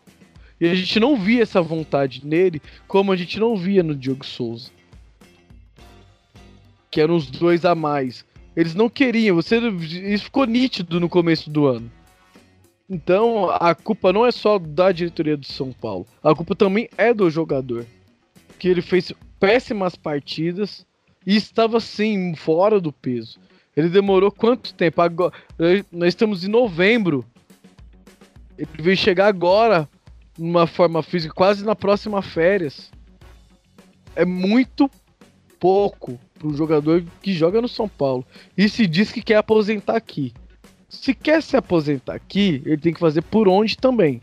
E 0.60 0.68
a 0.68 0.74
gente 0.74 1.00
não 1.00 1.16
via 1.16 1.42
essa 1.42 1.60
vontade 1.60 2.24
nele, 2.24 2.62
como 2.86 3.12
a 3.12 3.16
gente 3.16 3.38
não 3.38 3.56
via 3.56 3.82
no 3.82 3.94
Diogo 3.94 4.24
Souza. 4.24 4.70
Que 6.90 7.00
eram 7.00 7.16
os 7.16 7.28
dois 7.28 7.64
a 7.64 7.74
mais. 7.74 8.24
Eles 8.56 8.74
não 8.74 8.88
queriam, 8.88 9.34
você, 9.34 9.58
isso 9.58 10.24
ficou 10.24 10.46
nítido 10.46 11.00
no 11.00 11.08
começo 11.08 11.50
do 11.50 11.66
ano. 11.66 11.90
Então 12.88 13.50
a 13.50 13.74
culpa 13.74 14.12
não 14.12 14.24
é 14.24 14.30
só 14.30 14.58
da 14.58 14.92
diretoria 14.92 15.36
do 15.36 15.46
São 15.46 15.72
Paulo, 15.72 16.06
a 16.22 16.34
culpa 16.34 16.54
também 16.54 16.88
é 16.96 17.12
do 17.12 17.28
jogador. 17.30 17.84
Que 18.58 18.68
ele 18.68 18.80
fez 18.80 19.12
péssimas 19.40 19.96
partidas 19.96 20.86
e 21.26 21.36
estava 21.36 21.80
sim 21.80 22.34
fora 22.34 22.80
do 22.80 22.92
peso. 22.92 23.38
Ele 23.76 23.88
demorou 23.88 24.30
quanto 24.30 24.74
tempo? 24.74 25.00
Agora, 25.00 25.32
nós 25.90 26.08
estamos 26.08 26.44
em 26.44 26.48
novembro. 26.48 27.24
Ele 28.56 28.68
veio 28.78 28.96
chegar 28.96 29.26
agora 29.26 29.88
numa 30.38 30.66
forma 30.66 31.02
física, 31.02 31.34
quase 31.34 31.64
na 31.64 31.74
próxima 31.74 32.22
férias. 32.22 32.90
É 34.14 34.24
muito 34.24 34.88
pouco 35.58 36.18
para 36.38 36.48
um 36.48 36.54
jogador 36.54 37.02
que 37.20 37.32
joga 37.32 37.60
no 37.60 37.68
São 37.68 37.88
Paulo. 37.88 38.24
E 38.56 38.68
se 38.68 38.86
diz 38.86 39.10
que 39.10 39.22
quer 39.22 39.36
aposentar 39.36 39.96
aqui. 39.96 40.32
Se 40.88 41.12
quer 41.12 41.42
se 41.42 41.56
aposentar 41.56 42.14
aqui, 42.14 42.62
ele 42.64 42.76
tem 42.76 42.92
que 42.94 43.00
fazer 43.00 43.22
por 43.22 43.48
onde 43.48 43.76
também. 43.76 44.20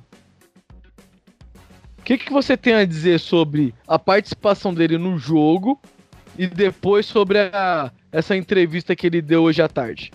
O 1.99 2.03
que, 2.03 2.17
que 2.17 2.31
você 2.31 2.55
tem 2.55 2.73
a 2.73 2.85
dizer 2.85 3.19
sobre 3.19 3.75
a 3.87 3.99
participação 3.99 4.73
dele 4.73 4.97
no 4.97 5.17
jogo 5.17 5.79
e 6.41 6.47
depois 6.47 7.05
sobre 7.05 7.37
a, 7.37 7.91
essa 8.11 8.35
entrevista 8.35 8.95
que 8.95 9.05
ele 9.05 9.21
deu 9.21 9.43
hoje 9.43 9.61
à 9.61 9.67
tarde? 9.67 10.11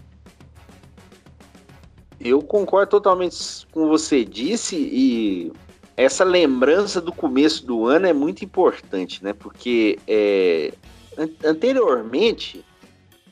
Eu 2.18 2.43
concordo 2.43 2.91
totalmente 2.91 3.37
com 3.70 3.87
você 3.87 4.24
disse 4.24 4.74
e 4.77 5.53
essa 5.97 6.24
lembrança 6.24 7.01
do 7.01 7.12
começo 7.12 7.64
do 7.64 7.87
ano 7.87 8.09
é 8.09 8.12
muito 8.12 8.45
importante, 8.45 9.22
né? 9.22 9.33
Porque 9.33 10.01
é, 10.09 10.74
an- 11.16 11.31
anteriormente, 11.45 12.64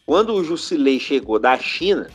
quando 0.06 0.32
o 0.32 0.44
Jusilei 0.44 1.00
chegou 1.00 1.40
da 1.40 1.58
China, 1.58 2.08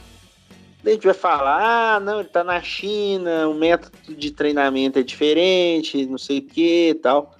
a 0.85 0.89
gente 0.89 1.03
vai 1.03 1.13
falar, 1.13 1.95
ah, 1.95 1.99
não, 1.99 2.21
ele 2.21 2.29
tá 2.29 2.41
na 2.41 2.61
China, 2.61 3.49
o 3.49 3.53
método 3.53 4.15
de 4.15 4.31
treinamento 4.31 4.97
é 4.97 5.03
diferente, 5.03 6.05
não 6.05 6.17
sei 6.17 6.37
o 6.37 6.43
que 6.43 6.91
e 6.91 6.95
tal. 6.95 7.35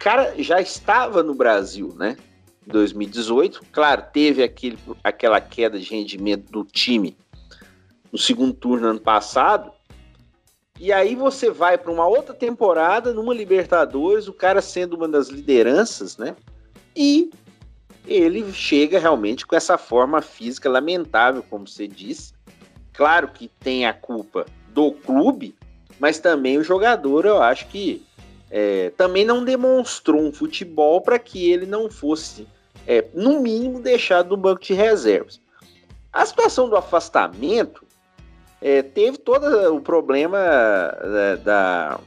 Cara 0.00 0.34
já 0.38 0.62
estava 0.62 1.22
no 1.22 1.34
Brasil, 1.34 1.94
né? 1.94 2.16
Em 2.66 2.72
2018, 2.72 3.60
claro, 3.70 4.02
teve 4.10 4.42
aquele, 4.42 4.78
aquela 5.04 5.42
queda 5.42 5.78
de 5.78 5.90
rendimento 5.90 6.50
do 6.50 6.64
time 6.64 7.14
no 8.10 8.18
segundo 8.18 8.54
turno 8.54 8.88
ano 8.88 9.00
passado. 9.00 9.70
E 10.78 10.90
aí 10.90 11.14
você 11.14 11.50
vai 11.50 11.76
para 11.76 11.92
uma 11.92 12.06
outra 12.06 12.34
temporada, 12.34 13.12
numa 13.12 13.34
Libertadores, 13.34 14.26
o 14.26 14.32
cara 14.32 14.62
sendo 14.62 14.96
uma 14.96 15.06
das 15.06 15.28
lideranças, 15.28 16.16
né? 16.16 16.34
E 16.96 17.30
ele 18.06 18.50
chega 18.54 18.98
realmente 18.98 19.46
com 19.46 19.54
essa 19.54 19.76
forma 19.76 20.22
física 20.22 20.70
lamentável, 20.70 21.44
como 21.50 21.68
você 21.68 21.86
disse. 21.86 22.32
Claro 22.94 23.28
que 23.28 23.48
tem 23.60 23.84
a 23.84 23.92
culpa 23.92 24.46
do 24.70 24.92
clube, 24.92 25.54
mas 25.98 26.18
também 26.18 26.56
o 26.56 26.64
jogador, 26.64 27.26
eu 27.26 27.42
acho 27.42 27.66
que 27.66 28.02
é, 28.50 28.90
também 28.96 29.24
não 29.24 29.44
demonstrou 29.44 30.20
um 30.20 30.32
futebol 30.32 31.00
para 31.00 31.18
que 31.18 31.50
ele 31.50 31.66
não 31.66 31.88
fosse, 31.88 32.46
é, 32.86 33.04
no 33.14 33.40
mínimo, 33.40 33.80
deixado 33.80 34.30
no 34.30 34.36
banco 34.36 34.62
de 34.62 34.74
reservas. 34.74 35.40
A 36.12 36.26
situação 36.26 36.68
do 36.68 36.76
afastamento 36.76 37.86
é, 38.60 38.82
teve 38.82 39.18
todo 39.18 39.74
o 39.74 39.80
problema 39.80 40.38
da, 40.38 41.36
da, 41.36 42.00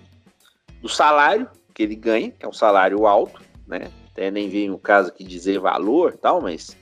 do 0.82 0.90
salário 0.90 1.50
que 1.74 1.84
ele 1.84 1.96
ganha, 1.96 2.32
que 2.32 2.46
é 2.46 2.48
um 2.48 2.54
salário 2.54 3.08
alto, 3.08 3.42
né? 3.66 3.90
Até 4.12 4.30
nem 4.30 4.48
vem 4.48 4.70
o 4.70 4.78
caso 4.78 5.10
aqui 5.10 5.24
dizer 5.24 5.60
valor 5.60 6.16
tal, 6.18 6.40
mas 6.40 6.78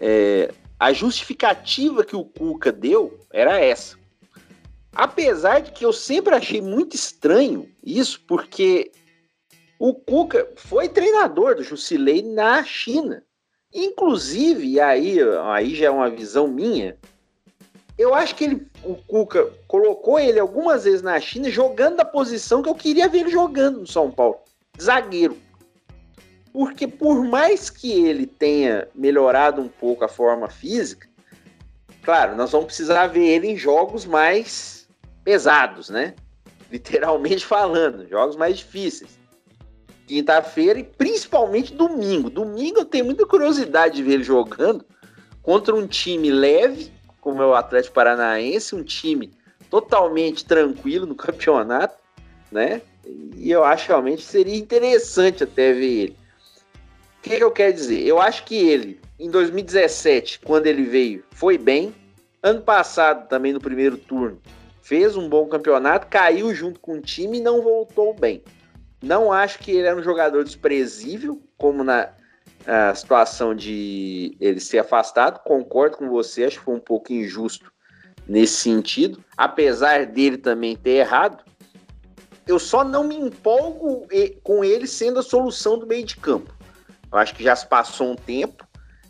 é, 0.00 0.52
a 0.80 0.92
justificativa 0.92 2.04
que 2.04 2.16
o 2.16 2.24
Cuca 2.24 2.72
deu 2.72 3.20
era 3.32 3.60
essa. 3.60 3.96
Apesar 4.96 5.60
de 5.60 5.72
que 5.72 5.84
eu 5.84 5.92
sempre 5.92 6.34
achei 6.34 6.62
muito 6.62 6.96
estranho 6.96 7.70
isso, 7.84 8.18
porque 8.26 8.90
o 9.78 9.92
Cuca 9.92 10.48
foi 10.56 10.88
treinador 10.88 11.54
do 11.54 11.62
Jusilei 11.62 12.22
na 12.22 12.64
China. 12.64 13.22
Inclusive, 13.74 14.80
aí, 14.80 15.18
aí 15.52 15.74
já 15.74 15.88
é 15.88 15.90
uma 15.90 16.08
visão 16.08 16.48
minha, 16.48 16.96
eu 17.98 18.14
acho 18.14 18.34
que 18.36 18.44
ele, 18.44 18.66
o 18.82 18.94
Cuca 18.94 19.52
colocou 19.68 20.18
ele 20.18 20.40
algumas 20.40 20.84
vezes 20.84 21.02
na 21.02 21.20
China 21.20 21.50
jogando 21.50 21.96
da 21.96 22.04
posição 22.04 22.62
que 22.62 22.68
eu 22.70 22.74
queria 22.74 23.06
ver 23.06 23.18
ele 23.18 23.30
jogando 23.30 23.80
no 23.80 23.86
São 23.86 24.10
Paulo, 24.10 24.38
zagueiro. 24.80 25.36
Porque 26.54 26.88
por 26.88 27.22
mais 27.22 27.68
que 27.68 27.92
ele 27.92 28.26
tenha 28.26 28.88
melhorado 28.94 29.60
um 29.60 29.68
pouco 29.68 30.06
a 30.06 30.08
forma 30.08 30.48
física, 30.48 31.06
claro, 32.02 32.34
nós 32.34 32.50
vamos 32.50 32.68
precisar 32.68 33.08
ver 33.08 33.26
ele 33.26 33.48
em 33.48 33.56
jogos 33.58 34.06
mais 34.06 34.75
pesados, 35.26 35.90
né? 35.90 36.14
Literalmente 36.70 37.44
falando, 37.44 38.08
jogos 38.08 38.36
mais 38.36 38.58
difíceis. 38.58 39.18
Quinta-feira 40.06 40.78
e 40.78 40.84
principalmente 40.84 41.74
domingo. 41.74 42.30
Domingo 42.30 42.80
eu 42.80 42.84
tenho 42.84 43.04
muita 43.04 43.26
curiosidade 43.26 43.96
de 43.96 44.04
ver 44.04 44.14
ele 44.14 44.24
jogando 44.24 44.84
contra 45.42 45.74
um 45.74 45.86
time 45.86 46.30
leve, 46.30 46.92
como 47.20 47.42
é 47.42 47.46
o 47.46 47.54
Atlético 47.54 47.94
Paranaense, 47.94 48.74
um 48.74 48.84
time 48.84 49.32
totalmente 49.68 50.44
tranquilo 50.44 51.06
no 51.06 51.14
campeonato, 51.16 51.96
né? 52.52 52.80
E 53.36 53.50
eu 53.50 53.64
acho 53.64 53.88
realmente 53.88 54.22
seria 54.22 54.56
interessante 54.56 55.42
até 55.42 55.72
ver 55.72 56.02
ele 56.02 56.16
que, 57.28 57.36
que 57.36 57.42
eu 57.44 57.50
quero 57.50 57.72
dizer? 57.72 58.06
Eu 58.06 58.20
acho 58.20 58.44
que 58.44 58.54
ele, 58.54 59.00
em 59.18 59.28
2017, 59.28 60.40
quando 60.40 60.66
ele 60.66 60.84
veio, 60.84 61.24
foi 61.32 61.58
bem. 61.58 61.92
Ano 62.42 62.60
passado, 62.60 63.28
também 63.28 63.52
no 63.52 63.60
primeiro 63.60 63.96
turno, 63.96 64.40
fez 64.86 65.16
um 65.16 65.28
bom 65.28 65.48
campeonato, 65.48 66.06
caiu 66.06 66.54
junto 66.54 66.78
com 66.78 66.92
o 66.92 67.00
time 67.00 67.38
e 67.38 67.42
não 67.42 67.60
voltou 67.60 68.14
bem. 68.14 68.40
Não 69.02 69.32
acho 69.32 69.58
que 69.58 69.72
ele 69.72 69.88
era 69.88 69.98
um 69.98 70.02
jogador 70.02 70.44
desprezível, 70.44 71.42
como 71.58 71.82
na 71.82 72.12
situação 72.94 73.52
de 73.52 74.36
ele 74.40 74.60
ser 74.60 74.78
afastado. 74.78 75.42
Concordo 75.42 75.96
com 75.96 76.08
você, 76.08 76.44
acho 76.44 76.60
que 76.60 76.64
foi 76.64 76.76
um 76.76 76.80
pouco 76.80 77.12
injusto 77.12 77.72
nesse 78.28 78.54
sentido. 78.58 79.24
Apesar 79.36 80.06
dele 80.06 80.38
também 80.38 80.76
ter 80.76 80.98
errado, 80.98 81.44
eu 82.46 82.60
só 82.60 82.84
não 82.84 83.02
me 83.02 83.16
empolgo 83.16 84.06
com 84.44 84.64
ele 84.64 84.86
sendo 84.86 85.18
a 85.18 85.22
solução 85.22 85.76
do 85.76 85.86
meio 85.86 86.04
de 86.04 86.16
campo. 86.16 86.54
Eu 87.10 87.18
acho 87.18 87.34
que 87.34 87.42
já 87.42 87.56
se 87.56 87.66
passou 87.66 88.12
um 88.12 88.16
tempo. 88.16 88.64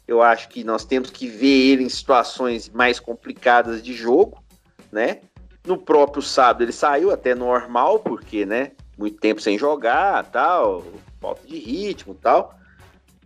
Eu 0.09 0.23
acho 0.23 0.49
que 0.49 0.65
nós 0.65 0.87
temos 0.87 1.11
que 1.11 1.29
ver 1.29 1.73
ele 1.73 1.85
em 1.85 1.89
situações 1.91 2.71
mais 2.71 2.99
complicadas 2.99 3.83
de 3.83 3.93
jogo, 3.93 4.43
né? 4.91 5.21
No 5.67 5.77
próprio 5.77 6.23
sábado 6.23 6.63
ele 6.63 6.73
saiu 6.73 7.11
até 7.11 7.35
normal, 7.35 7.99
porque, 7.99 8.47
né? 8.47 8.73
Muito 8.97 9.19
tempo 9.19 9.41
sem 9.41 9.59
jogar, 9.59 10.25
tal, 10.31 10.85
falta 11.21 11.47
de 11.47 11.59
ritmo, 11.59 12.15
tal. 12.15 12.55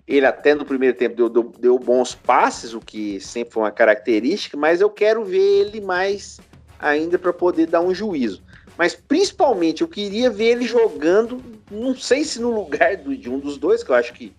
Ele 0.09 0.27
até 0.27 0.55
no 0.55 0.65
primeiro 0.65 0.97
tempo 0.97 1.15
deu, 1.15 1.29
deu, 1.29 1.53
deu 1.59 1.79
bons 1.79 2.15
passes, 2.15 2.75
o 2.75 2.81
que 2.81 3.21
sempre 3.21 3.55
foi 3.55 3.63
uma 3.63 3.71
característica, 3.71 4.57
mas 4.57 4.81
eu 4.81 4.91
quero 4.91 5.25
ver 5.25 5.39
ele 5.39 5.81
mais 5.81 6.41
ainda 6.79 7.19
para 7.19 7.33
poder 7.33 7.67
dar 7.67 7.83
um 7.83 7.95
juízo. 7.95 8.43
Mas 8.77 8.95
principalmente 8.95 9.83
eu 9.83 9.89
queria 9.89 10.31
ver 10.31 10.53
ele 10.53 10.67
jogando, 10.67 11.43
não 11.71 11.95
sei 11.95 12.25
se 12.25 12.41
no 12.41 12.51
lugar 12.51 12.97
do, 12.97 13.15
de 13.15 13.29
um 13.29 13.39
dos 13.39 13.59
dois, 13.59 13.85
que 13.85 13.91
eu 13.91 13.95
acho 13.95 14.15
que 14.15 14.33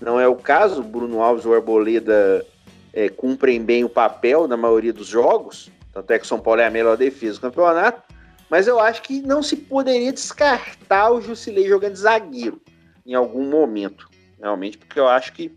não 0.00 0.18
é 0.18 0.26
o 0.26 0.34
caso. 0.34 0.82
Bruno 0.82 1.22
Alves 1.22 1.44
e 1.44 1.48
o 1.48 1.54
Arboleda 1.54 2.44
é, 2.92 3.08
cumprem 3.08 3.62
bem 3.62 3.84
o 3.84 3.88
papel 3.88 4.48
na 4.48 4.56
maioria 4.56 4.92
dos 4.92 5.06
jogos. 5.06 5.70
Tanto 5.94 6.10
é 6.10 6.18
que 6.18 6.24
o 6.24 6.28
São 6.28 6.40
Paulo 6.40 6.60
é 6.60 6.66
a 6.66 6.70
melhor 6.70 6.96
defesa 6.96 7.34
do 7.34 7.42
campeonato. 7.42 8.02
Mas 8.50 8.66
eu 8.66 8.78
acho 8.78 9.02
que 9.02 9.22
não 9.22 9.42
se 9.42 9.56
poderia 9.56 10.12
descartar 10.12 11.10
o 11.10 11.20
Jusilei 11.20 11.66
jogando 11.66 11.96
zagueiro 11.96 12.60
em 13.06 13.14
algum 13.14 13.48
momento. 13.48 14.08
Realmente, 14.38 14.76
porque 14.76 15.00
eu 15.00 15.08
acho 15.08 15.32
que, 15.32 15.56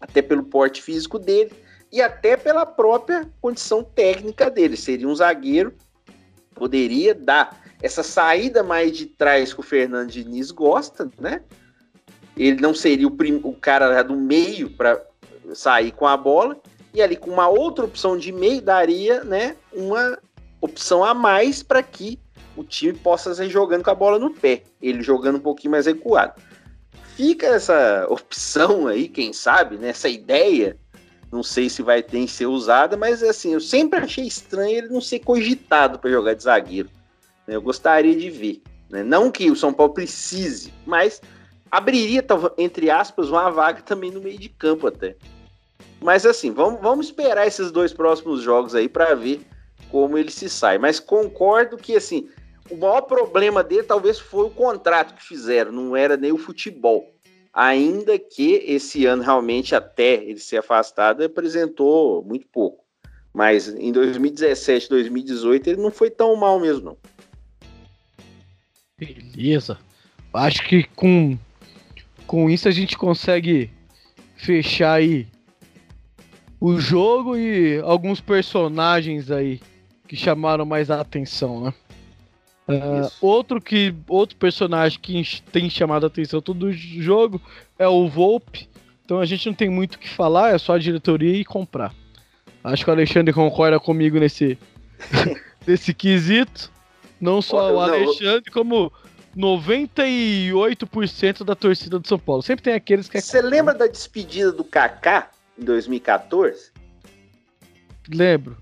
até 0.00 0.22
pelo 0.22 0.44
porte 0.44 0.80
físico 0.80 1.18
dele 1.18 1.52
e 1.90 2.00
até 2.00 2.36
pela 2.36 2.64
própria 2.64 3.28
condição 3.40 3.82
técnica 3.82 4.50
dele, 4.50 4.76
seria 4.76 5.08
um 5.08 5.14
zagueiro, 5.14 5.74
poderia 6.54 7.14
dar 7.14 7.60
essa 7.82 8.02
saída 8.02 8.62
mais 8.62 8.96
de 8.96 9.06
trás 9.06 9.52
que 9.52 9.60
o 9.60 9.64
Fernando 9.64 10.10
Diniz 10.10 10.50
gosta, 10.50 11.10
né? 11.18 11.42
ele 12.36 12.60
não 12.60 12.74
seria 12.74 13.06
o, 13.06 13.10
prim, 13.10 13.40
o 13.42 13.52
cara 13.52 14.02
do 14.02 14.16
meio 14.16 14.70
para 14.70 15.00
sair 15.52 15.92
com 15.92 16.06
a 16.06 16.16
bola, 16.16 16.60
e 16.94 17.02
ali 17.02 17.16
com 17.16 17.30
uma 17.30 17.48
outra 17.48 17.84
opção 17.84 18.16
de 18.16 18.30
meio 18.30 18.62
daria 18.62 19.24
né, 19.24 19.56
uma 19.72 20.16
opção 20.60 21.04
a 21.04 21.12
mais 21.12 21.62
para 21.62 21.82
que 21.82 22.20
o 22.56 22.62
time 22.62 22.92
possa 22.92 23.34
sair 23.34 23.50
jogando 23.50 23.82
com 23.82 23.90
a 23.90 23.94
bola 23.94 24.16
no 24.16 24.30
pé, 24.30 24.62
ele 24.80 25.02
jogando 25.02 25.36
um 25.36 25.40
pouquinho 25.40 25.72
mais 25.72 25.86
recuado. 25.86 26.40
Fica 27.16 27.48
essa 27.48 28.06
opção 28.08 28.86
aí, 28.86 29.08
quem 29.08 29.32
sabe, 29.32 29.76
né, 29.76 29.88
essa 29.88 30.08
ideia, 30.08 30.78
não 31.32 31.42
sei 31.42 31.68
se 31.68 31.82
vai 31.82 32.00
ter 32.00 32.18
em 32.18 32.28
ser 32.28 32.46
usada, 32.46 32.96
mas 32.96 33.24
assim, 33.24 33.54
eu 33.54 33.60
sempre 33.60 33.98
achei 33.98 34.24
estranho 34.24 34.78
ele 34.78 34.88
não 34.88 35.00
ser 35.00 35.18
cogitado 35.18 35.98
para 35.98 36.10
jogar 36.10 36.34
de 36.34 36.44
zagueiro. 36.44 36.88
Né, 37.44 37.56
eu 37.56 37.62
gostaria 37.62 38.14
de 38.14 38.30
ver. 38.30 38.62
Né? 38.88 39.02
Não 39.02 39.32
que 39.32 39.50
o 39.50 39.56
São 39.56 39.72
Paulo 39.72 39.92
precise, 39.92 40.72
mas 40.86 41.20
abriria, 41.68 42.24
entre 42.56 42.88
aspas, 42.88 43.30
uma 43.30 43.50
vaga 43.50 43.82
também 43.82 44.12
no 44.12 44.20
meio 44.20 44.38
de 44.38 44.48
campo 44.48 44.86
até. 44.86 45.16
Mas 46.04 46.26
assim, 46.26 46.50
vamos, 46.50 46.82
vamos 46.82 47.06
esperar 47.06 47.46
esses 47.46 47.72
dois 47.72 47.90
próximos 47.90 48.42
jogos 48.42 48.74
aí 48.74 48.90
para 48.90 49.14
ver 49.14 49.40
como 49.90 50.18
ele 50.18 50.30
se 50.30 50.50
sai. 50.50 50.76
Mas 50.76 51.00
concordo 51.00 51.78
que 51.78 51.96
assim, 51.96 52.28
o 52.68 52.76
maior 52.76 53.00
problema 53.00 53.64
dele 53.64 53.84
talvez 53.84 54.18
foi 54.18 54.44
o 54.44 54.50
contrato 54.50 55.14
que 55.14 55.22
fizeram, 55.22 55.72
não 55.72 55.96
era 55.96 56.14
nem 56.14 56.30
o 56.30 56.36
futebol. 56.36 57.10
Ainda 57.54 58.18
que 58.18 58.62
esse 58.66 59.06
ano 59.06 59.22
realmente 59.22 59.74
até 59.74 60.22
ele 60.22 60.40
ser 60.40 60.58
afastado 60.58 61.24
apresentou 61.24 62.22
muito 62.22 62.46
pouco. 62.48 62.84
Mas 63.32 63.68
em 63.68 63.90
2017, 63.90 64.90
2018 64.90 65.70
ele 65.70 65.80
não 65.80 65.90
foi 65.90 66.10
tão 66.10 66.36
mal 66.36 66.60
mesmo 66.60 66.84
não. 66.84 66.98
Beleza. 68.98 69.78
Acho 70.34 70.68
que 70.68 70.84
com 70.84 71.38
com 72.26 72.50
isso 72.50 72.68
a 72.68 72.72
gente 72.72 72.98
consegue 72.98 73.70
fechar 74.36 74.94
aí 74.94 75.26
o 76.64 76.80
jogo 76.80 77.36
e 77.36 77.78
alguns 77.80 78.22
personagens 78.22 79.30
aí 79.30 79.60
que 80.08 80.16
chamaram 80.16 80.64
mais 80.64 80.90
a 80.90 80.98
atenção, 80.98 81.60
né? 81.60 81.74
Uh, 82.66 83.06
outro 83.20 83.60
que 83.60 83.94
outro 84.08 84.34
personagem 84.36 84.98
que 84.98 85.42
tem 85.52 85.68
chamado 85.68 86.04
a 86.04 86.06
atenção 86.06 86.40
todo 86.40 86.68
o 86.68 86.72
jogo 86.72 87.38
é 87.78 87.86
o 87.86 88.08
Volpe. 88.08 88.66
Então 89.04 89.20
a 89.20 89.26
gente 89.26 89.46
não 89.46 89.52
tem 89.52 89.68
muito 89.68 89.96
o 89.96 89.98
que 89.98 90.08
falar, 90.08 90.54
é 90.54 90.58
só 90.58 90.76
a 90.76 90.78
diretoria 90.78 91.36
e 91.36 91.44
comprar. 91.44 91.94
Acho 92.62 92.82
que 92.82 92.90
o 92.90 92.94
Alexandre 92.94 93.34
concorda 93.34 93.78
comigo 93.78 94.18
nesse 94.18 94.58
nesse 95.68 95.92
quesito. 95.92 96.72
Não 97.20 97.42
só 97.42 97.74
o 97.74 97.80
Alexandre, 97.80 98.50
como 98.50 98.90
98% 99.36 101.44
da 101.44 101.54
torcida 101.54 101.98
do 101.98 102.08
São 102.08 102.18
Paulo. 102.18 102.40
Sempre 102.40 102.62
tem 102.62 102.72
aqueles 102.72 103.06
que. 103.06 103.20
Você 103.20 103.42
lembra 103.42 103.74
da 103.74 103.86
despedida 103.86 104.50
do 104.50 104.64
Kaká 104.64 105.28
em 105.58 105.64
2014? 105.64 106.72
Lembro. 108.08 108.56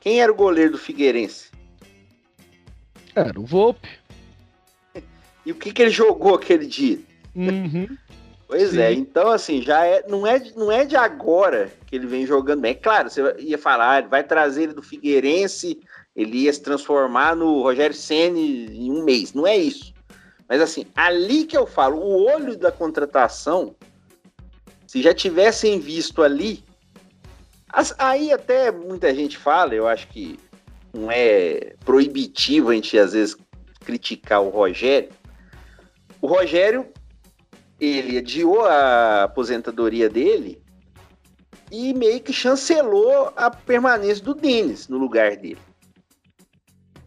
Quem 0.00 0.20
era 0.20 0.30
o 0.30 0.34
goleiro 0.34 0.72
do 0.72 0.78
Figueirense? 0.78 1.50
Era 3.14 3.38
o 3.38 3.44
Volpe. 3.44 3.88
E 5.46 5.52
o 5.52 5.54
que, 5.54 5.72
que 5.72 5.82
ele 5.82 5.90
jogou 5.90 6.34
aquele 6.34 6.66
dia? 6.66 6.98
Uhum. 7.34 7.88
Pois 8.46 8.72
Sim. 8.72 8.80
é, 8.80 8.92
então 8.92 9.30
assim, 9.30 9.62
já 9.62 9.86
é 9.86 10.04
não, 10.06 10.26
é, 10.26 10.38
não 10.54 10.70
é 10.70 10.84
de 10.84 10.94
agora 10.94 11.72
que 11.86 11.96
ele 11.96 12.06
vem 12.06 12.26
jogando 12.26 12.60
bem. 12.60 12.72
É 12.72 12.74
claro, 12.74 13.08
você 13.08 13.34
ia 13.38 13.56
falar, 13.56 14.00
ele 14.00 14.08
vai 14.08 14.22
trazer 14.22 14.64
ele 14.64 14.74
do 14.74 14.82
Figueirense 14.82 15.80
ele 16.14 16.38
ia 16.42 16.52
se 16.52 16.62
transformar 16.62 17.34
no 17.34 17.62
Rogério 17.62 17.94
Ceni 17.94 18.66
em 18.66 18.90
um 18.90 19.02
mês. 19.02 19.32
Não 19.32 19.46
é 19.46 19.56
isso. 19.56 19.92
Mas 20.48 20.60
assim, 20.60 20.86
ali 20.94 21.44
que 21.44 21.56
eu 21.56 21.66
falo, 21.66 21.98
o 21.98 22.24
olho 22.24 22.56
da 22.56 22.70
contratação, 22.70 23.74
se 24.94 25.02
já 25.02 25.12
tivessem 25.12 25.80
visto 25.80 26.22
ali, 26.22 26.62
aí 27.98 28.30
até 28.30 28.70
muita 28.70 29.12
gente 29.12 29.36
fala, 29.36 29.74
eu 29.74 29.88
acho 29.88 30.06
que 30.06 30.38
não 30.92 31.10
é 31.10 31.74
proibitivo 31.84 32.70
a 32.70 32.74
gente 32.74 32.96
às 32.96 33.12
vezes 33.12 33.36
criticar 33.84 34.40
o 34.40 34.50
Rogério. 34.50 35.10
O 36.20 36.28
Rogério, 36.28 36.86
ele 37.80 38.18
adiou 38.18 38.64
a 38.66 39.24
aposentadoria 39.24 40.08
dele 40.08 40.62
e 41.72 41.92
meio 41.92 42.20
que 42.20 42.32
chancelou 42.32 43.32
a 43.34 43.50
permanência 43.50 44.22
do 44.22 44.32
Denis 44.32 44.86
no 44.86 44.96
lugar 44.96 45.34
dele. 45.34 45.58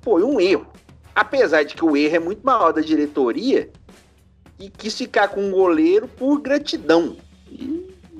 Foi 0.02 0.24
um 0.24 0.42
erro. 0.42 0.68
Apesar 1.16 1.64
de 1.64 1.74
que 1.74 1.86
o 1.86 1.96
erro 1.96 2.18
é 2.18 2.20
muito 2.20 2.46
maior 2.46 2.74
da 2.74 2.82
diretoria 2.82 3.72
e 4.60 4.70
quis 4.70 4.98
ficar 4.98 5.30
com 5.30 5.40
um 5.40 5.52
goleiro 5.52 6.06
por 6.06 6.42
gratidão. 6.42 7.16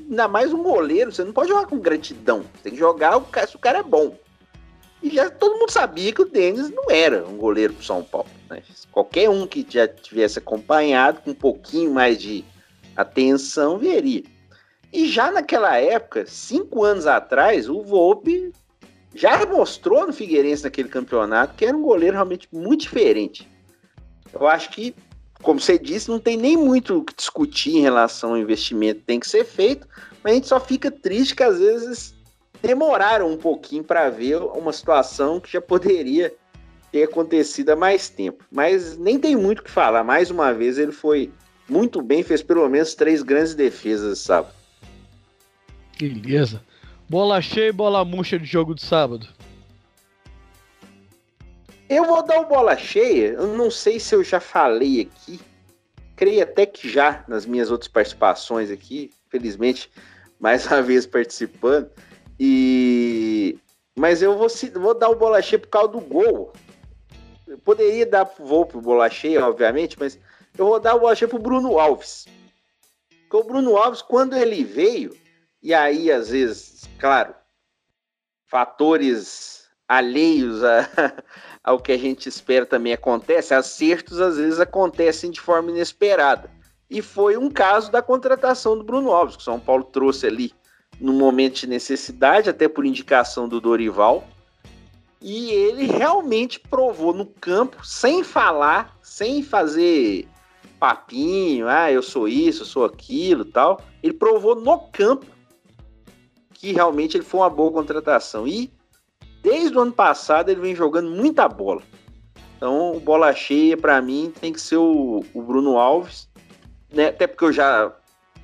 Ainda 0.10 0.28
mais 0.28 0.54
um 0.54 0.64
goleiro, 0.64 1.12
você 1.12 1.24
não 1.24 1.34
pode 1.34 1.50
jogar 1.50 1.66
com 1.66 1.80
gratidão. 1.80 2.40
Você 2.40 2.64
tem 2.64 2.72
que 2.72 2.80
jogar 2.80 3.22
se 3.46 3.56
o 3.56 3.60
cara 3.60 3.80
é 3.80 3.84
bom. 3.84 4.16
E 5.04 5.10
já 5.10 5.30
todo 5.30 5.60
mundo 5.60 5.70
sabia 5.70 6.14
que 6.14 6.22
o 6.22 6.30
Denis 6.30 6.70
não 6.70 6.90
era 6.90 7.28
um 7.28 7.38
goleiro 7.38 7.74
pro 7.74 7.86
São 7.86 8.04
Paulo. 8.04 8.30
Né? 8.50 8.64
Qualquer 8.92 9.30
um 9.30 9.46
que 9.46 9.66
já 9.70 9.88
tivesse 9.88 10.40
acompanhado 10.40 11.22
com 11.22 11.32
um 11.32 11.36
pouquinho 11.36 11.94
mais 11.94 12.18
de 12.18 12.44
atenção 12.96 13.78
veria. 13.78 14.24
E 14.92 15.08
já 15.08 15.30
naquela 15.30 15.78
época, 15.78 16.26
cinco 16.26 16.84
anos 16.84 17.06
atrás, 17.06 17.70
o 17.70 17.84
Volpe 17.84 18.54
já 19.14 19.46
mostrou 19.46 20.08
no 20.08 20.14
Figueirense 20.14 20.64
naquele 20.64 20.88
campeonato 20.88 21.56
que 21.56 21.66
era 21.66 21.76
um 21.76 21.82
goleiro 21.82 22.14
realmente 22.14 22.48
muito 22.52 22.82
diferente. 22.82 23.48
Eu 24.34 24.48
acho 24.48 24.70
que, 24.70 24.96
como 25.42 25.60
você 25.60 25.78
disse, 25.78 26.10
não 26.10 26.20
tem 26.20 26.36
nem 26.36 26.58
muito 26.58 26.98
o 26.98 27.04
que 27.04 27.16
discutir 27.16 27.78
em 27.78 27.82
relação 27.82 28.32
ao 28.32 28.38
investimento 28.38 29.02
tem 29.06 29.20
que 29.20 29.30
ser 29.30 29.46
feito, 29.46 29.88
mas 30.24 30.34
a 30.34 30.36
gente 30.36 30.48
só 30.48 30.60
fica 30.60 30.90
triste 30.92 31.36
que 31.36 31.44
às 31.44 31.60
vezes 31.60 32.16
demoraram 32.62 33.32
um 33.32 33.38
pouquinho 33.38 33.84
para 33.84 34.10
ver 34.10 34.38
uma 34.38 34.74
situação 34.74 35.40
que 35.40 35.52
já 35.52 35.62
poderia 35.62 36.34
ter 36.92 37.04
acontecido 37.04 37.70
há 37.70 37.76
mais 37.76 38.10
tempo. 38.10 38.44
Mas 38.52 38.98
nem 38.98 39.20
tem 39.20 39.36
muito 39.36 39.60
o 39.60 39.64
que 39.64 39.72
falar. 39.72 40.04
Mais 40.04 40.32
uma 40.32 40.54
vez, 40.54 40.78
ele 40.78 40.92
foi 40.92 41.32
muito 41.70 42.02
bem, 42.02 42.24
fez 42.24 42.42
pelo 42.42 42.68
menos 42.68 42.96
três 42.96 43.22
grandes 43.22 43.54
defesas 43.54 44.20
sábado. 44.20 44.54
Beleza. 46.00 46.62
Bola 47.10 47.42
cheia 47.42 47.70
e 47.70 47.72
bola 47.72 48.04
murcha 48.04 48.38
de 48.38 48.46
jogo 48.46 48.76
de 48.76 48.82
sábado. 48.82 49.28
Eu 51.90 52.06
vou 52.06 52.22
dar 52.22 52.42
o 52.42 52.46
bola 52.46 52.76
cheia. 52.78 53.34
Eu 53.34 53.48
não 53.48 53.72
sei 53.72 54.00
se 54.00 54.14
eu 54.14 54.24
já 54.24 54.40
falei 54.40 55.02
aqui. 55.02 55.40
Creio 56.16 56.44
até 56.44 56.66
que 56.66 56.90
já 56.90 57.24
nas 57.28 57.46
minhas 57.46 57.72
outras 57.72 57.88
participações 57.88 58.70
aqui. 58.70 59.12
Felizmente, 59.30 59.90
mais 60.40 60.66
uma 60.68 60.82
vez 60.82 61.06
participando. 61.06 61.90
E 62.40 63.58
mas 63.98 64.22
eu 64.22 64.38
vou, 64.38 64.48
vou 64.76 64.94
dar 64.94 65.10
o 65.10 65.16
bola 65.16 65.42
cheia 65.42 65.60
por 65.60 65.70
causa 65.70 65.88
do 65.88 66.02
gol. 66.02 66.54
Eu 67.48 67.58
poderia 67.58 68.06
dar 68.06 68.26
vou 68.38 68.66
pro 68.66 68.80
bola 68.80 69.10
cheia, 69.10 69.44
obviamente, 69.44 69.98
mas 70.00 70.20
eu 70.56 70.68
vou 70.68 70.80
dar 70.80 70.94
o 70.94 71.00
bola 71.00 71.16
cheia 71.16 71.28
pro 71.28 71.40
Bruno 71.40 71.80
Alves. 71.80 72.28
Porque 73.22 73.38
o 73.38 73.44
Bruno 73.44 73.76
Alves, 73.76 74.04
quando 74.04 74.36
ele 74.38 74.64
veio, 74.64 75.18
e 75.64 75.74
aí 75.74 76.12
às 76.12 76.30
vezes, 76.30 76.88
claro, 77.00 77.34
fatores 78.46 79.68
alheios 79.88 80.64
a, 80.64 80.88
ao 81.68 81.78
que 81.78 81.92
a 81.92 81.98
gente 81.98 82.30
espera 82.30 82.66
também 82.66 82.94
acontece, 82.94 83.54
acertos 83.54 84.22
às 84.22 84.38
vezes 84.38 84.58
acontecem 84.58 85.30
de 85.30 85.42
forma 85.42 85.70
inesperada. 85.70 86.50
E 86.90 87.02
foi 87.02 87.36
um 87.36 87.50
caso 87.50 87.92
da 87.92 88.02
contratação 88.02 88.78
do 88.78 88.86
Bruno 88.86 89.12
Alves, 89.12 89.36
que 89.36 89.42
o 89.42 89.44
São 89.44 89.60
Paulo 89.60 89.84
trouxe 89.84 90.26
ali 90.26 90.54
no 90.98 91.12
momento 91.12 91.60
de 91.60 91.68
necessidade, 91.68 92.50
até 92.50 92.70
por 92.70 92.86
indicação 92.86 93.50
do 93.50 93.60
Dorival. 93.60 94.26
E 95.22 95.50
ele 95.50 95.88
realmente 95.88 96.58
provou 96.58 97.14
no 97.14 97.26
campo, 97.26 97.86
sem 97.86 98.24
falar, 98.24 98.98
sem 99.04 99.44
fazer 99.44 100.26
papinho, 100.80 101.68
ah, 101.68 101.92
eu 101.92 102.02
sou 102.02 102.30
isso, 102.30 102.62
eu 102.62 102.66
sou 102.66 102.86
aquilo 102.86 103.44
tal. 103.44 103.82
Ele 104.02 104.14
provou 104.14 104.56
no 104.56 104.80
campo 104.80 105.26
que 106.54 106.72
realmente 106.72 107.18
ele 107.18 107.26
foi 107.26 107.42
uma 107.42 107.50
boa 107.50 107.74
contratação. 107.74 108.48
E 108.48 108.72
desde 109.50 109.78
o 109.78 109.82
ano 109.82 109.92
passado 109.92 110.50
ele 110.50 110.62
vem 110.62 110.76
jogando 110.76 111.10
muita 111.10 111.48
bola. 111.48 111.82
Então, 112.56 113.00
bola 113.04 113.34
cheia 113.34 113.78
para 113.78 114.02
mim 114.02 114.34
tem 114.42 114.52
que 114.52 114.60
ser 114.60 114.78
o, 114.78 115.24
o 115.34 115.42
Bruno 115.42 115.78
Alves, 115.78 116.28
né? 116.92 117.08
Até 117.08 117.28
porque 117.28 117.46
eu 117.46 117.54
já 117.54 117.92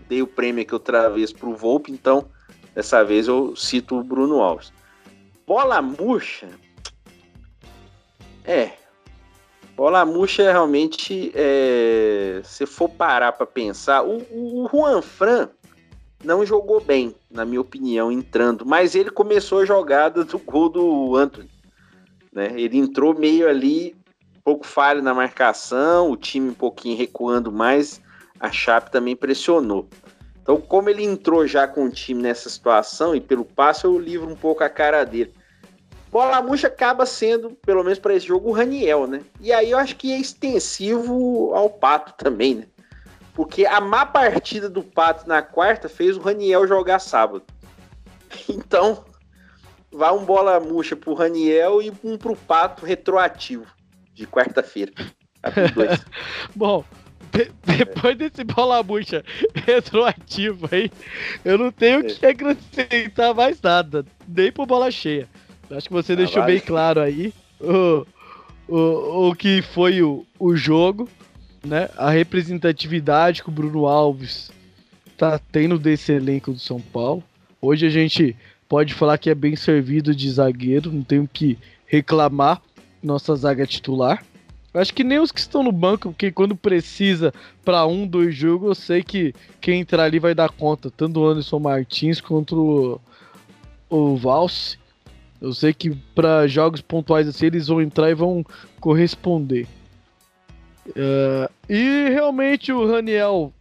dei 0.08 0.22
o 0.22 0.28
prêmio 0.28 0.62
aqui 0.62 0.74
outra 0.74 1.10
vez 1.10 1.34
pro 1.34 1.56
Volpe, 1.56 1.92
então 1.92 2.28
Dessa 2.74 3.04
vez 3.04 3.28
eu 3.28 3.56
cito 3.56 4.00
o 4.00 4.04
Bruno 4.04 4.42
Alves. 4.42 4.74
Bola 5.46 5.82
murcha. 5.82 6.50
É. 8.44 8.72
Bola 9.76 10.06
murcha 10.06 10.52
realmente, 10.52 11.32
é, 11.34 12.42
se 12.44 12.66
for 12.66 12.90
parar 12.90 13.32
para 13.32 13.46
pensar, 13.46 14.04
o, 14.04 14.18
o 14.32 14.70
Juan 14.72 15.02
Fran 15.02 15.50
não 16.24 16.46
jogou 16.46 16.80
bem, 16.80 17.16
na 17.30 17.46
minha 17.46 17.62
opinião, 17.62 18.12
entrando, 18.12 18.66
mas 18.66 18.96
ele 18.96 19.10
começou 19.10 19.60
a 19.60 19.66
jogada 19.66 20.24
do 20.24 20.40
gol 20.40 20.70
do 20.70 21.16
Anthony. 21.16 21.50
Né? 22.32 22.54
Ele 22.56 22.78
entrou 22.78 23.18
meio 23.18 23.48
ali, 23.48 23.96
um 24.38 24.42
pouco 24.42 24.66
falho 24.66 25.02
na 25.02 25.14
marcação, 25.14 26.12
o 26.12 26.18
time 26.18 26.50
um 26.50 26.54
pouquinho 26.54 26.98
recuando 26.98 27.52
mais, 27.52 28.02
a 28.40 28.52
Chape 28.52 28.92
também 28.92 29.16
pressionou. 29.16 29.88
Então, 30.42 30.60
como 30.60 30.90
ele 30.90 31.04
entrou 31.04 31.48
já 31.48 31.68
com 31.68 31.86
o 31.86 31.90
time 31.90 32.22
nessa 32.22 32.50
situação 32.50 33.16
e 33.16 33.22
pelo 33.22 33.46
passo, 33.46 33.88
eu 33.88 33.98
livro 33.98 34.30
um 34.30 34.36
pouco 34.36 34.64
a 34.64 34.70
cara 34.70 35.06
dele. 35.06 35.34
Bola 36.12 36.42
murcha 36.42 36.68
acaba 36.68 37.06
sendo, 37.06 37.52
pelo 37.66 37.84
menos 37.84 37.98
para 37.98 38.14
esse 38.14 38.28
jogo, 38.28 38.50
o 38.50 38.52
Raniel, 38.52 39.08
né? 39.08 39.22
E 39.40 39.52
aí 39.52 39.72
eu 39.72 39.78
acho 39.78 39.96
que 39.96 40.12
é 40.12 40.20
extensivo 40.20 41.52
ao 41.56 41.70
Pato 41.70 42.14
também, 42.18 42.56
né? 42.56 42.66
Porque 43.34 43.66
a 43.66 43.82
má 43.82 44.06
partida 44.06 44.70
do 44.70 44.84
Pato 44.84 45.28
na 45.28 45.42
quarta 45.42 45.90
fez 45.90 46.16
o 46.18 46.22
Raniel 46.22 46.68
jogar 46.68 47.00
sábado. 47.00 47.44
Então, 48.50 49.06
vai 49.92 50.12
um 50.12 50.26
bola 50.26 50.60
murcha 50.60 50.96
pro 50.96 51.14
Raniel 51.14 51.84
e 51.84 51.94
um 52.04 52.18
pro 52.18 52.36
Pato 52.36 52.84
retroativo 52.84 53.68
de 54.14 54.26
quarta-feira. 54.26 54.92
Bom, 56.56 56.84
de, 57.32 57.52
depois 57.64 58.18
desse 58.18 58.44
bola 58.44 58.82
murcha 58.82 59.24
retroativo 59.54 60.68
aí, 60.72 60.92
eu 61.46 61.58
não 61.58 61.72
tenho 61.72 62.00
o 62.00 62.04
que 62.04 62.26
acrescentar 62.26 63.34
mais 63.36 63.62
nada, 63.62 64.06
nem 64.28 64.52
por 64.52 64.66
bola 64.66 64.90
cheia. 64.90 65.28
Acho 65.70 65.88
que 65.88 65.94
você 65.94 66.14
ah, 66.14 66.18
deixou 66.18 66.42
vai. 66.42 66.54
bem 66.54 66.60
claro 66.60 67.02
aí 67.02 67.34
o, 67.60 68.06
o, 68.68 69.30
o 69.30 69.36
que 69.36 69.62
foi 69.62 70.02
o, 70.02 70.26
o 70.40 70.56
jogo, 70.56 71.10
né? 71.66 71.90
A 71.98 72.10
representatividade 72.10 73.42
que 73.42 73.50
o 73.50 73.52
Bruno 73.52 73.86
Alves 73.86 74.52
tá 75.18 75.40
tendo 75.40 75.80
desse 75.80 76.12
elenco 76.12 76.52
do 76.52 76.60
São 76.60 76.80
Paulo. 76.80 77.24
Hoje 77.62 77.86
a 77.86 77.90
gente 77.90 78.36
pode 78.68 78.94
falar 78.94 79.18
que 79.18 79.30
é 79.30 79.36
bem 79.36 79.56
servido 79.56 80.14
de 80.16 80.30
zagueiro, 80.30 80.92
não 80.92 81.04
tenho 81.04 81.28
que 81.32 81.58
reclamar 81.86 82.62
nossa 83.02 83.36
zaga 83.36 83.66
titular. 83.66 84.24
Acho 84.74 84.94
que 84.94 85.04
nem 85.04 85.20
os 85.20 85.32
que 85.32 85.40
estão 85.40 85.62
no 85.62 85.72
banco, 85.72 86.10
porque 86.10 86.32
quando 86.32 86.56
precisa 86.56 87.32
para 87.64 87.86
um, 87.86 88.08
dois 88.08 88.36
jogos, 88.36 88.70
eu 88.70 88.76
sei 88.76 89.04
que 89.04 89.34
quem 89.62 89.82
entrar 89.82 90.06
ali 90.06 90.18
vai 90.18 90.34
dar 90.34 90.50
conta. 90.50 90.90
Tanto 90.90 91.20
o 91.20 91.28
Anderson 91.28 91.60
Martins 91.60 92.20
quanto 92.20 93.00
o, 93.88 94.08
o 94.14 94.18
Valse. 94.18 94.80
Eu 95.40 95.54
sei 95.54 95.74
que 95.74 95.92
para 96.16 96.48
jogos 96.48 96.82
pontuais 96.82 97.28
assim, 97.28 97.46
eles 97.46 97.68
vão 97.68 97.82
entrar 97.82 98.10
e 98.10 98.16
vão 98.16 98.44
corresponder. 98.80 99.68
Uh, 100.90 101.50
e 101.70 102.10
realmente 102.10 102.72
o 102.72 102.86
Raniel 102.86 103.54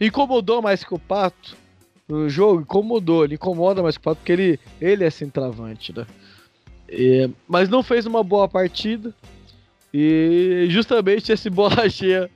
incomodou 0.00 0.62
mais 0.62 0.82
que 0.82 0.94
o 0.94 0.98
Pato 0.98 1.56
no 2.08 2.28
jogo, 2.28 2.60
incomodou, 2.60 3.24
ele 3.24 3.34
incomoda 3.34 3.82
mais 3.82 3.96
que 3.96 4.00
o 4.00 4.04
Pato, 4.04 4.16
porque 4.16 4.32
ele, 4.32 4.60
ele 4.80 5.04
é 5.04 5.10
centroavante, 5.10 5.96
né? 5.96 6.06
E, 6.88 7.30
mas 7.48 7.68
não 7.68 7.82
fez 7.82 8.04
uma 8.04 8.22
boa 8.22 8.48
partida. 8.48 9.14
E 9.94 10.66
justamente 10.68 11.32
esse 11.32 11.48
bola 11.48 11.88
cheia, 11.90 12.30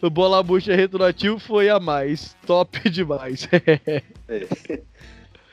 o 0.00 0.10
bola 0.10 0.42
bucha 0.42 0.74
retroativo 0.74 1.38
foi 1.38 1.68
a 1.70 1.80
mais. 1.80 2.36
Top 2.46 2.78
demais. 2.90 3.48
é. 3.52 4.02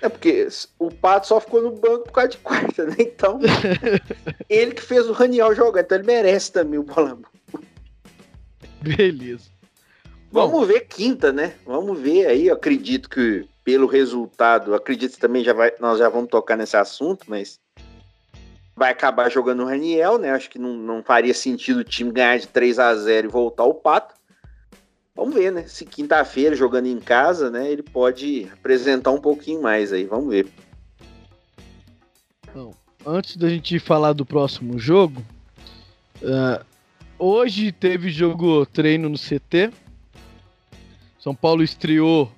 é 0.02 0.10
porque 0.10 0.48
o 0.78 0.92
Pato 0.92 1.28
só 1.28 1.40
ficou 1.40 1.62
no 1.62 1.72
banco 1.72 2.06
por 2.06 2.12
causa 2.12 2.30
de 2.30 2.38
quarta, 2.38 2.86
né? 2.86 2.96
Então, 3.00 3.40
ele 4.50 4.74
que 4.74 4.82
fez 4.82 5.08
o 5.08 5.14
Raniel 5.14 5.56
jogar, 5.56 5.82
então 5.82 5.98
ele 5.98 6.08
merece 6.08 6.52
também 6.52 6.80
o 6.80 6.84
bola 6.84 7.18
Beleza. 8.98 9.50
Vamos 10.32 10.52
Bom, 10.52 10.66
ver 10.66 10.82
quinta, 10.82 11.32
né? 11.32 11.56
Vamos 11.66 12.00
ver 12.00 12.28
aí. 12.28 12.48
Eu 12.48 12.56
acredito 12.56 13.10
que 13.10 13.48
pelo 13.64 13.88
resultado, 13.88 14.74
acredito 14.74 15.14
que 15.14 15.20
também 15.20 15.44
já 15.44 15.54
vai, 15.54 15.72
nós 15.80 16.00
já 16.00 16.10
vamos 16.10 16.30
tocar 16.30 16.56
nesse 16.56 16.78
assunto, 16.78 17.26
mas 17.28 17.60
vai 18.76 18.92
acabar 18.92 19.30
jogando 19.30 19.64
o 19.64 19.66
Raniel, 19.66 20.18
né? 20.18 20.32
Acho 20.32 20.50
que 20.50 20.58
não, 20.58 20.74
não 20.74 21.04
faria 21.04 21.34
sentido 21.34 21.82
o 21.82 21.84
time 21.84 22.12
ganhar 22.12 22.40
de 22.40 22.48
3 22.48 22.80
a 22.80 22.96
0 22.96 23.28
e 23.28 23.32
voltar 23.32 23.64
ao 23.64 23.74
pato. 23.74 24.16
Vamos 25.16 25.36
ver, 25.36 25.52
né? 25.52 25.66
Se 25.68 25.86
quinta-feira, 25.86 26.56
jogando 26.56 26.86
em 26.86 27.00
casa, 27.00 27.50
né? 27.50 27.70
Ele 27.70 27.84
pode 27.84 28.48
apresentar 28.54 29.12
um 29.12 29.20
pouquinho 29.20 29.62
mais 29.62 29.92
aí. 29.92 30.06
Vamos 30.06 30.30
ver. 30.30 30.48
Bom, 32.54 32.74
antes 33.06 33.36
da 33.36 33.50
gente 33.50 33.78
falar 33.80 34.14
do 34.14 34.26
próximo 34.26 34.80
jogo, 34.80 35.22
uh, 36.22 36.66
hoje 37.20 37.72
teve 37.72 38.10
jogo 38.10 38.66
treino 38.66 39.10
no 39.10 39.18
CT. 39.18 39.72
São 41.20 41.36
Paulo 41.36 41.62
estreou 41.62 42.32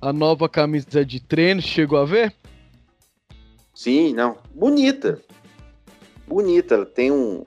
a 0.00 0.12
nova 0.12 0.48
camisa 0.48 1.04
de 1.04 1.20
treino. 1.20 1.62
Chegou 1.62 1.98
a 1.98 2.04
ver? 2.04 2.34
Sim, 3.72 4.12
não. 4.12 4.36
Bonita. 4.52 5.20
Bonita. 6.26 6.74
Ela 6.74 6.86
tem 6.86 7.12
um, 7.12 7.46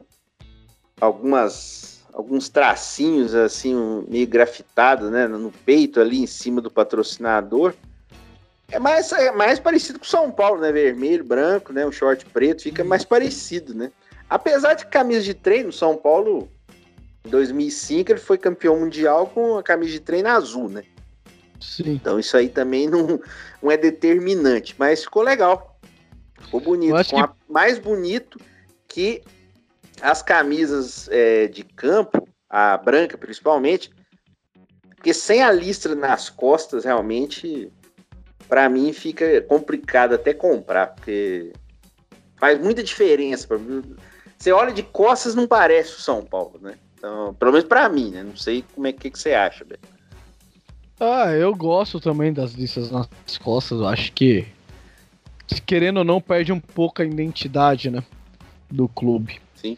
algumas, 1.00 2.04
alguns 2.14 2.48
tracinhos 2.50 3.36
assim, 3.36 3.76
um, 3.76 4.06
meio 4.08 4.28
grafitados, 4.28 5.12
né? 5.12 5.28
No 5.28 5.52
peito 5.52 6.00
ali 6.00 6.22
em 6.22 6.28
cima 6.28 6.62
do 6.62 6.72
patrocinador. 6.72 7.74
É 8.70 8.80
mais, 8.80 9.12
é 9.14 9.32
mais 9.32 9.60
parecido 9.60 10.00
com 10.00 10.06
São 10.06 10.32
Paulo, 10.32 10.62
né? 10.62 10.72
Vermelho, 10.72 11.24
branco, 11.24 11.72
né? 11.72 11.86
Um 11.86 11.92
short 11.92 12.26
preto, 12.26 12.64
fica 12.64 12.84
mais 12.84 13.06
parecido, 13.06 13.74
né? 13.74 13.92
Apesar 14.30 14.74
de 14.74 14.86
camisa 14.88 15.22
de 15.22 15.34
treino, 15.34 15.72
São 15.72 15.96
Paulo, 15.96 16.50
em 17.28 17.30
2005, 17.30 18.12
ele 18.12 18.20
foi 18.20 18.38
campeão 18.38 18.80
mundial 18.80 19.28
com 19.28 19.58
a 19.58 19.64
camisa 19.64 19.92
de 19.92 20.00
treino 20.00 20.30
azul, 20.30 20.70
né? 20.70 20.84
Sim. 21.60 21.94
Então 21.94 22.20
isso 22.20 22.36
aí 22.38 22.50
também 22.50 22.88
não, 22.88 23.20
não 23.62 23.72
é 23.72 23.78
determinante, 23.78 24.76
mas 24.78 25.04
ficou 25.04 25.22
legal. 25.24 25.80
Ficou 26.40 26.60
bonito. 26.62 27.10
Com 27.10 27.20
a- 27.20 27.34
mais 27.50 27.78
bonito 27.78 28.40
que 28.88 29.22
as 30.02 30.22
camisas 30.22 31.08
é, 31.12 31.48
de 31.48 31.64
campo, 31.64 32.28
a 32.50 32.78
branca 32.78 33.18
principalmente, 33.18 33.92
porque 34.96 35.14
sem 35.14 35.42
a 35.44 35.52
listra 35.52 35.96
nas 35.96 36.30
costas, 36.30 36.86
realmente, 36.86 37.72
para 38.48 38.70
mim 38.70 38.94
fica 38.94 39.42
complicado 39.42 40.14
até 40.14 40.34
comprar, 40.34 40.88
porque 40.88 41.52
faz 42.38 42.60
muita 42.60 42.84
diferença. 42.84 43.48
Você 44.38 44.52
olha 44.52 44.72
de 44.72 44.84
costas, 44.84 45.34
não 45.34 45.48
parece 45.48 45.94
o 45.96 46.02
São 46.02 46.24
Paulo, 46.24 46.60
né? 46.62 46.78
Então, 46.98 47.34
pelo 47.36 47.52
menos 47.52 47.68
para 47.68 47.88
mim, 47.88 48.10
né? 48.10 48.24
Não 48.24 48.36
sei 48.36 48.64
como 48.74 48.88
é 48.88 48.92
que, 48.92 49.12
que 49.12 49.20
você 49.20 49.34
acha, 49.34 49.64
Beto. 49.64 49.88
Ah, 51.00 51.32
eu 51.32 51.54
gosto 51.56 52.00
também 52.00 52.34
das 52.34 52.54
listas 52.54 52.90
nas 52.90 53.08
costas. 53.40 53.80
Eu 53.80 53.88
acho 53.88 54.12
que, 54.14 54.48
que, 55.46 55.62
querendo 55.62 55.98
ou 55.98 56.04
não, 56.04 56.20
perde 56.20 56.52
um 56.52 56.60
pouco 56.60 57.02
a 57.02 57.06
identidade, 57.06 57.92
né? 57.92 58.04
Do 58.70 58.88
clube. 58.88 59.40
Sim. 59.56 59.78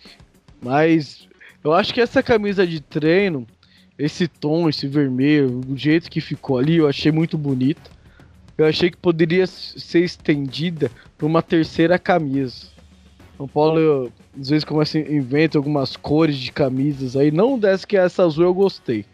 Mas 0.62 1.28
eu 1.62 1.74
acho 1.74 1.94
que 1.94 2.00
essa 2.00 2.24
camisa 2.24 2.66
de 2.66 2.80
treino, 2.80 3.46
esse 3.98 4.28
tom, 4.28 4.70
esse 4.70 4.88
vermelho, 4.88 5.62
o 5.68 5.78
jeito 5.78 6.10
que 6.10 6.22
ficou 6.22 6.58
ali, 6.58 6.78
eu 6.78 6.88
achei 6.88 7.12
muito 7.12 7.38
bonito. 7.38 7.92
Eu 8.58 8.66
achei 8.66 8.90
que 8.90 8.98
poderia 8.98 9.46
ser 9.46 10.00
estendida 10.00 10.90
para 11.18 11.28
uma 11.28 11.42
terceira 11.42 12.00
camisa. 12.00 12.68
São 13.40 13.48
Paulo, 13.48 14.12
às 14.38 14.50
vezes, 14.50 14.66
começa 14.66 14.98
a 14.98 15.02
inventa 15.02 15.58
algumas 15.58 15.96
cores 15.96 16.36
de 16.36 16.52
camisas 16.52 17.16
aí. 17.16 17.32
Não 17.32 17.58
dessa 17.58 17.88
que 17.88 17.96
é 17.96 18.02
essa 18.02 18.26
azul 18.26 18.44
eu 18.44 18.54
gostei. 18.54 19.06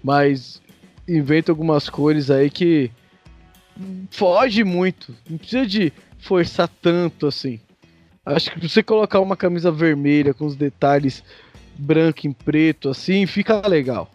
Mas 0.00 0.62
inventa 1.08 1.50
algumas 1.50 1.90
cores 1.90 2.30
aí 2.30 2.48
que 2.50 2.88
foge 4.12 4.62
muito. 4.62 5.12
Não 5.28 5.36
precisa 5.36 5.66
de 5.66 5.92
forçar 6.20 6.68
tanto 6.80 7.26
assim. 7.26 7.58
Acho 8.24 8.52
que 8.52 8.60
você 8.60 8.80
colocar 8.80 9.18
uma 9.18 9.36
camisa 9.36 9.72
vermelha 9.72 10.32
com 10.32 10.46
os 10.46 10.54
detalhes 10.54 11.24
branco 11.76 12.28
em 12.28 12.32
preto 12.32 12.90
assim, 12.90 13.26
fica 13.26 13.66
legal. 13.66 14.08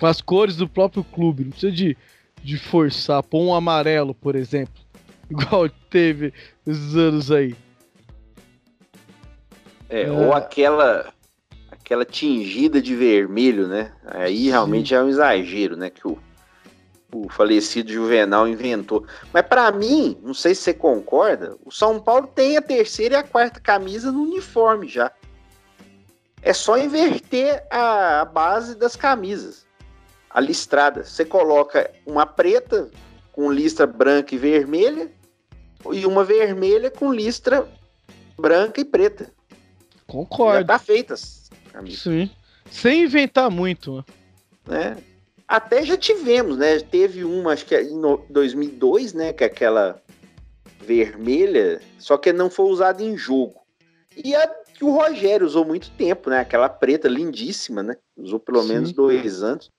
Com 0.00 0.06
as 0.06 0.20
cores 0.20 0.56
do 0.56 0.68
próprio 0.68 1.04
clube, 1.04 1.44
não 1.44 1.50
precisa 1.52 1.70
de, 1.70 1.96
de 2.42 2.58
forçar, 2.58 3.22
pôr 3.22 3.42
um 3.42 3.54
amarelo, 3.54 4.12
por 4.12 4.34
exemplo. 4.34 4.74
Igual 5.30 5.68
teve 5.88 6.32
esses 6.66 6.96
anos 6.96 7.30
aí. 7.30 7.54
É, 9.88 10.02
É. 10.02 10.10
ou 10.10 10.32
aquela 10.32 11.12
aquela 11.70 12.04
tingida 12.04 12.80
de 12.80 12.94
vermelho, 12.96 13.68
né? 13.68 13.92
Aí 14.06 14.48
realmente 14.48 14.94
é 14.94 15.02
um 15.02 15.08
exagero, 15.08 15.76
né? 15.76 15.90
Que 15.90 16.06
o, 16.08 16.18
o 17.12 17.28
falecido 17.28 17.92
Juvenal 17.92 18.48
inventou. 18.48 19.04
Mas 19.32 19.42
para 19.46 19.70
mim, 19.70 20.16
não 20.22 20.32
sei 20.32 20.54
se 20.54 20.62
você 20.62 20.74
concorda, 20.74 21.56
o 21.62 21.70
São 21.70 22.00
Paulo 22.00 22.26
tem 22.26 22.56
a 22.56 22.62
terceira 22.62 23.16
e 23.16 23.18
a 23.18 23.22
quarta 23.22 23.60
camisa 23.60 24.10
no 24.10 24.22
uniforme 24.22 24.88
já. 24.88 25.12
É 26.40 26.52
só 26.54 26.78
inverter 26.78 27.62
a, 27.70 28.22
a 28.22 28.24
base 28.24 28.76
das 28.76 28.96
camisas, 28.96 29.66
a 30.30 30.40
listrada. 30.40 31.04
Você 31.04 31.24
coloca 31.24 31.90
uma 32.06 32.24
preta 32.24 32.90
com 33.32 33.50
listra 33.52 33.86
branca 33.86 34.34
e 34.34 34.38
vermelha 34.38 35.10
e 35.92 36.06
uma 36.06 36.24
vermelha 36.24 36.90
com 36.90 37.12
listra 37.12 37.66
branca 38.38 38.80
e 38.80 38.84
preta. 38.84 39.33
Já 40.14 40.18
Concordo. 40.28 40.66
tá 40.66 40.78
feitas. 40.78 41.50
camisas, 41.72 42.00
Sim. 42.00 42.30
Sem 42.70 43.02
inventar 43.04 43.50
muito, 43.50 44.04
né? 44.66 44.96
Até 45.46 45.84
já 45.84 45.96
tivemos, 45.96 46.56
né? 46.56 46.80
Teve 46.80 47.24
uma, 47.24 47.52
acho 47.52 47.66
que 47.66 47.74
é 47.74 47.82
em 47.82 47.96
no- 47.98 48.24
2002, 48.30 49.12
né? 49.12 49.32
Que 49.32 49.44
é 49.44 49.46
aquela 49.46 50.00
vermelha, 50.80 51.80
só 51.98 52.16
que 52.16 52.32
não 52.32 52.48
foi 52.50 52.66
usada 52.66 53.02
em 53.02 53.16
jogo. 53.16 53.60
E 54.16 54.34
a 54.34 54.46
que 54.74 54.84
o 54.84 54.90
Rogério 54.90 55.46
usou 55.46 55.64
muito 55.64 55.90
tempo, 55.92 56.30
né? 56.30 56.40
Aquela 56.40 56.68
preta 56.68 57.06
lindíssima, 57.08 57.82
né? 57.82 57.96
Usou 58.16 58.40
pelo 58.40 58.62
Sim. 58.62 58.68
menos 58.68 58.92
dois 58.92 59.42
anos. 59.42 59.70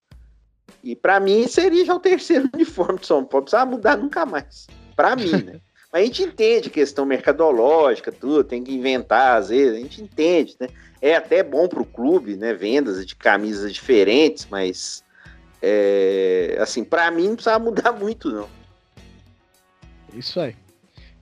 E 0.83 0.95
pra 0.95 1.19
mim 1.19 1.47
seria 1.47 1.83
já 1.85 1.93
o 1.95 1.99
terceiro 1.99 2.49
uniforme 2.53 2.99
de 2.99 3.05
São 3.07 3.23
Paulo. 3.25 3.41
Não 3.41 3.41
precisava 3.43 3.71
mudar 3.71 3.97
nunca 3.97 4.25
mais. 4.25 4.67
Pra 4.95 5.15
mim, 5.15 5.31
né? 5.43 5.59
A 5.95 6.01
gente 6.01 6.23
entende 6.23 6.69
questão 6.69 7.05
mercadológica, 7.05 8.11
tudo, 8.11 8.43
tem 8.43 8.61
que 8.61 8.73
inventar, 8.73 9.37
às 9.37 9.47
vezes, 9.47 9.77
a 9.77 9.79
gente 9.79 10.03
entende, 10.03 10.53
né? 10.59 10.67
É 11.01 11.15
até 11.15 11.41
bom 11.41 11.69
pro 11.69 11.85
clube, 11.85 12.35
né? 12.35 12.53
Vendas 12.53 13.05
de 13.05 13.15
camisas 13.15 13.71
diferentes, 13.71 14.45
mas 14.51 15.05
é, 15.61 16.57
assim, 16.59 16.83
pra 16.83 17.09
mim 17.09 17.29
não 17.29 17.35
precisava 17.35 17.63
mudar 17.63 17.93
muito, 17.93 18.29
não. 18.29 18.49
Isso 20.13 20.37
aí. 20.37 20.53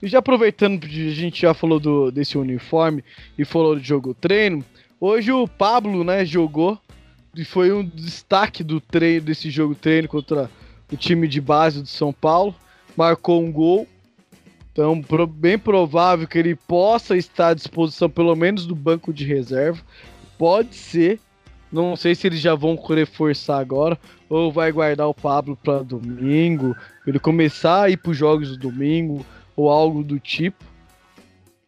E 0.01 0.07
já 0.07 0.17
aproveitando 0.17 0.84
a 0.86 0.88
gente 0.88 1.43
já 1.43 1.53
falou 1.53 1.80
do, 1.80 2.09
desse 2.09 2.36
uniforme 2.36 3.03
e 3.38 3.45
falou 3.45 3.76
do 3.76 3.84
jogo 3.84 4.15
treino, 4.15 4.65
hoje 4.99 5.32
o 5.32 5.47
Pablo, 5.47 6.03
né, 6.03 6.26
jogou 6.26 6.80
e 7.36 7.45
foi 7.45 7.71
um 7.71 7.86
destaque 7.86 8.63
do 8.63 8.82
treino 8.82 9.28
desse 9.28 9.51
jogo 9.51 9.76
treino 9.76 10.07
contra 10.07 10.49
o 10.91 10.97
time 10.97 11.28
de 11.28 11.39
base 11.39 11.80
do 11.80 11.88
São 11.88 12.11
Paulo, 12.11 12.55
marcou 12.97 13.39
um 13.39 13.51
gol. 13.51 13.88
Então, 14.74 14.99
pro- 15.01 15.28
bem 15.28 15.57
provável 15.57 16.28
que 16.28 16.38
ele 16.38 16.55
possa 16.55 17.15
estar 17.15 17.49
à 17.49 17.53
disposição 17.53 18.09
pelo 18.09 18.36
menos 18.36 18.65
do 18.65 18.76
banco 18.76 19.13
de 19.13 19.24
reserva. 19.24 19.82
Pode 20.38 20.76
ser. 20.76 21.19
Não 21.71 21.95
sei 21.95 22.13
se 22.13 22.28
eles 22.28 22.39
já 22.39 22.53
vão 22.53 22.76
querer 22.76 23.05
forçar 23.07 23.59
agora 23.59 23.97
ou 24.30 24.51
vai 24.51 24.71
guardar 24.71 25.07
o 25.07 25.13
Pablo 25.13 25.55
para 25.63 25.82
domingo, 25.84 26.76
ele 27.05 27.17
começar 27.19 27.84
a 27.84 27.89
ir 27.89 27.97
para 27.97 28.11
os 28.11 28.17
jogos 28.17 28.49
do 28.49 28.57
domingo 28.57 29.26
ou 29.55 29.69
algo 29.69 30.03
do 30.03 30.19
tipo. 30.19 30.63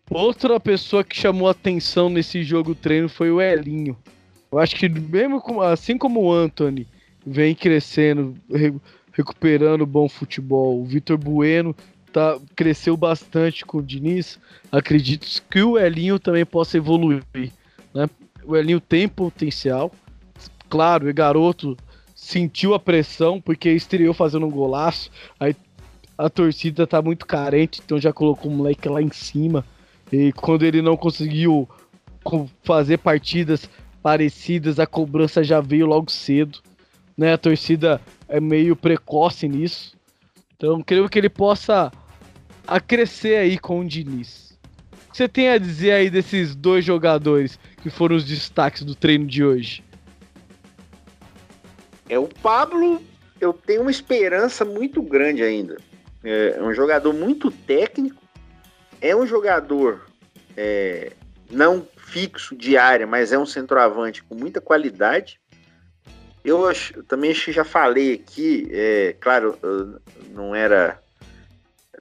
Outra 0.09 0.59
pessoa 0.59 1.03
que 1.03 1.15
chamou 1.15 1.47
atenção 1.47 2.09
nesse 2.09 2.43
jogo 2.43 2.75
treino 2.75 3.09
foi 3.09 3.31
o 3.31 3.41
Elinho. 3.41 3.97
Eu 4.51 4.59
acho 4.59 4.75
que 4.75 4.87
mesmo 4.87 5.61
assim 5.61 5.97
como 5.97 6.21
o 6.21 6.31
Anthony 6.31 6.87
vem 7.25 7.55
crescendo, 7.55 8.35
re- 8.51 8.75
recuperando 9.11 9.85
bom 9.87 10.07
futebol, 10.07 10.79
o 10.79 10.85
Vitor 10.85 11.17
Bueno 11.17 11.75
tá, 12.15 12.39
cresceu 12.55 12.95
bastante 12.95 13.65
com 13.65 13.79
o 13.79 13.83
Diniz. 13.83 14.39
Acredito 14.71 15.27
que 15.51 15.61
o 15.61 15.77
Elinho 15.77 16.17
também 16.17 16.45
possa 16.45 16.77
evoluir. 16.77 17.21
Né? 17.93 18.09
O 18.45 18.55
Elinho 18.55 18.79
tem 18.79 19.05
potencial. 19.05 19.91
Claro, 20.69 21.09
o 21.09 21.13
garoto 21.13 21.75
sentiu 22.15 22.73
a 22.73 22.79
pressão 22.79 23.41
porque 23.41 23.69
estreou 23.69 24.13
fazendo 24.13 24.45
um 24.45 24.49
golaço. 24.49 25.11
Aí 25.37 25.53
a 26.17 26.29
torcida 26.29 26.87
tá 26.87 27.01
muito 27.01 27.25
carente, 27.25 27.81
então 27.83 27.99
já 27.99 28.13
colocou 28.13 28.49
o 28.49 28.55
moleque 28.55 28.87
lá 28.87 29.01
em 29.01 29.11
cima. 29.11 29.65
E 30.09 30.31
quando 30.31 30.63
ele 30.63 30.81
não 30.81 30.95
conseguiu 30.95 31.67
co- 32.23 32.49
fazer 32.63 32.97
partidas 32.99 33.69
parecidas, 34.01 34.79
a 34.79 34.87
cobrança 34.87 35.43
já 35.43 35.59
veio 35.59 35.85
logo 35.85 36.09
cedo. 36.09 36.59
Né? 37.17 37.33
A 37.33 37.37
torcida 37.37 37.99
é 38.29 38.39
meio 38.39 38.73
precoce 38.73 39.49
nisso. 39.49 39.97
Então 40.55 40.81
creio 40.81 41.09
que 41.09 41.19
ele 41.19 41.27
possa 41.27 41.91
a 42.67 42.79
crescer 42.79 43.37
aí 43.37 43.57
com 43.57 43.79
o 43.79 43.85
Diniz. 43.85 44.57
O 45.07 45.11
que 45.11 45.17
você 45.17 45.27
tem 45.27 45.49
a 45.49 45.57
dizer 45.57 45.91
aí 45.91 46.09
desses 46.09 46.55
dois 46.55 46.83
jogadores 46.83 47.59
que 47.81 47.89
foram 47.89 48.15
os 48.15 48.25
destaques 48.25 48.83
do 48.83 48.95
treino 48.95 49.25
de 49.25 49.43
hoje? 49.43 49.83
É 52.09 52.19
o 52.19 52.27
Pablo, 52.27 53.01
eu 53.39 53.53
tenho 53.53 53.81
uma 53.81 53.91
esperança 53.91 54.65
muito 54.65 55.01
grande 55.01 55.41
ainda. 55.41 55.77
É 56.23 56.61
um 56.61 56.73
jogador 56.73 57.13
muito 57.13 57.51
técnico, 57.51 58.21
é 58.99 59.15
um 59.15 59.25
jogador 59.25 60.05
é, 60.57 61.13
não 61.49 61.87
fixo 61.95 62.55
de 62.55 62.77
área, 62.77 63.05
mas 63.05 63.31
é 63.31 63.37
um 63.37 63.45
centroavante 63.45 64.23
com 64.23 64.35
muita 64.35 64.59
qualidade. 64.59 65.39
Eu, 66.43 66.67
acho, 66.67 66.97
eu 66.97 67.03
também 67.03 67.31
acho 67.31 67.45
que 67.45 67.51
já 67.51 67.63
falei 67.63 68.13
aqui, 68.13 68.67
é, 68.71 69.15
claro, 69.19 69.57
não 70.31 70.55
era 70.55 70.99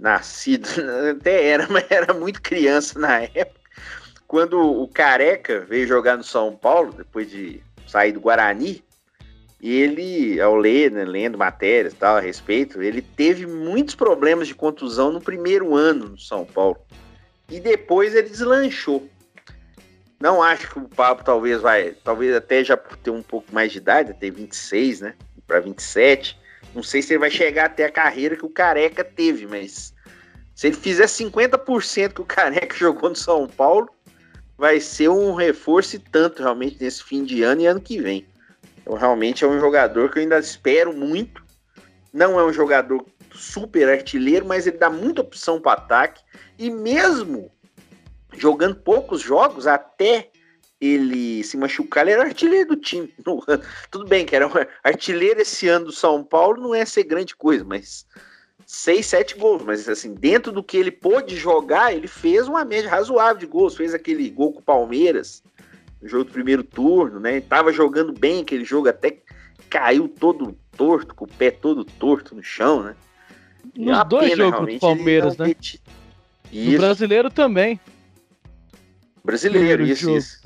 nascido, 0.00 0.68
até 1.10 1.46
era, 1.46 1.66
mas 1.68 1.84
era 1.90 2.12
muito 2.14 2.42
criança 2.42 2.98
na 2.98 3.22
época. 3.22 3.60
Quando 4.26 4.60
o 4.60 4.88
Careca 4.88 5.60
veio 5.60 5.86
jogar 5.86 6.16
no 6.16 6.24
São 6.24 6.56
Paulo, 6.56 6.92
depois 6.92 7.30
de 7.30 7.62
sair 7.86 8.12
do 8.12 8.20
Guarani, 8.20 8.82
ele, 9.62 10.40
ao 10.40 10.56
ler, 10.56 10.90
né, 10.90 11.04
lendo 11.04 11.38
matérias 11.38 11.94
tal, 11.94 12.16
a 12.16 12.20
respeito, 12.20 12.82
ele 12.82 13.00
teve 13.00 13.46
muitos 13.46 13.94
problemas 13.94 14.48
de 14.48 14.54
contusão 14.54 15.10
no 15.10 15.20
primeiro 15.20 15.74
ano 15.74 16.10
no 16.10 16.18
São 16.18 16.44
Paulo. 16.44 16.78
e 17.48 17.60
depois 17.60 18.14
ele 18.14 18.28
deslanchou. 18.28 19.08
Não 20.18 20.42
acho 20.42 20.70
que 20.70 20.78
o 20.78 20.88
Pablo 20.88 21.22
talvez 21.22 21.60
vai, 21.60 21.94
talvez 22.02 22.34
até 22.34 22.64
já 22.64 22.76
por 22.76 22.96
ter 22.96 23.10
um 23.10 23.22
pouco 23.22 23.54
mais 23.54 23.70
de 23.72 23.78
idade, 23.78 24.10
até 24.10 24.30
26, 24.30 25.00
né, 25.02 25.14
para 25.46 25.60
27. 25.60 26.38
Não 26.74 26.82
sei 26.82 27.00
se 27.02 27.12
ele 27.12 27.20
vai 27.20 27.30
chegar 27.30 27.66
até 27.66 27.84
a 27.84 27.90
carreira 27.90 28.36
que 28.36 28.44
o 28.44 28.50
Careca 28.50 29.04
teve, 29.04 29.46
mas 29.46 29.94
se 30.54 30.66
ele 30.66 30.76
fizer 30.76 31.06
50% 31.06 32.12
que 32.12 32.20
o 32.20 32.24
Careca 32.24 32.74
jogou 32.76 33.10
no 33.10 33.16
São 33.16 33.46
Paulo, 33.46 33.88
vai 34.56 34.80
ser 34.80 35.08
um 35.08 35.34
reforço 35.34 35.96
e 35.96 35.98
tanto 35.98 36.42
realmente 36.42 36.82
nesse 36.82 37.02
fim 37.02 37.24
de 37.24 37.42
ano 37.42 37.60
e 37.60 37.66
ano 37.66 37.80
que 37.80 38.00
vem. 38.00 38.26
Então, 38.80 38.94
realmente 38.94 39.44
é 39.44 39.48
um 39.48 39.58
jogador 39.58 40.10
que 40.10 40.18
eu 40.18 40.22
ainda 40.22 40.38
espero 40.38 40.92
muito. 40.92 41.42
Não 42.12 42.38
é 42.38 42.44
um 42.44 42.52
jogador 42.52 43.04
super 43.32 43.88
artilheiro, 43.88 44.46
mas 44.46 44.66
ele 44.66 44.76
dá 44.76 44.90
muita 44.90 45.22
opção 45.22 45.60
para 45.60 45.80
ataque. 45.80 46.22
E 46.58 46.70
mesmo 46.70 47.50
jogando 48.36 48.76
poucos 48.76 49.20
jogos, 49.20 49.66
até 49.66 50.30
ele 50.80 51.42
se 51.44 51.56
machucar, 51.56 52.04
ele 52.04 52.12
era 52.12 52.24
artilheiro 52.24 52.70
do 52.70 52.76
time. 52.76 53.12
Tudo 53.90 54.04
bem 54.06 54.26
que 54.26 54.34
era 54.34 54.46
um 54.46 54.50
artilheiro 54.82 55.40
esse 55.40 55.68
ano 55.68 55.86
do 55.86 55.92
São 55.92 56.22
Paulo, 56.22 56.60
não 56.60 56.74
é 56.74 56.84
ser 56.84 57.04
grande 57.04 57.34
coisa, 57.34 57.64
mas 57.64 58.06
seis, 58.66 59.06
sete 59.06 59.36
gols, 59.36 59.62
mas 59.62 59.88
assim, 59.88 60.14
dentro 60.14 60.52
do 60.52 60.62
que 60.62 60.76
ele 60.76 60.90
pôde 60.90 61.36
jogar, 61.36 61.92
ele 61.92 62.08
fez 62.08 62.48
uma 62.48 62.64
média 62.64 62.90
razoável 62.90 63.38
de 63.38 63.46
gols, 63.46 63.76
fez 63.76 63.94
aquele 63.94 64.28
gol 64.30 64.52
com 64.52 64.60
o 64.60 64.64
Palmeiras, 64.64 65.42
no 66.00 66.08
jogo 66.08 66.24
do 66.24 66.32
primeiro 66.32 66.62
turno, 66.62 67.20
né? 67.20 67.40
Tava 67.40 67.72
jogando 67.72 68.12
bem 68.12 68.42
aquele 68.42 68.64
jogo, 68.64 68.88
até 68.88 69.18
caiu 69.70 70.08
todo 70.08 70.56
torto, 70.76 71.14
com 71.14 71.24
o 71.24 71.28
pé 71.28 71.50
todo 71.50 71.84
torto 71.84 72.34
no 72.34 72.42
chão, 72.42 72.82
né? 72.82 72.96
Nos 73.76 73.98
é 73.98 74.04
dois 74.04 74.30
pena, 74.30 74.44
jogos 74.50 74.74
do 74.74 74.80
Palmeiras, 74.80 75.36
né? 75.36 75.54
E 76.52 76.74
o 76.74 76.78
brasileiro 76.78 77.30
também. 77.30 77.80
Brasileiro, 79.24 79.86
isso, 79.86 80.10
isso. 80.10 80.43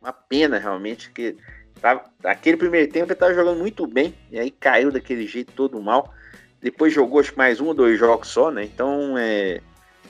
Uma 0.00 0.12
pena, 0.12 0.58
realmente, 0.58 1.10
que 1.10 1.36
tava, 1.80 2.04
aquele 2.24 2.56
primeiro 2.56 2.90
tempo 2.90 3.12
ele 3.12 3.18
tava 3.18 3.34
jogando 3.34 3.58
muito 3.58 3.86
bem, 3.86 4.14
e 4.30 4.38
aí 4.38 4.50
caiu 4.50 4.90
daquele 4.90 5.26
jeito 5.26 5.52
todo 5.52 5.80
mal. 5.80 6.14
Depois 6.60 6.92
jogou 6.92 7.20
acho 7.20 7.36
mais 7.36 7.60
um 7.60 7.66
ou 7.66 7.74
dois 7.74 7.98
jogos 7.98 8.28
só, 8.28 8.50
né? 8.50 8.64
Então 8.64 9.16
é, 9.16 9.60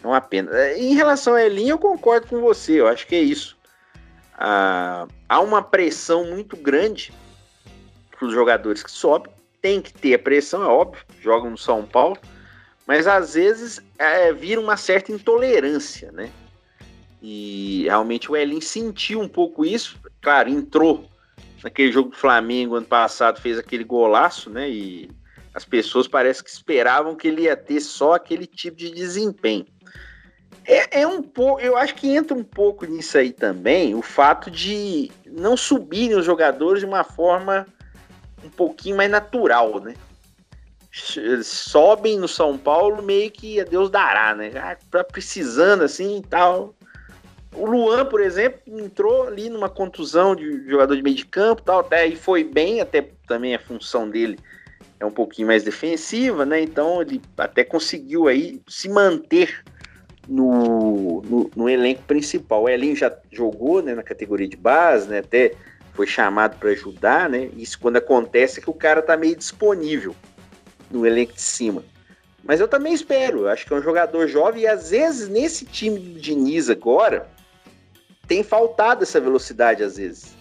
é 0.03 0.07
uma 0.07 0.21
pena. 0.21 0.57
É, 0.57 0.79
em 0.79 0.95
relação 0.95 1.35
a 1.35 1.45
Elinho, 1.45 1.75
eu 1.75 1.79
concordo 1.79 2.27
com 2.27 2.41
você. 2.41 2.81
Eu 2.81 2.89
acho 2.89 3.07
que 3.07 3.15
é 3.15 3.21
isso. 3.21 3.57
Ah, 4.37 5.07
há 5.29 5.41
uma 5.41 5.63
pressão 5.63 6.25
muito 6.25 6.57
grande 6.57 7.13
para 8.11 8.27
os 8.27 8.33
jogadores 8.33 8.83
que 8.83 8.91
sobem. 8.91 9.33
Tem 9.63 9.81
que 9.81 9.93
ter 9.93 10.15
a 10.15 10.19
pressão, 10.19 10.63
é 10.63 10.67
óbvio. 10.67 11.05
Jogam 11.21 11.51
no 11.51 11.59
São 11.59 11.85
Paulo. 11.85 12.17
Mas 12.87 13.07
às 13.07 13.35
vezes 13.35 13.81
é, 13.99 14.33
vira 14.33 14.61
uma 14.61 14.77
certa 14.77 15.13
intolerância, 15.13 16.11
né? 16.11 16.31
E 17.23 17.85
realmente 17.85 18.31
o 18.31 18.37
Elin 18.37 18.61
sentiu 18.61 19.21
um 19.21 19.29
pouco 19.29 19.65
isso. 19.65 19.99
Claro, 20.21 20.49
entrou 20.49 21.09
naquele 21.63 21.93
jogo 21.93 22.11
do 22.11 22.17
Flamengo 22.17 22.77
ano 22.77 22.87
passado, 22.87 23.41
fez 23.41 23.59
aquele 23.59 23.85
golaço, 23.85 24.49
né? 24.49 24.69
E 24.71 25.11
as 25.55 25.65
pessoas 25.65 26.09
parece 26.09 26.43
que 26.43 26.51
esperavam 26.51 27.15
que 27.15 27.29
ele 27.29 27.43
ia 27.43 27.57
ter 27.57 27.81
só 27.81 28.15
aquele 28.15 28.47
tipo 28.47 28.77
de 28.77 28.91
desempenho. 28.91 29.67
É, 30.65 31.01
é 31.01 31.07
um 31.07 31.23
pouco, 31.23 31.61
eu 31.61 31.77
acho 31.77 31.95
que 31.95 32.09
entra 32.09 32.37
um 32.37 32.45
pouco 32.45 32.85
nisso 32.87 33.19
aí 33.19 33.33
também 33.33 33.95
o 33.95 34.03
fato 34.03 34.51
de 34.51 35.11
não 35.27 35.57
subirem 35.57 36.17
os 36.17 36.25
jogadores 36.25 36.81
de 36.81 36.87
uma 36.87 37.03
forma 37.03 37.67
um 38.45 38.49
pouquinho 38.51 38.97
mais 38.97 39.11
natural, 39.11 39.81
né? 39.81 39.95
Eles 41.17 41.47
sobem 41.47 42.19
no 42.19 42.27
São 42.27 42.59
Paulo 42.59 43.03
meio 43.03 43.31
que 43.31 43.61
a 43.61 43.65
Deus 43.65 43.91
dará, 43.91 44.35
né? 44.35 44.51
Ah, 44.57 45.05
precisando 45.05 45.83
assim 45.83 46.19
e 46.19 46.23
tal. 46.23 46.75
O 47.55 47.67
Luan, 47.67 48.07
por 48.07 48.21
exemplo, 48.21 48.61
entrou 48.81 49.27
ali 49.27 49.51
numa 49.51 49.69
contusão 49.69 50.37
de 50.37 50.69
jogador 50.69 50.95
de 50.95 51.03
meio 51.03 51.17
de 51.17 51.27
campo 51.27 51.63
tal, 51.63 51.81
até 51.81 52.03
aí 52.03 52.15
foi 52.15 52.45
bem, 52.45 52.81
até 52.81 53.09
também 53.27 53.55
a 53.55 53.59
função 53.59 54.09
dele 54.09 54.39
é 55.01 55.05
um 55.05 55.11
pouquinho 55.11 55.49
mais 55.49 55.65
defensiva, 55.65 56.45
né? 56.45 56.61
Então 56.61 57.03
ele 57.03 57.21
até 57.37 57.65
conseguiu 57.65 58.29
aí 58.29 58.61
se 58.69 58.89
manter 58.89 59.65
no, 60.29 61.23
no, 61.23 61.51
no 61.57 61.69
elenco 61.69 62.03
principal. 62.03 62.63
O 62.63 62.69
Elinho 62.69 62.95
já 62.95 63.13
jogou 63.33 63.83
né, 63.83 63.95
na 63.95 64.03
categoria 64.03 64.47
de 64.47 64.57
base, 64.57 65.09
né? 65.09 65.19
Até 65.19 65.55
foi 65.95 66.07
chamado 66.07 66.57
para 66.59 66.71
ajudar, 66.71 67.29
né? 67.29 67.51
Isso 67.57 67.79
quando 67.81 67.97
acontece 67.97 68.61
é 68.61 68.63
que 68.63 68.71
o 68.71 68.75
cara 68.75 69.03
tá 69.03 69.17
meio 69.17 69.35
disponível 69.35 70.15
no 70.91 71.05
elenco 71.05 71.33
de 71.33 71.43
cima. 71.43 71.83
Mas 72.45 72.61
eu 72.61 72.69
também 72.69 72.95
espero, 72.95 73.49
acho 73.49 73.67
que 73.67 73.73
é 73.73 73.77
um 73.77 73.83
jogador 73.83 74.27
jovem 74.27 74.63
e 74.63 74.67
às 74.67 74.91
vezes 74.91 75.29
nesse 75.29 75.65
time 75.65 75.99
do 75.99 76.21
Diniz 76.21 76.71
agora 76.71 77.29
tem 78.31 78.45
faltado 78.45 79.03
essa 79.03 79.21
velocidade 79.21 79.83
às 79.83 79.97
vezes. 79.97 80.37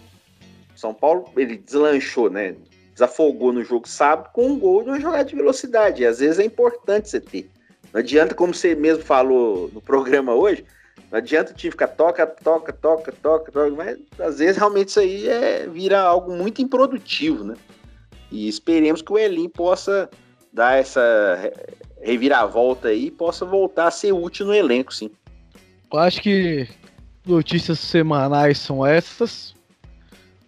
São 0.76 0.94
Paulo, 0.94 1.28
ele 1.36 1.56
deslanchou, 1.56 2.30
né? 2.30 2.54
desafogou 2.94 3.52
no 3.52 3.64
jogo 3.64 3.88
sábado 3.88 4.30
com 4.32 4.46
um 4.46 4.58
gol 4.60 4.84
de 4.84 4.90
uma 4.90 5.00
jogada 5.00 5.24
de 5.24 5.34
velocidade. 5.34 6.02
E 6.02 6.06
às 6.06 6.20
vezes 6.20 6.38
é 6.38 6.44
importante 6.44 7.08
você 7.08 7.20
ter. 7.20 7.50
Não 7.92 7.98
adianta, 7.98 8.32
como 8.32 8.54
você 8.54 8.76
mesmo 8.76 9.02
falou 9.02 9.68
no 9.72 9.80
programa 9.80 10.34
hoje, 10.34 10.64
não 11.10 11.18
adianta 11.18 11.50
o 11.50 11.54
time 11.54 11.72
ficar 11.72 11.88
toca, 11.88 12.24
toca, 12.24 12.72
toca, 12.72 13.10
toca, 13.10 13.50
toca, 13.50 13.70
mas 13.70 13.98
às 14.20 14.38
vezes 14.38 14.56
realmente 14.56 14.90
isso 14.90 15.00
aí 15.00 15.28
é, 15.28 15.66
vira 15.66 16.00
algo 16.00 16.32
muito 16.32 16.62
improdutivo, 16.62 17.42
né? 17.42 17.56
E 18.30 18.48
esperemos 18.48 19.02
que 19.02 19.12
o 19.12 19.18
Elim 19.18 19.48
possa 19.48 20.08
dar 20.52 20.78
essa 20.78 21.52
reviravolta 22.00 22.88
aí 22.88 23.06
e 23.06 23.10
possa 23.10 23.44
voltar 23.44 23.88
a 23.88 23.90
ser 23.90 24.12
útil 24.12 24.46
no 24.46 24.54
elenco, 24.54 24.94
sim. 24.94 25.10
Eu 25.92 25.98
acho 25.98 26.22
que 26.22 26.68
notícias 27.30 27.78
semanais 27.78 28.58
são 28.58 28.84
essas. 28.84 29.54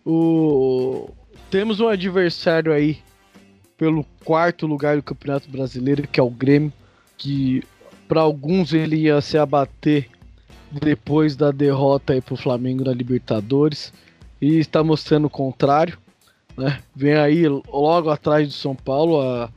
O 0.05 1.09
temos 1.51 1.81
um 1.81 1.89
adversário 1.89 2.73
aí 2.73 2.99
pelo 3.77 4.05
quarto 4.25 4.67
lugar 4.67 4.97
do 4.97 5.03
Campeonato 5.03 5.51
Brasileiro, 5.51 6.07
que 6.09 6.19
é 6.19 6.23
o 6.23 6.31
Grêmio, 6.31 6.73
que 7.19 7.63
para 8.09 8.21
alguns 8.21 8.73
ele 8.73 8.97
ia 8.97 9.21
se 9.21 9.37
abater 9.37 10.09
depois 10.71 11.37
da 11.37 11.51
derrota 11.51 12.15
aí 12.15 12.21
pro 12.21 12.37
Flamengo 12.37 12.85
na 12.85 12.93
Libertadores 12.93 13.93
e 14.41 14.59
está 14.59 14.83
mostrando 14.83 15.27
o 15.27 15.31
contrário, 15.31 15.99
né? 16.57 16.81
Vem 16.95 17.15
aí 17.15 17.47
logo 17.47 18.11
atrás 18.11 18.49
do 18.49 18.55
São 18.55 18.75
Paulo, 18.75 19.21
a, 19.21 19.51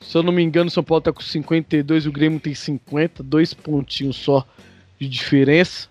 se 0.00 0.16
eu 0.16 0.22
não 0.22 0.32
me 0.32 0.42
engano, 0.42 0.68
o 0.68 0.70
São 0.70 0.84
Paulo 0.84 1.00
tá 1.00 1.12
com 1.12 1.22
52, 1.22 2.06
o 2.06 2.12
Grêmio 2.12 2.40
tem 2.40 2.54
50, 2.54 3.22
dois 3.22 3.54
pontinhos 3.54 4.16
só 4.16 4.46
de 4.98 5.08
diferença. 5.08 5.88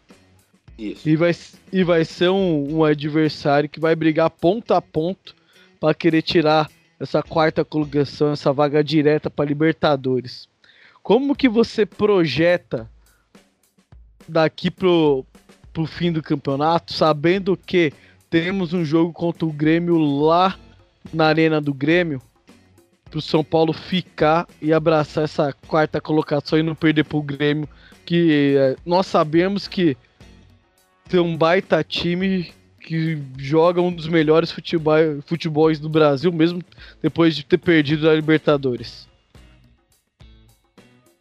Isso. 0.81 1.07
E 1.07 1.15
vai, 1.15 1.31
e 1.71 1.83
vai 1.83 2.03
ser 2.03 2.29
um, 2.29 2.77
um 2.77 2.83
adversário 2.83 3.69
que 3.69 3.79
vai 3.79 3.95
brigar 3.95 4.31
ponto 4.31 4.73
a 4.73 4.81
ponto 4.81 5.35
para 5.79 5.93
querer 5.93 6.23
tirar 6.23 6.71
essa 6.99 7.21
quarta 7.21 7.63
colocação, 7.63 8.31
essa 8.31 8.51
vaga 8.51 8.83
direta 8.83 9.29
para 9.29 9.45
Libertadores. 9.45 10.49
Como 11.03 11.35
que 11.35 11.47
você 11.47 11.85
projeta 11.85 12.89
daqui 14.27 14.71
pro, 14.71 15.23
pro 15.71 15.85
fim 15.85 16.11
do 16.11 16.21
campeonato, 16.23 16.93
sabendo 16.93 17.55
que 17.55 17.93
temos 18.27 18.73
um 18.73 18.83
jogo 18.83 19.13
contra 19.13 19.45
o 19.45 19.51
Grêmio 19.51 19.97
lá 19.99 20.57
na 21.13 21.27
Arena 21.27 21.61
do 21.61 21.73
Grêmio, 21.75 22.19
pro 23.09 23.21
São 23.21 23.43
Paulo 23.43 23.71
ficar 23.71 24.47
e 24.59 24.73
abraçar 24.73 25.25
essa 25.25 25.53
quarta 25.67 26.01
colocação 26.01 26.57
e 26.57 26.63
não 26.63 26.73
perder 26.73 27.03
pro 27.03 27.21
Grêmio, 27.21 27.69
que 28.03 28.55
é, 28.57 28.75
nós 28.83 29.05
sabemos 29.05 29.67
que 29.67 29.95
tem 31.11 31.19
um 31.19 31.35
baita 31.35 31.83
time 31.83 32.53
que 32.79 33.21
joga 33.37 33.81
um 33.81 33.91
dos 33.91 34.07
melhores 34.07 34.49
futebol, 34.49 34.95
futebols 35.25 35.77
do 35.77 35.89
Brasil, 35.89 36.31
mesmo 36.31 36.63
depois 37.01 37.35
de 37.35 37.45
ter 37.45 37.57
perdido 37.57 38.09
a 38.09 38.15
Libertadores. 38.15 39.09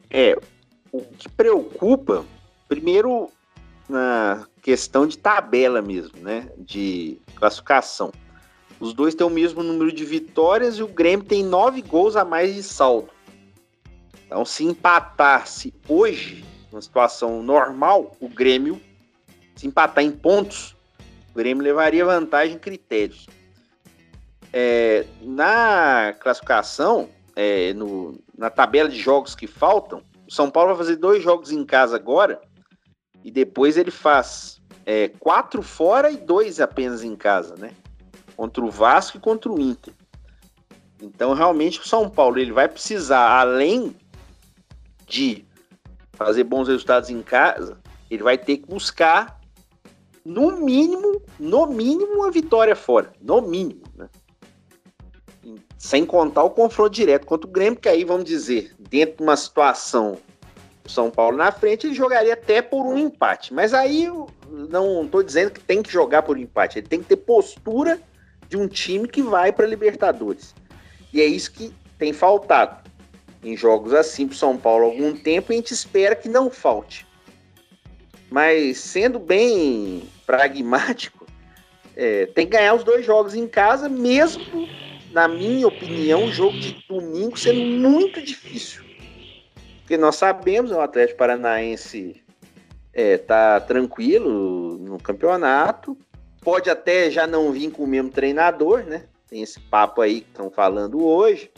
É, 0.09 0.38
o 0.93 1.01
que 1.03 1.28
preocupa, 1.28 2.24
primeiro 2.68 3.30
na 3.88 4.47
questão 4.62 5.07
de 5.07 5.18
tabela 5.18 5.82
mesmo, 5.82 6.18
né? 6.20 6.49
De 6.57 7.18
classificação. 7.34 8.12
Os 8.78 8.95
dois 8.95 9.14
têm 9.14 9.26
o 9.26 9.30
mesmo 9.30 9.62
número 9.62 9.93
de 9.93 10.05
vitórias 10.05 10.78
e 10.78 10.82
o 10.84 10.88
Grêmio 10.88 11.26
tem 11.26 11.43
nove 11.43 11.82
gols 11.82 12.14
a 12.14 12.24
mais 12.24 12.55
de 12.55 12.62
saldo. 12.62 13.11
Então, 14.24 14.45
se 14.45 14.64
empatasse 14.64 15.74
hoje, 15.88 16.45
numa 16.70 16.80
situação 16.80 17.43
normal, 17.43 18.16
o 18.20 18.28
Grêmio 18.28 18.80
se 19.61 19.66
empatar 19.66 20.02
em 20.02 20.11
pontos, 20.11 20.74
o 21.34 21.36
Grêmio 21.36 21.62
levaria 21.62 22.02
vantagem 22.02 22.56
em 22.56 22.58
critérios. 22.58 23.26
É, 24.50 25.04
na 25.20 26.14
classificação, 26.18 27.11
é, 27.36 27.74
no, 27.74 28.18
na 28.36 28.48
tabela 28.48 28.88
de 28.88 28.98
jogos 28.98 29.34
que 29.34 29.46
faltam, 29.46 30.02
o 30.26 30.32
São 30.32 30.50
Paulo 30.50 30.70
vai 30.70 30.78
fazer 30.78 30.96
dois 30.96 31.22
jogos 31.22 31.52
em 31.52 31.62
casa 31.62 31.94
agora 31.94 32.40
e 33.22 33.30
depois 33.30 33.76
ele 33.76 33.90
faz 33.90 34.62
é, 34.86 35.08
quatro 35.20 35.61
fora 35.61 36.11
e 36.11 36.16
dois 36.16 36.58
apenas 36.58 37.04
em 37.04 37.14
casa, 37.14 37.54
né? 37.56 37.72
Contra 38.34 38.64
o 38.64 38.70
Vasco 38.70 39.18
e 39.18 39.20
contra 39.20 39.52
o 39.52 39.61
Inter. 39.61 39.92
Então, 41.02 41.34
realmente, 41.34 41.80
o 41.80 41.86
São 41.86 42.08
Paulo 42.08 42.38
ele 42.38 42.52
vai 42.52 42.66
precisar, 42.66 43.38
além 43.38 43.94
de 45.06 45.44
fazer 46.12 46.44
bons 46.44 46.66
resultados 46.66 47.11
em 47.11 47.20
casa, 47.20 47.78
ele 48.11 48.22
vai 48.22 48.38
ter 48.38 48.56
que 48.56 48.66
buscar, 48.66 49.39
no 50.24 50.60
mínimo, 50.60 51.22
no 51.38 51.66
mínimo, 51.66 52.14
uma 52.14 52.30
vitória 52.30 52.76
fora. 52.76 53.12
No 53.20 53.40
mínimo, 53.40 53.82
né? 53.96 54.08
Sem 55.78 56.04
contar 56.04 56.44
o 56.44 56.50
confronto 56.50 56.90
direto 56.90 57.26
contra 57.26 57.48
o 57.48 57.50
Grêmio, 57.50 57.78
que 57.78 57.88
aí, 57.88 58.04
vamos 58.04 58.24
dizer, 58.24 58.74
dentro 58.78 59.16
de 59.16 59.22
uma 59.22 59.36
situação 59.36 60.18
São 60.86 61.10
Paulo 61.10 61.36
na 61.36 61.50
frente, 61.50 61.86
ele 61.86 61.94
jogaria 61.94 62.34
até 62.34 62.60
por 62.60 62.84
um 62.84 62.98
empate. 62.98 63.54
Mas 63.54 63.72
aí 63.72 64.04
eu 64.04 64.28
não 64.50 65.04
estou 65.04 65.22
dizendo 65.22 65.50
que 65.50 65.60
tem 65.60 65.82
que 65.82 65.90
jogar 65.90 66.22
por 66.22 66.38
empate, 66.38 66.78
ele 66.78 66.86
tem 66.86 67.00
que 67.00 67.08
ter 67.08 67.16
postura 67.16 68.00
de 68.48 68.56
um 68.56 68.68
time 68.68 69.08
que 69.08 69.22
vai 69.22 69.52
para 69.52 69.66
Libertadores. 69.66 70.54
E 71.12 71.20
é 71.20 71.24
isso 71.24 71.52
que 71.52 71.72
tem 71.98 72.12
faltado 72.12 72.90
em 73.42 73.56
jogos 73.56 73.94
assim 73.94 74.26
para 74.26 74.36
São 74.36 74.56
Paulo 74.56 74.84
há 74.84 74.86
algum 74.86 75.16
tempo 75.16 75.52
e 75.52 75.54
a 75.54 75.56
gente 75.56 75.72
espera 75.72 76.14
que 76.14 76.28
não 76.28 76.50
falte. 76.50 77.06
Mas 78.31 78.78
sendo 78.78 79.18
bem 79.18 80.05
pragmático, 80.24 81.26
é, 81.97 82.26
tem 82.26 82.47
que 82.47 82.53
ganhar 82.53 82.74
os 82.74 82.85
dois 82.85 83.05
jogos 83.05 83.35
em 83.35 83.49
casa, 83.49 83.89
mesmo, 83.89 84.68
na 85.11 85.26
minha 85.26 85.66
opinião, 85.66 86.26
o 86.26 86.33
jogo 86.33 86.59
de 86.59 86.85
domingo 86.89 87.37
sendo 87.37 87.61
muito 87.61 88.22
difícil. 88.22 88.85
Porque 89.81 89.97
nós 89.97 90.14
sabemos, 90.14 90.70
o 90.70 90.81
Atlético 90.81 91.18
Paranaense 91.18 92.22
é, 92.93 93.18
tá 93.18 93.61
tranquilo 93.61 94.78
no 94.78 94.99
campeonato, 94.99 95.99
pode 96.41 96.70
até 96.70 97.11
já 97.11 97.26
não 97.26 97.51
vir 97.51 97.70
com 97.70 97.83
o 97.83 97.87
mesmo 97.89 98.11
treinador, 98.11 98.85
né? 98.85 99.05
Tem 99.28 99.43
esse 99.43 99.61
papo 99.61 100.01
aí 100.01 100.20
que 100.20 100.28
estão 100.28 100.51
falando 100.51 101.05
hoje. 101.05 101.51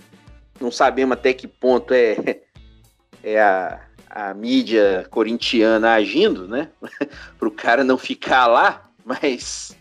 Não 0.61 0.71
sabemos 0.71 1.17
até 1.17 1.33
que 1.33 1.47
ponto 1.47 1.93
é, 1.93 2.41
é 3.23 3.41
a, 3.41 3.81
a 4.13 4.35
mídia 4.35 5.07
corintiana 5.11 5.95
agindo, 5.95 6.47
né? 6.47 6.69
Para 7.39 7.49
o 7.49 7.51
cara 7.51 7.83
não 7.83 7.97
ficar 7.97 8.47
lá, 8.47 8.83
mas 9.03 9.75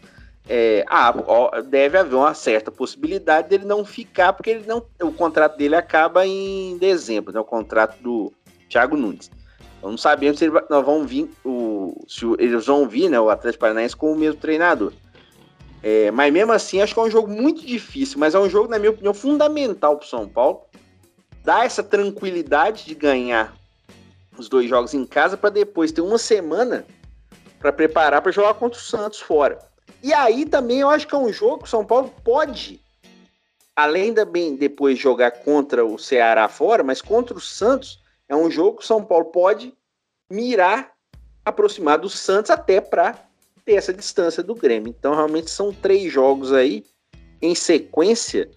é, 0.47 0.86
ah, 0.88 1.13
deve 1.67 1.97
haver 1.97 2.15
uma 2.15 2.34
certa 2.34 2.71
possibilidade 2.71 3.49
dele 3.49 3.65
não 3.65 3.84
ficar, 3.84 4.32
porque 4.32 4.49
ele 4.49 4.65
não, 4.65 4.84
o 5.01 5.11
contrato 5.11 5.57
dele 5.57 5.75
acaba 5.75 6.25
em 6.25 6.77
dezembro, 6.77 7.34
né? 7.34 7.41
O 7.41 7.45
contrato 7.45 8.01
do 8.01 8.32
Thiago 8.69 8.95
Nunes. 8.95 9.29
Então 9.77 9.91
não 9.91 9.97
sabemos 9.97 10.39
se 10.39 10.45
ele, 10.45 10.53
nós 10.69 10.86
vamos 10.86 11.09
vir, 11.09 11.29
o, 11.43 12.05
se 12.07 12.25
eles 12.39 12.65
vão 12.65 12.88
vir, 12.88 13.09
né? 13.09 13.19
O 13.19 13.29
Atlético 13.29 13.61
Paranaense 13.61 13.97
com 13.97 14.13
o 14.13 14.17
mesmo 14.17 14.39
treinador. 14.39 14.93
É, 15.84 16.09
mas 16.11 16.32
mesmo 16.32 16.53
assim, 16.53 16.82
acho 16.82 16.93
que 16.93 16.99
é 16.99 17.03
um 17.03 17.11
jogo 17.11 17.27
muito 17.27 17.65
difícil, 17.65 18.17
mas 18.17 18.34
é 18.34 18.39
um 18.39 18.49
jogo, 18.49 18.69
na 18.69 18.79
minha 18.79 18.91
opinião, 18.91 19.13
fundamental 19.13 19.97
para 19.97 20.05
o 20.05 20.09
São 20.09 20.25
Paulo. 20.25 20.61
Dá 21.43 21.65
essa 21.65 21.84
tranquilidade 21.84 22.86
de 22.86 22.93
ganhar 22.93 23.61
os 24.42 24.50
dois 24.50 24.70
jogos 24.70 24.94
em 24.94 25.06
casa 25.06 25.38
para 25.38 25.50
depois 25.50 25.92
ter 25.92 26.02
uma 26.02 26.18
semana 26.18 26.86
para 27.60 27.72
preparar 27.72 28.22
para 28.22 28.32
jogar 28.32 28.56
contra 28.56 28.80
o 28.80 28.84
Santos 28.84 29.20
fora. 29.20 29.60
E 30.04 30.14
aí 30.14 30.46
também 30.46 30.80
eu 30.80 30.89
acho 30.89 31.08
que 31.08 31.14
é 31.14 31.18
um 31.18 31.32
jogo 31.32 31.60
que 31.60 31.66
o 31.66 31.70
São 31.70 31.86
Paulo 31.86 32.12
pode, 32.24 32.82
além 33.76 34.14
de 34.14 34.26
bem 34.26 34.56
depois 34.56 34.98
jogar 34.98 35.32
contra 35.32 35.86
o 35.86 35.98
Ceará 35.98 36.50
fora, 36.50 36.84
mas 36.84 37.02
contra 37.02 37.38
o 37.38 37.42
Santos, 37.42 38.02
é 38.28 38.36
um 38.36 38.50
jogo 38.50 38.78
que 38.78 38.84
o 38.84 38.88
São 38.88 39.04
Paulo 39.04 39.26
pode 39.26 39.74
mirar 40.30 40.92
aproximar 41.46 41.98
do 41.98 42.10
Santos 42.10 42.50
até 42.52 42.80
para 42.82 43.16
ter 43.66 43.74
essa 43.74 43.94
distância 43.94 44.42
do 44.42 44.56
Grêmio. 44.56 44.89
Então, 44.89 45.14
realmente 45.14 45.52
são 45.52 45.74
três 45.74 46.12
jogos 46.12 46.52
aí 46.52 46.84
em 47.42 47.54
sequência 47.54 48.50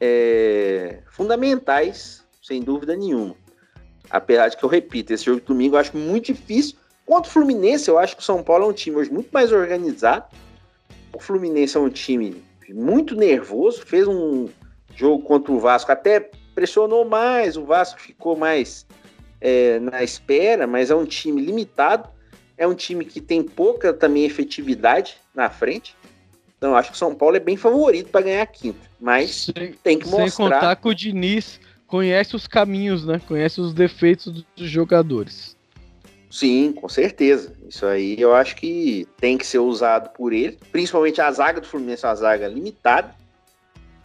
é, 0.00 1.02
fundamentais, 1.10 2.24
sem 2.42 2.60
dúvida 2.60 2.96
nenhuma. 2.96 3.36
Apesar 4.12 4.48
de 4.48 4.58
que 4.58 4.62
eu 4.62 4.68
repito, 4.68 5.12
esse 5.12 5.24
jogo 5.24 5.40
de 5.40 5.46
domingo 5.46 5.74
eu 5.74 5.80
acho 5.80 5.96
muito 5.96 6.26
difícil. 6.26 6.76
Contra 7.06 7.30
o 7.30 7.32
Fluminense, 7.32 7.88
eu 7.88 7.98
acho 7.98 8.14
que 8.14 8.22
o 8.22 8.24
São 8.24 8.42
Paulo 8.42 8.66
é 8.66 8.68
um 8.68 8.72
time 8.72 8.96
hoje 8.96 9.10
muito 9.10 9.30
mais 9.32 9.50
organizado. 9.50 10.26
O 11.14 11.18
Fluminense 11.18 11.76
é 11.76 11.80
um 11.80 11.88
time 11.88 12.42
muito 12.68 13.16
nervoso, 13.16 13.84
fez 13.84 14.06
um 14.06 14.48
jogo 14.94 15.24
contra 15.24 15.50
o 15.50 15.58
Vasco, 15.58 15.90
até 15.90 16.30
pressionou 16.54 17.04
mais, 17.06 17.56
o 17.56 17.64
Vasco 17.64 17.98
ficou 17.98 18.36
mais 18.36 18.86
é, 19.40 19.80
na 19.80 20.02
espera, 20.02 20.66
mas 20.66 20.90
é 20.90 20.94
um 20.94 21.06
time 21.06 21.40
limitado. 21.40 22.08
É 22.56 22.66
um 22.66 22.74
time 22.74 23.04
que 23.04 23.20
tem 23.20 23.42
pouca 23.42 23.92
também 23.92 24.24
efetividade 24.24 25.16
na 25.34 25.48
frente. 25.48 25.96
Então 26.56 26.76
acho 26.76 26.90
que 26.90 26.94
o 26.94 26.98
São 26.98 27.14
Paulo 27.14 27.36
é 27.36 27.40
bem 27.40 27.56
favorito 27.56 28.10
para 28.10 28.20
ganhar 28.20 28.42
a 28.42 28.46
quinta. 28.46 28.78
Mas 29.00 29.50
sem, 29.56 29.72
tem 29.82 29.98
que 29.98 30.06
mostrar. 30.06 30.30
Sem 30.30 30.36
contar 30.36 30.76
que 30.76 30.88
o 30.88 30.94
Diniz 30.94 31.58
conhece 31.92 32.34
os 32.34 32.46
caminhos, 32.46 33.04
né? 33.04 33.20
Conhece 33.28 33.60
os 33.60 33.74
defeitos 33.74 34.46
dos 34.56 34.70
jogadores. 34.70 35.54
Sim, 36.30 36.72
com 36.72 36.88
certeza. 36.88 37.52
Isso 37.68 37.84
aí 37.84 38.18
eu 38.18 38.34
acho 38.34 38.56
que 38.56 39.06
tem 39.18 39.36
que 39.36 39.46
ser 39.46 39.58
usado 39.58 40.08
por 40.14 40.32
ele. 40.32 40.58
Principalmente 40.72 41.20
a 41.20 41.30
zaga 41.30 41.60
do 41.60 41.66
Fluminense 41.66 42.06
é 42.06 42.08
uma 42.08 42.14
zaga 42.14 42.48
limitada, 42.48 43.14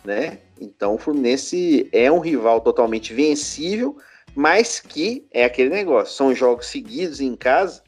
né? 0.04 0.40
Então 0.60 0.96
o 0.96 0.98
Fluminense 0.98 1.88
é 1.94 2.12
um 2.12 2.20
rival 2.20 2.60
totalmente 2.60 3.14
vencível, 3.14 3.96
mas 4.36 4.82
que 4.82 5.26
é 5.32 5.46
aquele 5.46 5.70
negócio. 5.70 6.14
São 6.14 6.36
jogos 6.36 6.68
seguidos 6.68 7.22
em 7.22 7.38
casa 7.38 7.82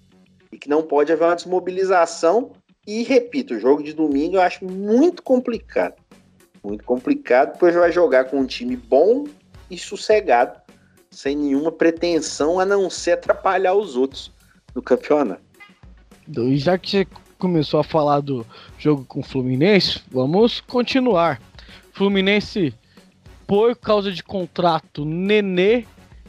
e 0.50 0.58
que 0.58 0.70
não 0.70 0.82
pode 0.82 1.12
haver 1.12 1.26
uma 1.26 1.36
desmobilização. 1.36 2.54
E 2.88 3.04
repito, 3.04 3.56
o 3.56 3.60
jogo 3.60 3.84
de 3.84 3.92
domingo 3.92 4.38
eu 4.38 4.42
acho 4.42 4.64
muito 4.64 5.22
complicado. 5.22 5.96
Muito 6.64 6.86
complicado, 6.86 7.58
pois 7.60 7.76
vai 7.76 7.92
jogar 7.92 8.26
com 8.26 8.40
um 8.40 8.46
time 8.46 8.78
bom 8.78 9.26
e 9.70 9.78
sossegado, 9.78 10.60
sem 11.10 11.36
nenhuma 11.36 11.72
pretensão 11.72 12.60
a 12.60 12.66
não 12.66 12.90
ser 12.90 13.12
atrapalhar 13.12 13.74
os 13.74 13.96
outros 13.96 14.32
no 14.76 14.82
campeonato. 14.82 15.42
E 16.38 16.58
já 16.58 16.78
que 16.78 16.90
você 16.90 17.08
começou 17.38 17.80
a 17.80 17.84
falar 17.84 18.20
do 18.20 18.46
jogo 18.78 19.04
com 19.06 19.22
o 19.22 19.24
Fluminense, 19.24 20.02
vamos 20.12 20.60
continuar. 20.62 21.42
Fluminense, 21.92 22.74
por 23.48 23.76
causa 23.76 24.12
de 24.12 24.24
contrato, 24.24 25.04
Nenê 25.04 25.86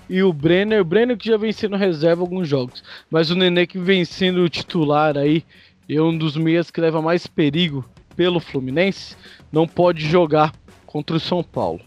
e 0.09 0.23
o 0.23 0.33
Brenner, 0.33 0.81
o 0.81 0.85
Brenner 0.85 1.17
que 1.17 1.29
já 1.29 1.37
vem 1.37 1.53
sendo 1.53 1.77
reserva 1.77 2.23
alguns 2.23 2.49
jogos, 2.49 2.83
mas 3.11 3.31
o 3.31 3.37
Nenê 3.37 3.67
que 3.67 3.79
vem 3.79 4.05
sendo 4.05 4.49
titular 4.49 5.17
aí, 5.17 5.45
é 5.89 6.01
um 6.01 6.17
dos 6.17 6.37
meias 6.37 6.71
que 6.71 6.81
leva 6.81 7.03
mais 7.03 7.27
perigo 7.27 7.85
pelo 8.17 8.41
Fluminense, 8.41 9.17
não 9.53 9.67
pode 9.67 10.05
jogar 10.05 10.53
contra 10.87 11.17
o 11.17 11.21
São 11.21 11.43
Paulo. 11.43 11.81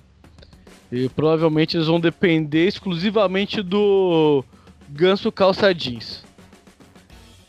E 0.94 1.10
provavelmente 1.10 1.76
eles 1.76 1.88
vão 1.88 2.00
depender 2.00 2.68
exclusivamente 2.68 3.64
do 3.64 4.46
Ganso 4.88 5.32
Calça 5.32 5.74
Jeans. 5.74 6.24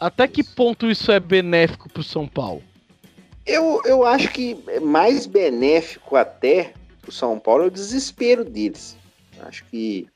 Até 0.00 0.26
que 0.26 0.42
ponto 0.42 0.90
isso 0.90 1.12
é 1.12 1.20
benéfico 1.20 1.90
para 1.90 2.00
o 2.00 2.04
São 2.04 2.26
Paulo? 2.26 2.62
Eu, 3.44 3.82
eu 3.84 4.02
acho 4.02 4.30
que 4.30 4.58
é 4.66 4.80
mais 4.80 5.26
benéfico 5.26 6.16
até 6.16 6.72
para 7.02 7.10
o 7.10 7.12
São 7.12 7.38
Paulo 7.38 7.64
é 7.64 7.66
o 7.66 7.70
desespero 7.70 8.46
deles. 8.46 8.96
Acho 9.40 9.62
que 9.66 10.06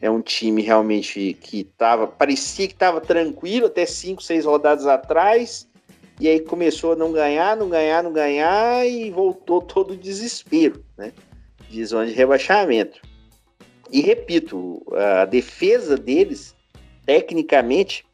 é 0.00 0.10
um 0.10 0.20
time 0.20 0.60
realmente 0.60 1.38
que 1.40 1.62
tava, 1.62 2.08
parecia 2.08 2.66
que 2.66 2.72
estava 2.72 3.00
tranquilo 3.00 3.66
até 3.66 3.86
5, 3.86 4.20
6 4.20 4.44
rodadas 4.44 4.84
atrás, 4.84 5.68
e 6.18 6.26
aí 6.26 6.40
começou 6.40 6.94
a 6.94 6.96
não 6.96 7.12
ganhar, 7.12 7.56
não 7.56 7.68
ganhar, 7.68 8.02
não 8.02 8.12
ganhar, 8.12 8.84
e 8.84 9.12
voltou 9.12 9.62
todo 9.62 9.92
o 9.92 9.96
desespero, 9.96 10.84
né? 10.96 11.12
De 11.68 11.84
zona 11.84 12.06
de 12.06 12.12
rebaixamento. 12.12 13.00
E 13.90 14.00
repito, 14.00 14.82
a 14.92 15.24
defesa 15.24 15.96
deles, 15.96 16.54
tecnicamente, 17.06 18.04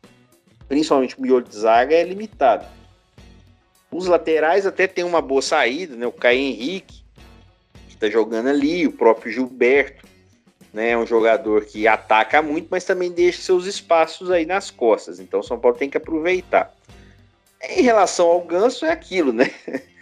principalmente 0.68 1.18
o 1.18 1.22
miolo 1.22 1.42
de 1.42 1.56
zaga, 1.56 1.94
é 1.94 2.02
limitado. 2.02 2.66
Os 3.90 4.06
laterais 4.06 4.66
até 4.66 4.86
tem 4.86 5.04
uma 5.04 5.20
boa 5.20 5.42
saída, 5.42 5.94
né? 5.96 6.06
O 6.06 6.12
Caio 6.12 6.40
Henrique, 6.40 7.02
que 7.88 7.94
está 7.94 8.08
jogando 8.10 8.48
ali, 8.48 8.86
o 8.86 8.92
próprio 8.92 9.32
Gilberto 9.32 10.04
né? 10.74 10.90
É 10.90 10.98
um 10.98 11.06
jogador 11.06 11.64
que 11.64 11.86
ataca 11.86 12.42
muito, 12.42 12.66
mas 12.68 12.84
também 12.84 13.12
deixa 13.12 13.40
seus 13.40 13.64
espaços 13.64 14.28
aí 14.28 14.44
nas 14.44 14.72
costas. 14.72 15.20
Então 15.20 15.38
o 15.38 15.42
São 15.44 15.58
Paulo 15.58 15.78
tem 15.78 15.88
que 15.88 15.96
aproveitar. 15.96 16.74
Em 17.62 17.80
relação 17.80 18.26
ao 18.26 18.42
Ganso, 18.42 18.84
é 18.84 18.90
aquilo, 18.90 19.32
né? 19.32 19.50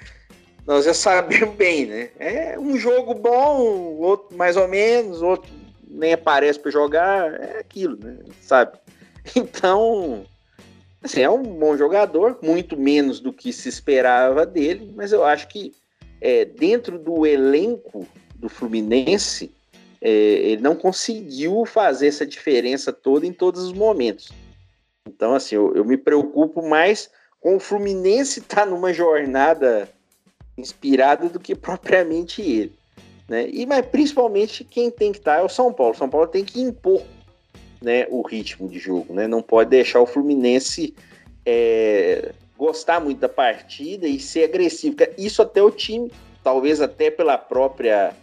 Nós 0.67 0.85
já 0.85 0.95
sabemos 0.95 1.55
bem, 1.57 1.87
né? 1.87 2.11
É 2.19 2.59
um 2.59 2.77
jogo 2.77 3.15
bom, 3.15 3.97
outro 3.99 4.37
mais 4.37 4.57
ou 4.57 4.69
menos, 4.69 5.21
outro 5.21 5.51
nem 5.89 6.13
aparece 6.13 6.59
para 6.59 6.71
jogar, 6.71 7.35
é 7.41 7.59
aquilo, 7.59 7.97
né? 7.97 8.19
Sabe? 8.41 8.79
Então, 9.37 10.25
assim, 11.01 11.21
é 11.21 11.31
um 11.31 11.45
bom 11.45 11.77
jogador, 11.77 12.39
muito 12.43 12.77
menos 12.77 13.21
do 13.21 13.33
que 13.33 13.53
se 13.53 13.69
esperava 13.69 14.45
dele, 14.45 14.93
mas 14.97 15.13
eu 15.13 15.25
acho 15.25 15.47
que 15.47 15.73
é, 16.21 16.45
dentro 16.45 16.99
do 16.99 17.25
elenco 17.25 18.05
do 18.35 18.49
Fluminense, 18.49 19.53
é, 20.01 20.11
ele 20.11 20.61
não 20.61 20.75
conseguiu 20.75 21.65
fazer 21.65 22.09
essa 22.09 22.27
diferença 22.27 22.93
toda 22.93 23.25
em 23.25 23.33
todos 23.33 23.63
os 23.63 23.73
momentos. 23.73 24.33
Então, 25.07 25.35
assim, 25.35 25.55
eu, 25.55 25.73
eu 25.77 25.85
me 25.85 25.97
preocupo 25.97 26.69
mais 26.69 27.09
com 27.41 27.55
o 27.55 27.61
Fluminense 27.61 28.41
estar 28.41 28.63
tá 28.63 28.67
numa 28.67 28.93
jornada 28.93 29.89
inspirada 30.63 31.29
do 31.29 31.41
que 31.41 31.55
propriamente 31.55 32.41
ele. 32.43 32.73
Né? 33.29 33.49
E, 33.49 33.67
mas 33.67 33.85
principalmente 33.87 34.65
quem 34.65 34.91
tem 34.91 35.13
que 35.13 35.19
estar 35.19 35.37
tá 35.37 35.41
é 35.41 35.45
o 35.45 35.49
São 35.49 35.73
Paulo. 35.73 35.93
O 35.93 35.97
São 35.97 36.09
Paulo 36.09 36.27
tem 36.27 36.45
que 36.45 36.61
impor 36.61 37.03
né, 37.81 38.07
o 38.11 38.23
ritmo 38.23 38.69
de 38.69 38.79
jogo, 38.79 39.13
né? 39.13 39.27
Não 39.27 39.43
pode 39.43 39.71
deixar 39.71 40.01
o 40.01 40.07
Fluminense 40.07 40.95
é, 41.45 42.33
gostar 42.57 43.01
muito 43.01 43.19
da 43.19 43.29
partida 43.29 44.07
e 44.07 44.21
ser 44.21 44.45
agressivo. 44.45 44.97
Isso 45.19 45.43
até 45.43 45.63
o 45.63 45.71
time, 45.71 46.11
talvez 46.45 46.81
até 46.81 47.11
pela 47.11 47.37
própria 47.37 48.15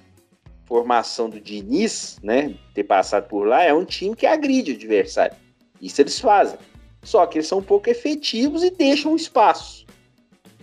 formação 0.66 1.30
do 1.30 1.40
Diniz, 1.40 2.20
né, 2.22 2.54
ter 2.76 2.84
passado 2.84 3.28
por 3.28 3.48
lá, 3.48 3.64
é 3.64 3.74
um 3.74 3.84
time 3.84 4.16
que 4.16 4.28
agride 4.28 4.72
o 4.72 4.76
adversário. 4.76 5.36
Isso 5.82 6.00
eles 6.00 6.20
fazem. 6.20 6.58
Só 7.02 7.26
que 7.26 7.40
eles 7.40 7.48
são 7.48 7.58
um 7.58 7.64
pouco 7.64 7.90
efetivos 7.90 8.64
e 8.64 8.70
deixam 8.70 9.16
espaço. 9.16 9.86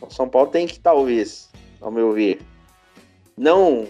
O 0.00 0.10
São 0.10 0.28
Paulo 0.28 0.50
tem 0.50 0.66
que, 0.66 0.78
talvez, 0.78 1.45
ao 1.86 1.92
meu 1.92 2.12
ver, 2.12 2.40
não 3.38 3.86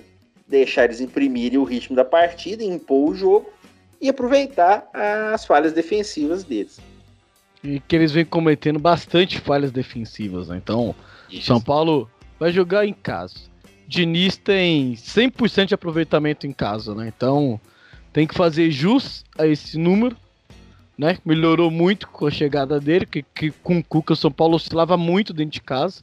deixar 0.47 0.85
eles 0.85 1.01
imprimirem 1.01 1.59
o 1.59 1.65
ritmo 1.65 1.97
da 1.97 2.05
partida, 2.05 2.63
impor 2.63 3.11
o 3.11 3.15
jogo 3.15 3.51
e 3.99 4.11
aproveitar 4.11 4.87
as 5.33 5.47
falhas 5.47 5.73
defensivas 5.73 6.45
deles. 6.45 6.79
E 7.65 7.81
que 7.81 7.97
eles 7.97 8.13
vêm 8.13 8.27
cometendo 8.27 8.79
bastante 8.79 9.41
falhas 9.41 9.73
defensivas, 9.73 10.49
né? 10.49 10.59
Então, 10.59 10.95
Isso. 11.31 11.47
São 11.47 11.59
Paulo 11.59 12.09
vai 12.39 12.53
jogar 12.53 12.85
em 12.87 12.93
casa. 12.93 13.35
Diniz 13.89 14.37
tem 14.37 14.93
100% 14.93 15.69
de 15.69 15.75
aproveitamento 15.75 16.47
em 16.47 16.53
casa, 16.53 16.95
né? 16.95 17.11
Então, 17.17 17.59
tem 18.13 18.27
que 18.27 18.35
fazer 18.35 18.71
jus 18.71 19.25
a 19.39 19.47
esse 19.47 19.79
número, 19.79 20.15
né? 20.99 21.17
Melhorou 21.25 21.71
muito 21.71 22.09
com 22.09 22.27
a 22.27 22.31
chegada 22.31 22.79
dele, 22.79 23.07
que, 23.07 23.23
que 23.23 23.51
com 23.51 23.79
o 23.79 23.85
Cuca 23.85 24.13
o 24.13 24.17
São 24.17 24.31
Paulo 24.31 24.57
oscilava 24.57 24.99
muito 24.99 25.33
dentro 25.33 25.53
de 25.53 25.63
casa. 25.63 26.03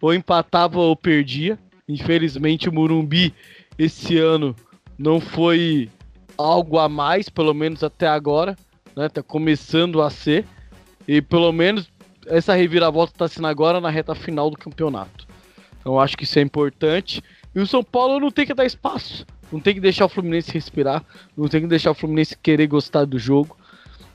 Ou 0.00 0.14
empatava 0.14 0.78
ou 0.78 0.94
perdia. 0.96 1.58
Infelizmente 1.88 2.68
o 2.68 2.72
Murumbi 2.72 3.34
esse 3.78 4.18
ano 4.18 4.54
não 4.98 5.20
foi 5.20 5.88
algo 6.36 6.78
a 6.78 6.88
mais, 6.88 7.28
pelo 7.28 7.54
menos 7.54 7.82
até 7.82 8.06
agora, 8.06 8.56
né? 8.96 9.08
Tá 9.08 9.22
começando 9.22 10.02
a 10.02 10.10
ser. 10.10 10.44
E 11.06 11.22
pelo 11.22 11.52
menos 11.52 11.90
essa 12.26 12.54
reviravolta 12.54 13.12
está 13.12 13.28
sendo 13.28 13.46
agora 13.46 13.80
na 13.80 13.90
reta 13.90 14.14
final 14.14 14.50
do 14.50 14.58
campeonato. 14.58 15.26
Então 15.80 15.98
acho 15.98 16.16
que 16.16 16.24
isso 16.24 16.38
é 16.38 16.42
importante. 16.42 17.22
E 17.54 17.60
o 17.60 17.66
São 17.66 17.82
Paulo 17.82 18.20
não 18.20 18.30
tem 18.30 18.46
que 18.46 18.54
dar 18.54 18.66
espaço. 18.66 19.26
Não 19.50 19.58
tem 19.58 19.74
que 19.74 19.80
deixar 19.80 20.04
o 20.04 20.08
Fluminense 20.08 20.52
respirar. 20.52 21.02
Não 21.36 21.48
tem 21.48 21.62
que 21.62 21.66
deixar 21.66 21.92
o 21.92 21.94
Fluminense 21.94 22.36
querer 22.36 22.66
gostar 22.66 23.04
do 23.06 23.18
jogo. 23.18 23.56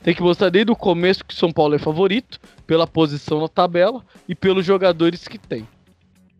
Tem 0.02 0.14
que 0.14 0.22
mostrar 0.22 0.50
desde 0.50 0.70
o 0.70 0.76
começo 0.76 1.24
que 1.24 1.34
o 1.34 1.36
São 1.36 1.50
Paulo 1.50 1.74
é 1.74 1.78
favorito, 1.78 2.38
pela 2.66 2.86
posição 2.86 3.40
na 3.40 3.48
tabela 3.48 4.04
e 4.28 4.34
pelos 4.34 4.64
jogadores 4.64 5.26
que 5.26 5.38
tem. 5.38 5.66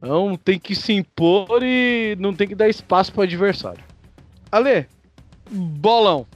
Então 0.04 0.36
tem 0.36 0.58
que 0.58 0.76
se 0.76 0.92
impor 0.92 1.62
e 1.62 2.14
não 2.20 2.34
tem 2.34 2.46
que 2.46 2.54
dar 2.54 2.68
espaço 2.68 3.10
para 3.10 3.20
o 3.20 3.24
adversário. 3.24 3.82
Ale, 4.52 4.86
bolão. 5.50 6.26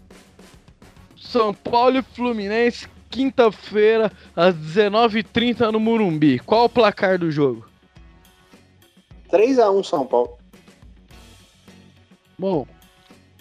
São 1.15 1.53
Paulo 1.53 1.99
e 1.99 2.03
Fluminense, 2.03 2.89
quinta-feira, 3.11 4.11
às 4.35 4.55
19h30 4.55 5.71
no 5.71 5.79
Murumbi. 5.79 6.39
Qual 6.39 6.65
o 6.65 6.69
placar 6.69 7.19
do 7.19 7.31
jogo? 7.31 7.69
3x1 9.31 9.85
São 9.85 10.07
Paulo. 10.07 10.39
Bom, 12.39 12.67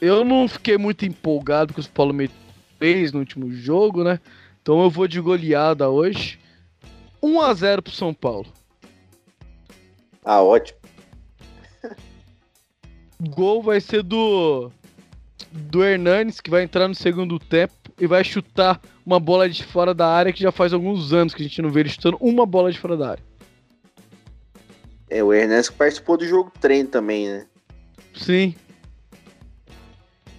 eu 0.02 0.26
não 0.26 0.46
fiquei 0.50 0.78
muito 0.78 1.06
empolgado 1.06 1.74
com 1.74 1.80
os 1.80 1.88
Paulo 1.88 2.14
fez 2.78 3.14
no 3.14 3.20
último 3.20 3.50
jogo, 3.54 4.04
né? 4.04 4.20
Então 4.62 4.84
eu 4.84 4.90
vou 4.90 5.08
de 5.08 5.22
goleada 5.22 5.90
hoje. 5.90 6.38
1 7.24 7.42
a 7.42 7.54
0 7.54 7.82
pro 7.82 7.94
São 7.94 8.14
Paulo. 8.14 8.57
Ah, 10.28 10.44
ótimo. 10.44 10.78
Gol 13.30 13.64
vai 13.64 13.80
ser 13.80 14.04
do 14.04 14.70
do 15.50 15.82
Hernanes, 15.82 16.42
que 16.42 16.50
vai 16.50 16.64
entrar 16.64 16.86
no 16.90 16.94
segundo 16.94 17.40
tempo 17.40 17.74
e 17.98 18.06
vai 18.06 18.26
chutar 18.26 18.82
uma 19.06 19.22
bola 19.22 19.50
de 19.50 19.64
fora 19.64 19.94
da 19.94 20.06
área 20.06 20.34
que 20.34 20.42
já 20.42 20.52
faz 20.52 20.74
alguns 20.74 21.14
anos 21.14 21.34
que 21.34 21.42
a 21.42 21.46
gente 21.46 21.62
não 21.62 21.70
vê 21.70 21.80
ele 21.80 21.90
chutando 21.90 22.18
uma 22.20 22.46
bola 22.46 22.70
de 22.70 22.78
fora 22.78 22.98
da 22.98 23.12
área. 23.12 23.24
É, 25.10 25.24
o 25.24 25.34
Hernanes 25.34 25.70
participou 25.70 26.18
do 26.18 26.28
jogo 26.28 26.52
treino 26.60 26.90
também, 26.90 27.30
né? 27.30 27.48
Sim. 28.14 28.54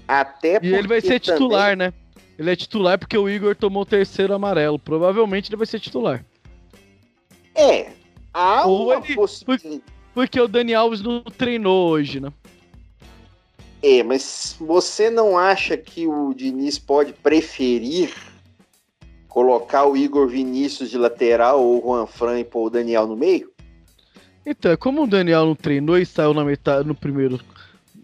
Até 0.07 0.61
E 0.63 0.75
ele 0.75 0.87
vai 0.87 1.01
ser 1.01 1.19
titular, 1.19 1.71
também... 1.71 1.89
né? 1.89 1.95
Ele 2.39 2.51
é 2.51 2.57
titular 2.57 2.99
porque 2.99 3.17
o 3.17 3.27
Igor 3.27 3.57
tomou 3.57 3.85
o 3.85 3.87
terceiro 3.87 4.35
amarelo. 4.35 4.79
Provavelmente 4.79 5.49
ele 5.49 5.57
vai 5.57 5.67
ser 5.67 5.81
titular. 5.81 6.23
É. 7.55 7.98
Há 8.39 8.65
Ou 8.69 8.85
uma 8.85 9.05
ele, 9.05 9.17
possibilidade. 9.17 9.83
Porque 10.15 10.41
o 10.41 10.47
Dani 10.47 10.73
Alves 10.73 11.03
não 11.03 11.23
treinou 11.23 11.91
hoje, 11.91 12.21
né? 12.21 12.33
É, 13.83 14.01
mas 14.05 14.57
você 14.61 15.11
não 15.11 15.37
acha 15.37 15.77
que 15.77 16.07
o 16.07 16.33
Diniz 16.33 16.79
pode 16.79 17.13
preferir 17.13 18.15
colocar 19.27 19.87
o 19.87 19.97
Igor 19.97 20.29
Vinícius 20.29 20.89
de 20.89 20.97
lateral 20.97 21.61
ou 21.61 21.79
o 21.79 21.83
Juan 21.83 22.07
Fran 22.07 22.39
e 22.39 22.45
pôr 22.45 22.67
o 22.67 22.71
Daniel 22.71 23.09
no 23.09 23.17
meio? 23.17 23.51
Então, 24.47 24.77
como 24.77 25.03
o 25.03 25.07
Daniel 25.07 25.45
não 25.45 25.57
treinou 25.57 25.99
e 25.99 26.07
saiu 26.07 26.33
na 26.33 26.45
metade 26.45 26.87
no 26.87 26.95
primeiro 26.95 27.41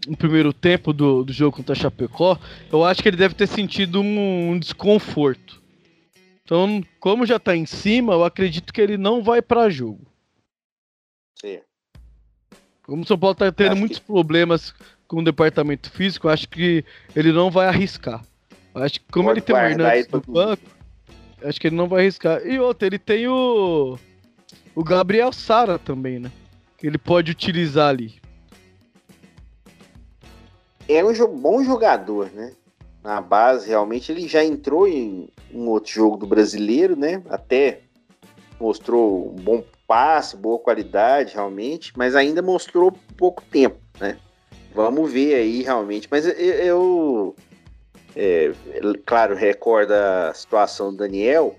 no 0.05 0.17
primeiro 0.17 0.51
tempo 0.51 0.91
do, 0.91 1.23
do 1.23 1.33
jogo 1.33 1.57
contra 1.57 1.73
a 1.73 1.75
Chapecó, 1.75 2.37
eu 2.71 2.83
acho 2.83 3.01
que 3.01 3.07
ele 3.07 3.17
deve 3.17 3.33
ter 3.33 3.47
sentido 3.47 4.01
um, 4.01 4.51
um 4.51 4.59
desconforto. 4.59 5.63
Então, 6.43 6.83
como 6.99 7.25
já 7.25 7.39
tá 7.39 7.55
em 7.55 7.65
cima, 7.65 8.13
eu 8.13 8.23
acredito 8.23 8.71
que 8.71 8.79
ele 8.79 8.97
não 8.97 9.23
vai 9.23 9.41
para 9.41 9.67
jogo. 9.67 10.14
Sim. 11.39 11.59
Como 12.83 13.03
o 13.03 13.05
São 13.05 13.17
Paulo 13.17 13.35
tá 13.35 13.51
tendo 13.51 13.71
acho 13.71 13.79
muitos 13.79 13.99
que... 13.99 14.05
problemas 14.05 14.73
com 15.07 15.17
o 15.17 15.23
departamento 15.23 15.89
físico, 15.91 16.27
acho 16.27 16.47
que 16.49 16.83
ele 17.15 17.31
não 17.31 17.49
vai 17.49 17.67
arriscar. 17.67 18.23
Acho 18.73 18.99
que 18.99 19.11
como 19.11 19.29
Pode 19.29 19.39
ele 19.39 19.45
tem 19.45 19.55
o 19.55 19.59
Hernandes 19.59 20.07
no 20.09 20.21
banco, 20.21 20.63
acho 21.43 21.61
que 21.61 21.67
ele 21.67 21.75
não 21.75 21.87
vai 21.87 22.01
arriscar. 22.01 22.45
E 22.45 22.59
outro, 22.59 22.85
ele 22.85 22.99
tem 22.99 23.27
o 23.27 23.97
o 24.75 24.83
Gabriel 24.83 25.31
Sara 25.31 25.79
também, 25.79 26.19
né? 26.19 26.31
Que 26.77 26.87
ele 26.87 26.97
pode 26.97 27.31
utilizar 27.31 27.89
ali 27.89 28.19
é 30.87 31.03
um 31.03 31.37
bom 31.37 31.63
jogador, 31.63 32.29
né? 32.31 32.53
Na 33.03 33.21
base, 33.21 33.69
realmente, 33.69 34.11
ele 34.11 34.27
já 34.27 34.43
entrou 34.43 34.87
em 34.87 35.29
um 35.53 35.67
outro 35.69 35.91
jogo 35.91 36.17
do 36.17 36.27
brasileiro, 36.27 36.95
né? 36.95 37.21
Até 37.29 37.81
mostrou 38.59 39.31
um 39.31 39.35
bom 39.35 39.63
passe, 39.87 40.35
boa 40.35 40.59
qualidade, 40.59 41.33
realmente, 41.33 41.93
mas 41.95 42.15
ainda 42.15 42.41
mostrou 42.41 42.91
pouco 43.17 43.43
tempo, 43.43 43.77
né? 43.99 44.17
Vamos 44.73 45.11
ver 45.11 45.35
aí, 45.35 45.61
realmente. 45.61 46.07
Mas 46.11 46.25
eu, 46.25 46.35
eu 46.35 47.35
é, 48.15 48.51
claro, 49.05 49.35
recorda 49.35 50.29
a 50.29 50.33
situação 50.33 50.91
do 50.91 50.97
Daniel, 50.97 51.55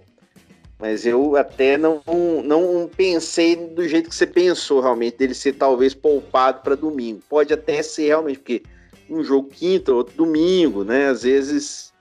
mas 0.79 1.07
eu 1.07 1.37
até 1.37 1.79
não, 1.79 2.03
não 2.45 2.91
pensei 2.95 3.57
do 3.57 3.89
jeito 3.89 4.11
que 4.11 4.15
você 4.15 4.27
pensou, 4.27 4.81
realmente, 4.81 5.17
dele 5.17 5.35
ser 5.35 5.55
talvez 5.55 5.95
poupado 5.95 6.61
para 6.63 6.75
domingo. 6.75 7.23
Pode 7.29 7.53
até 7.53 7.83
ser, 7.83 8.09
realmente, 8.09 8.39
porque 8.39 8.63
um 9.09 9.23
jogo 9.25 9.49
quinta, 9.49 9.95
outro 9.95 10.15
domingo, 10.17 10.85
né? 10.85 11.09
Às 11.09 11.23
vezes 11.23 11.93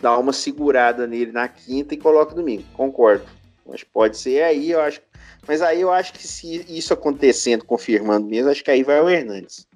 dá 0.00 0.18
uma 0.18 0.32
segurada 0.32 1.06
nele 1.06 1.32
na 1.32 1.48
quinta 1.48 1.94
e 1.94 1.96
coloca 1.96 2.34
domingo. 2.34 2.64
Concordo. 2.74 3.24
Mas 3.66 3.84
pode 3.84 4.16
ser 4.16 4.42
aí, 4.42 4.70
eu 4.70 4.80
acho. 4.80 5.00
Mas 5.46 5.62
aí 5.62 5.80
eu 5.80 5.92
acho 5.92 6.12
que 6.12 6.26
se 6.26 6.64
isso 6.68 6.92
acontecendo, 6.92 7.64
confirmando 7.64 8.26
mesmo, 8.26 8.50
acho 8.50 8.62
que 8.62 8.70
aí 8.70 8.82
vai 8.82 9.00
o 9.00 9.08
Hernandes. 9.08 9.66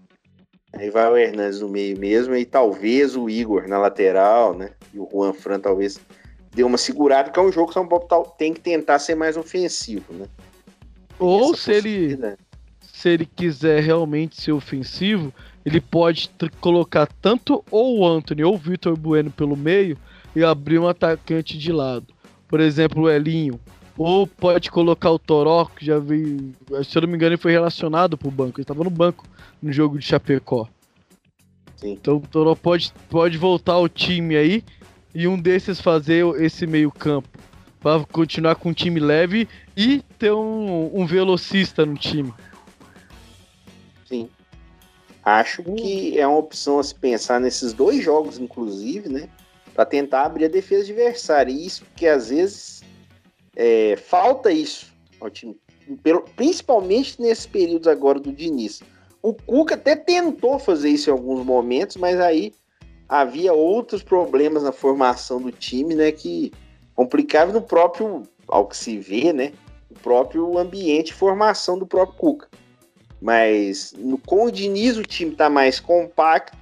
Aí 0.72 0.90
vai 0.90 1.10
o 1.10 1.16
Hernandes 1.16 1.60
no 1.60 1.68
meio 1.68 1.98
mesmo 1.98 2.34
e 2.36 2.44
talvez 2.44 3.16
o 3.16 3.28
Igor 3.30 3.66
na 3.66 3.78
lateral, 3.78 4.54
né? 4.54 4.70
E 4.92 4.98
o 4.98 5.08
Juan 5.10 5.32
Fran 5.32 5.58
talvez 5.58 5.98
dê 6.54 6.62
uma 6.62 6.78
segurada, 6.78 7.30
que 7.30 7.38
é 7.38 7.42
um 7.42 7.52
jogo 7.52 7.68
que 7.68 7.74
São 7.74 7.86
Paulo 7.86 8.32
tem 8.38 8.52
que 8.52 8.60
tentar 8.60 8.98
ser 8.98 9.14
mais 9.14 9.36
ofensivo, 9.36 10.12
né? 10.12 10.26
Ou 11.18 11.56
se 11.56 11.72
ele 11.72 12.36
se 12.80 13.10
ele 13.10 13.26
quiser 13.26 13.82
realmente 13.82 14.40
ser 14.40 14.52
ofensivo, 14.52 15.32
ele 15.64 15.80
pode 15.80 16.30
colocar 16.60 17.06
tanto 17.20 17.62
ou 17.70 17.98
o 17.98 18.06
Anthony 18.06 18.42
ou 18.42 18.54
o 18.54 18.58
Vitor 18.58 18.96
Bueno 18.96 19.30
pelo 19.30 19.54
meio 19.54 19.98
e 20.34 20.42
abrir 20.42 20.78
um 20.78 20.88
atacante 20.88 21.58
de 21.58 21.72
lado. 21.72 22.06
Por 22.48 22.58
exemplo, 22.58 23.02
o 23.02 23.10
Elinho. 23.10 23.60
Ou 23.98 24.26
pode 24.26 24.70
colocar 24.70 25.10
o 25.10 25.18
Toró, 25.18 25.64
que 25.64 25.84
já 25.84 25.98
veio. 25.98 26.52
Se 26.84 26.98
eu 26.98 27.02
não 27.02 27.08
me 27.08 27.16
engano, 27.16 27.32
ele 27.32 27.40
foi 27.40 27.52
relacionado 27.52 28.18
pro 28.18 28.30
banco. 28.30 28.58
Ele 28.58 28.64
estava 28.64 28.84
no 28.84 28.90
banco 28.90 29.24
no 29.62 29.72
jogo 29.72 29.98
de 29.98 30.04
Chapecó. 30.04 30.68
Sim. 31.76 31.92
Então 31.92 32.16
o 32.16 32.20
Toró 32.20 32.54
pode, 32.54 32.92
pode 33.08 33.38
voltar 33.38 33.74
ao 33.74 33.88
time 33.88 34.36
aí 34.36 34.64
e 35.14 35.26
um 35.26 35.40
desses 35.40 35.80
fazer 35.80 36.26
esse 36.42 36.66
meio-campo. 36.66 37.28
Para 37.80 38.04
continuar 38.04 38.56
com 38.56 38.70
um 38.70 38.74
time 38.74 39.00
leve 39.00 39.48
e 39.76 40.02
ter 40.18 40.32
um, 40.32 40.90
um 40.92 41.06
velocista 41.06 41.86
no 41.86 41.94
time. 41.94 42.34
Sim. 44.06 44.28
Acho 45.24 45.62
que 45.62 46.18
é 46.18 46.26
uma 46.26 46.38
opção 46.38 46.78
a 46.78 46.84
se 46.84 46.94
pensar 46.94 47.40
nesses 47.40 47.72
dois 47.72 48.02
jogos, 48.02 48.38
inclusive, 48.38 49.08
né? 49.08 49.28
Para 49.74 49.84
tentar 49.84 50.24
abrir 50.24 50.44
a 50.44 50.48
defesa 50.48 50.84
adversária. 50.84 51.50
E 51.50 51.66
isso 51.66 51.84
porque 51.84 52.06
às 52.06 52.28
vezes 52.28 52.75
é, 53.56 53.96
falta 53.96 54.52
isso 54.52 54.92
ao 55.18 55.30
time. 55.30 55.56
Principalmente 56.36 57.20
nesses 57.20 57.46
períodos 57.46 57.88
agora 57.88 58.20
do 58.20 58.32
Diniz. 58.32 58.82
O 59.22 59.32
Cuca 59.32 59.74
até 59.74 59.96
tentou 59.96 60.58
fazer 60.58 60.90
isso 60.90 61.08
em 61.08 61.12
alguns 61.12 61.44
momentos, 61.44 61.96
mas 61.96 62.20
aí 62.20 62.52
havia 63.08 63.52
outros 63.52 64.02
problemas 64.02 64.62
na 64.62 64.72
formação 64.72 65.40
do 65.40 65.50
time, 65.50 65.94
né, 65.94 66.12
que 66.12 66.52
complicavam 66.94 67.54
no 67.54 67.62
próprio, 67.62 68.22
ao 68.46 68.66
que 68.66 68.76
se 68.76 68.98
vê, 68.98 69.32
né, 69.32 69.52
o 69.90 69.94
próprio 69.94 70.58
ambiente 70.58 71.06
de 71.06 71.14
formação 71.14 71.78
do 71.78 71.86
próprio 71.86 72.18
Cuca. 72.18 72.48
Mas 73.20 73.94
no, 73.96 74.18
com 74.18 74.44
o 74.44 74.50
Diniz 74.50 74.96
o 74.96 75.02
time 75.02 75.32
está 75.32 75.48
mais 75.48 75.80
compacto, 75.80 76.56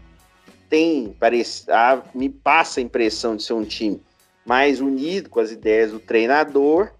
tem, 0.68 1.14
parece, 1.18 1.70
a, 1.70 2.02
me 2.14 2.28
passa 2.28 2.80
a 2.80 2.82
impressão 2.82 3.36
de 3.36 3.42
ser 3.42 3.54
um 3.54 3.64
time 3.64 4.00
mais 4.44 4.80
unido 4.80 5.30
com 5.30 5.40
as 5.40 5.50
ideias 5.50 5.90
do 5.90 5.98
treinador, 5.98 6.90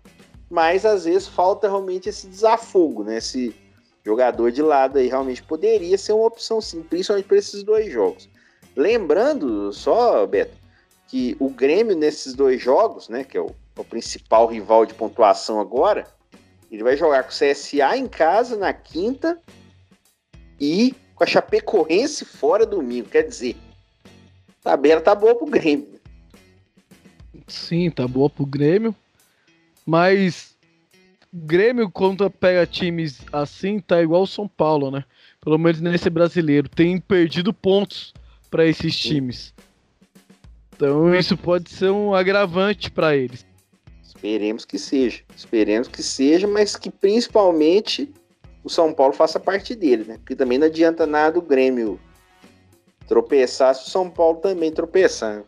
mas 0.51 0.85
às 0.87 1.05
vezes 1.05 1.29
falta 1.29 1.69
realmente 1.69 2.09
esse 2.09 2.27
desafogo, 2.27 3.05
né? 3.05 3.19
Esse 3.19 3.55
jogador 4.05 4.53
de 4.53 4.63
lado 4.63 4.99
aí 4.99 5.09
realmente 5.09 5.43
poderia 5.43 5.97
ser 5.97 6.13
uma 6.13 6.27
opção 6.27 6.61
sim, 6.61 6.83
principalmente 6.83 7.27
para 7.27 7.39
esses 7.39 7.63
dois 7.63 7.91
jogos. 7.91 8.29
Lembrando 8.77 9.73
só, 9.73 10.27
Beto, 10.27 10.57
que 11.09 11.37
o 11.39 11.49
Grêmio 11.49 11.97
nesses 11.97 12.35
dois 12.35 12.61
jogos, 12.61 13.09
né, 13.09 13.25
que 13.25 13.37
é 13.37 13.41
o, 13.41 13.55
o 13.77 13.85
principal 13.85 14.47
rival 14.47 14.85
de 14.85 14.95
pontuação 14.95 15.61
agora, 15.61 16.07
ele 16.71 16.83
vai 16.83 16.97
jogar 16.97 17.23
com 17.23 17.31
o 17.31 17.33
CSA 17.33 17.97
em 17.97 18.07
casa 18.07 18.57
na 18.57 18.73
quinta 18.73 19.41
e 20.61 20.95
com 21.15 21.23
a 21.23 21.27
Chapecoense 21.27 22.25
fora 22.25 22.67
domingo. 22.67 23.09
Quer 23.09 23.23
dizer, 23.23 23.57
a 24.61 24.71
tabela 24.71 25.01
tá 25.01 25.15
boa 25.15 25.37
pro 25.37 25.47
Grêmio. 25.47 25.94
Sim, 27.47 27.91
tá 27.91 28.07
boa 28.07 28.31
pro 28.31 28.47
Grêmio. 28.47 28.95
Mas 29.87 30.57
o 31.33 31.39
Grêmio, 31.39 31.91
quando 31.91 32.29
pega 32.31 32.67
times 32.67 33.21
assim, 33.33 33.79
tá 33.79 34.03
igual 34.03 34.23
o 34.23 34.27
São 34.27 34.49
Paulo, 34.49 34.91
né? 34.91 35.05
Pelo 35.41 35.59
menos 35.59 35.81
nesse 35.81 36.09
brasileiro. 36.09 36.69
Tem 36.69 36.99
perdido 36.99 37.53
pontos 37.53 38.15
para 38.51 38.65
esses 38.67 38.97
times. 38.97 39.53
Então 40.75 41.15
isso 41.15 41.37
pode 41.37 41.71
ser 41.71 41.91
um 41.91 42.15
agravante 42.15 42.91
para 42.91 43.17
eles. 43.17 43.47
Esperemos 44.03 44.65
que 44.65 44.79
seja. 44.79 45.23
Esperemos 45.37 45.89
que 45.89 46.03
seja, 46.03 46.47
mas 46.47 46.77
que 46.77 46.91
principalmente 46.91 48.13
o 48.63 48.71
São 48.71 48.93
Paulo 48.93 49.13
faça 49.13 49.39
parte 49.39 49.75
dele, 49.75 50.05
né? 50.05 50.17
Porque 50.19 50.35
também 50.35 50.57
não 50.57 50.67
adianta 50.67 51.07
nada 51.07 51.39
o 51.39 51.43
Grêmio 51.43 52.01
tropeçar 53.07 53.75
se 53.75 53.87
o 53.87 53.91
São 53.91 54.09
Paulo 54.09 54.39
também 54.39 54.73
tropeçar. 54.73 55.45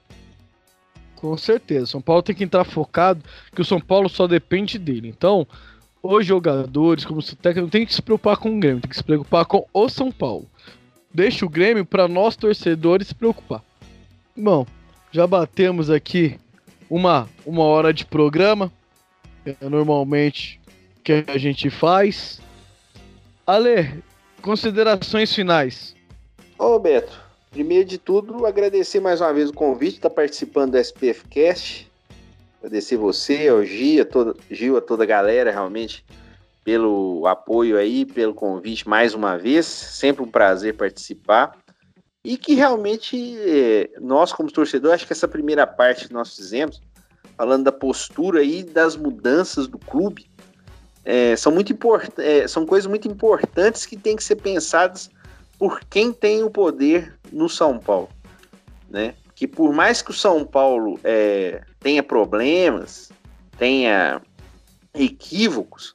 Com 1.17 1.37
certeza. 1.37 1.85
O 1.85 1.87
São 1.89 2.01
Paulo 2.01 2.23
tem 2.23 2.35
que 2.35 2.45
entrar 2.45 2.65
focado, 2.65 3.23
que 3.55 3.61
o 3.61 3.65
São 3.65 3.81
Paulo 3.81 4.09
só 4.09 4.27
depende 4.27 4.79
dele. 4.79 5.09
Então, 5.09 5.47
os 6.03 6.25
jogadores, 6.25 7.05
como 7.05 7.21
o 7.21 7.23
técnico, 7.23 7.63
não 7.63 7.69
tem 7.69 7.85
que 7.85 7.95
se 7.95 8.03
preocupar 8.03 8.37
com 8.37 8.57
o 8.57 8.61
Grêmio, 8.61 8.81
tem 8.81 8.91
que 8.91 8.97
se 8.97 9.03
preocupar 9.03 9.45
com 9.47 9.67
o 9.73 9.89
São 9.89 10.13
Paulo. 10.13 10.47
Deixa 11.13 11.45
o 11.45 11.49
Grêmio 11.49 11.85
para 11.85 12.07
nós 12.07 12.37
torcedores 12.37 13.09
se 13.09 13.15
preocupar. 13.15 13.63
Bom, 14.37 14.67
já 15.11 15.27
batemos 15.27 15.91
aqui 15.91 16.39
uma, 16.91 17.29
uma 17.45 17.63
hora 17.63 17.93
de 17.93 18.05
programa. 18.05 18.71
É 19.45 19.69
normalmente 19.69 20.61
que 21.03 21.25
a 21.27 21.39
gente 21.39 21.71
faz. 21.71 22.41
Ale, 23.47 24.03
considerações 24.43 25.35
finais. 25.35 25.95
Ô 26.59 26.79
Beto, 26.79 27.26
primeiro 27.57 27.87
de 27.87 27.97
tudo, 27.97 28.45
agradecer 28.45 29.01
mais 29.01 29.19
uma 29.19 29.33
vez 29.33 29.49
o 29.49 29.53
convite, 29.55 29.97
estar 29.97 30.11
tá 30.11 30.15
participando 30.15 30.73
do 30.73 30.79
SPF 30.79 31.27
Cast. 31.31 31.91
Agradecer 32.59 32.99
você, 32.99 33.49
ao 33.49 33.65
Gil, 33.65 34.03
a 34.03 34.05
toda, 34.05 34.35
Gil, 34.51 34.77
a 34.77 34.81
toda 34.83 35.05
a 35.05 35.07
galera, 35.07 35.51
realmente, 35.51 36.05
pelo 36.63 37.27
apoio 37.27 37.79
aí, 37.79 38.05
pelo 38.05 38.35
convite 38.35 38.87
mais 38.87 39.15
uma 39.15 39.39
vez. 39.39 39.65
Sempre 39.65 40.23
um 40.23 40.31
prazer 40.31 40.77
participar. 40.77 41.57
E 42.23 42.37
que 42.37 42.53
realmente 42.53 43.39
eh, 43.39 43.89
nós, 44.03 44.35
como 44.35 44.53
torcedor, 44.53 44.93
acho 44.93 45.07
que 45.07 45.15
essa 45.15 45.27
primeira 45.27 45.67
parte 45.67 46.09
que 46.09 46.13
nós 46.13 46.37
fizemos, 46.37 46.83
falando 47.39 47.65
da 47.65 47.73
postura 47.73 48.43
e 48.43 48.63
das 48.63 48.97
mudanças 48.97 49.67
do 49.67 49.79
clube, 49.79 50.27
é, 51.07 51.35
são, 51.37 51.53
muito 51.53 51.73
import 51.73 52.11
é, 52.19 52.47
são 52.47 52.67
coisas 52.67 52.87
muito 52.87 53.09
importantes 53.09 53.87
que 53.87 53.97
têm 53.97 54.15
que 54.15 54.25
ser 54.25 54.37
pensadas 54.37 55.09
por 55.59 55.81
quem 55.85 56.13
tem 56.13 56.43
o 56.43 56.51
poder 56.51 57.19
no 57.33 57.49
São 57.49 57.79
Paulo. 57.79 58.09
Né? 58.89 59.15
Que 59.35 59.47
por 59.47 59.73
mais 59.73 60.03
que 60.03 60.11
o 60.11 60.15
São 60.15 60.45
Paulo 60.45 60.99
é, 61.03 61.63
tenha 61.81 62.03
problemas, 62.03 63.11
tenha 63.59 64.21
equívocos, 64.95 65.95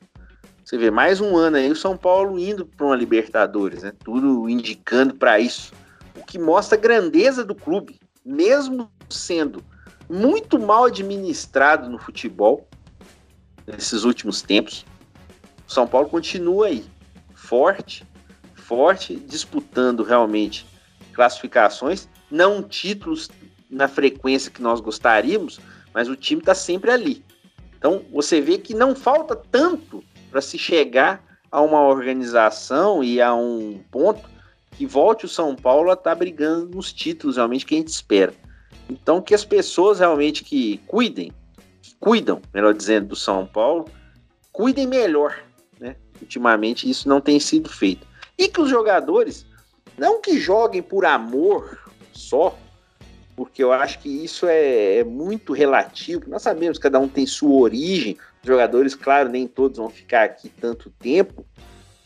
você 0.72 0.78
vê 0.78 0.90
mais 0.90 1.20
um 1.20 1.36
ano 1.36 1.58
aí 1.58 1.70
o 1.70 1.76
São 1.76 1.98
Paulo 1.98 2.40
indo 2.40 2.66
para 2.66 2.86
uma 2.86 2.96
Libertadores, 2.96 3.84
né? 3.84 3.92
tudo 4.06 4.48
indicando 4.48 5.14
para 5.14 5.38
isso. 5.38 5.74
O 6.16 6.24
que 6.24 6.40
mostra 6.40 6.78
a 6.78 6.82
grandeza 6.82 7.44
do 7.44 7.54
clube, 7.54 8.00
mesmo 8.24 8.90
sendo 9.10 9.62
muito 10.10 10.58
mal 10.58 10.86
administrado 10.86 11.90
no 11.90 12.00
futebol 12.00 12.66
nesses 13.68 14.06
últimos 14.06 14.42
tempos. 14.42 14.86
O 15.68 15.72
São 15.74 15.86
Paulo 15.86 16.08
continua 16.08 16.68
aí, 16.68 16.86
forte, 17.34 18.06
forte, 18.72 19.18
disputando 19.18 20.02
realmente 20.02 20.66
classificações, 21.12 22.08
não 22.32 22.64
títulos 22.64 23.30
na 23.70 23.90
frequência 23.90 24.50
que 24.50 24.62
nós 24.62 24.80
gostaríamos, 24.80 25.60
mas 25.94 26.08
o 26.08 26.16
time 26.16 26.40
está 26.40 26.56
sempre 26.56 26.90
ali. 26.90 27.22
Então 27.78 28.02
você 28.10 28.40
vê 28.40 28.58
que 28.58 28.74
não 28.74 28.96
falta 28.96 29.36
tanto 29.36 30.02
para 30.30 30.40
se 30.40 30.58
chegar 30.58 31.22
a 31.52 31.60
uma 31.60 31.82
organização 31.82 33.04
e 33.04 33.22
a 33.22 33.36
um 33.36 33.84
ponto 33.92 34.30
que 34.78 34.86
volte 34.86 35.26
o 35.26 35.30
São 35.30 35.54
Paulo 35.54 35.90
a 35.90 35.94
estar 35.94 36.12
tá 36.12 36.16
brigando 36.16 36.74
nos 36.74 36.94
títulos 36.94 37.36
realmente 37.36 37.66
que 37.66 37.76
a 37.76 37.78
gente 37.78 37.90
espera. 37.90 38.34
Então 38.90 39.22
que 39.22 39.36
as 39.36 39.44
pessoas 39.44 40.00
realmente 40.00 40.46
que 40.46 40.78
cuidem, 40.88 41.34
que 41.82 41.94
cuidam, 42.00 42.42
melhor 42.54 42.74
dizendo, 42.74 43.10
do 43.10 43.18
São 43.18 43.46
Paulo, 43.46 43.90
cuidem 44.54 44.88
melhor 44.88 45.36
Ultimamente 46.22 46.90
isso 46.90 47.10
não 47.10 47.20
tem 47.20 47.40
sido 47.40 47.68
feito. 47.68 48.08
E 48.42 48.48
que 48.48 48.60
os 48.60 48.72
jogadores, 48.72 49.46
não 49.96 50.20
que 50.20 50.40
joguem 50.40 50.82
por 50.82 51.06
amor 51.06 51.78
só, 52.12 52.58
porque 53.36 53.64
eu 53.64 53.72
acho 53.72 54.00
que 54.00 54.10
isso 54.10 54.48
é, 54.48 54.96
é 54.98 55.04
muito 55.04 55.54
relativo. 55.54 56.24
Nós 56.28 56.42
sabemos 56.42 56.80
que 56.80 56.82
cada 56.82 57.00
um 57.00 57.08
tem 57.08 57.24
sua 57.28 57.62
origem. 57.62 58.18
Os 58.42 58.48
jogadores, 58.48 58.96
claro, 58.96 59.30
nem 59.30 59.46
todos 59.46 59.78
vão 59.78 59.92
ficar 59.92 60.24
aqui 60.24 60.50
tanto 60.50 60.90
tempo, 60.98 61.46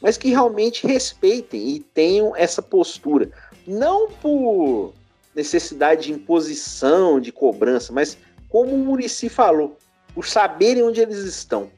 mas 0.02 0.18
que 0.18 0.28
realmente 0.28 0.86
respeitem 0.86 1.70
e 1.70 1.80
tenham 1.80 2.36
essa 2.36 2.62
postura. 2.62 3.32
Não 3.66 4.12
por 4.12 4.94
necessidade 5.34 6.08
de 6.08 6.12
imposição, 6.12 7.18
de 7.18 7.32
cobrança, 7.32 7.94
mas 7.94 8.18
como 8.50 8.76
o 8.76 8.80
Murici 8.80 9.30
falou, 9.30 9.78
por 10.14 10.28
saberem 10.28 10.84
onde 10.84 11.00
eles 11.00 11.20
estão. 11.20 11.72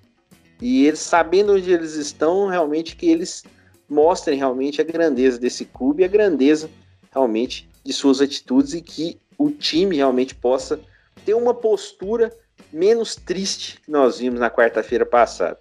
E 0.60 0.88
eles 0.88 1.00
sabendo 1.00 1.54
onde 1.54 1.72
eles 1.72 1.94
estão, 1.94 2.48
realmente 2.48 2.96
que 2.96 3.08
eles 3.08 3.44
mostrem 3.90 4.38
realmente 4.38 4.82
a 4.82 4.84
grandeza 4.84 5.40
desse 5.40 5.66
clube, 5.66 6.04
a 6.04 6.08
grandeza 6.08 6.70
realmente 7.12 7.70
de 7.84 7.94
suas 7.94 8.22
atitudes 8.22 8.74
e 8.74 8.82
que 8.82 9.20
o 9.38 9.50
time 9.52 9.96
realmente 9.96 10.36
possa 10.36 10.80
ter 11.26 11.34
uma 11.34 11.54
postura 11.54 12.32
menos 12.72 13.16
triste 13.16 13.80
que 13.82 13.92
nós 13.92 14.20
vimos 14.20 14.40
na 14.40 14.50
quarta-feira 14.50 15.06
passada. 15.06 15.60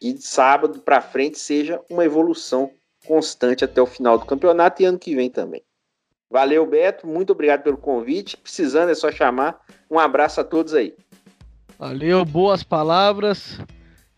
E 0.00 0.12
de 0.12 0.22
sábado 0.22 0.80
para 0.80 1.00
frente 1.00 1.38
seja 1.38 1.80
uma 1.88 2.04
evolução 2.04 2.70
constante 3.06 3.64
até 3.64 3.80
o 3.80 3.86
final 3.86 4.18
do 4.18 4.26
campeonato 4.26 4.82
e 4.82 4.84
ano 4.84 4.98
que 4.98 5.14
vem 5.14 5.30
também. 5.30 5.62
Valeu, 6.30 6.64
Beto. 6.66 7.06
Muito 7.06 7.30
obrigado 7.30 7.62
pelo 7.62 7.76
convite. 7.76 8.36
Precisando 8.36 8.90
é 8.90 8.94
só 8.94 9.12
chamar. 9.12 9.60
Um 9.90 9.98
abraço 9.98 10.40
a 10.40 10.44
todos 10.44 10.72
aí. 10.72 10.94
Valeu, 11.78 12.24
boas 12.24 12.62
palavras. 12.62 13.60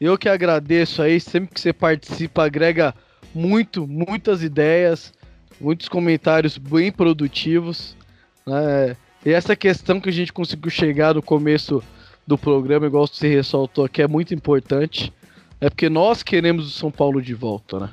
Eu 0.01 0.17
que 0.17 0.29
agradeço 0.29 1.03
aí, 1.03 1.21
sempre 1.21 1.55
que 1.55 1.61
você 1.61 1.73
participa, 1.73 2.45
agrega 2.45 2.95
muito, 3.35 3.87
muitas 3.87 4.43
ideias, 4.43 5.13
muitos 5.61 5.89
comentários 5.89 6.57
bem 6.57 6.93
produtivos. 6.93 7.97
Né? 8.47 8.97
E 9.25 9.33
essa 9.33 9.57
questão 9.57 10.01
que 10.01 10.09
a 10.09 10.13
gente 10.13 10.33
conseguiu 10.33 10.71
chegar 10.71 11.15
no 11.15 11.23
começo 11.23 11.83
do 12.27 12.39
programa, 12.39 12.87
igual 12.87 13.07
você 13.07 13.29
ressaltou 13.29 13.85
aqui, 13.85 14.03
é 14.03 14.09
muito 14.09 14.35
importante. 14.35 15.13
É 15.61 15.69
porque 15.69 15.89
nós 15.89 16.23
queremos 16.23 16.67
o 16.67 16.71
São 16.71 16.91
Paulo 16.91 17.23
de 17.23 17.35
volta, 17.35 17.81
né? 17.81 17.91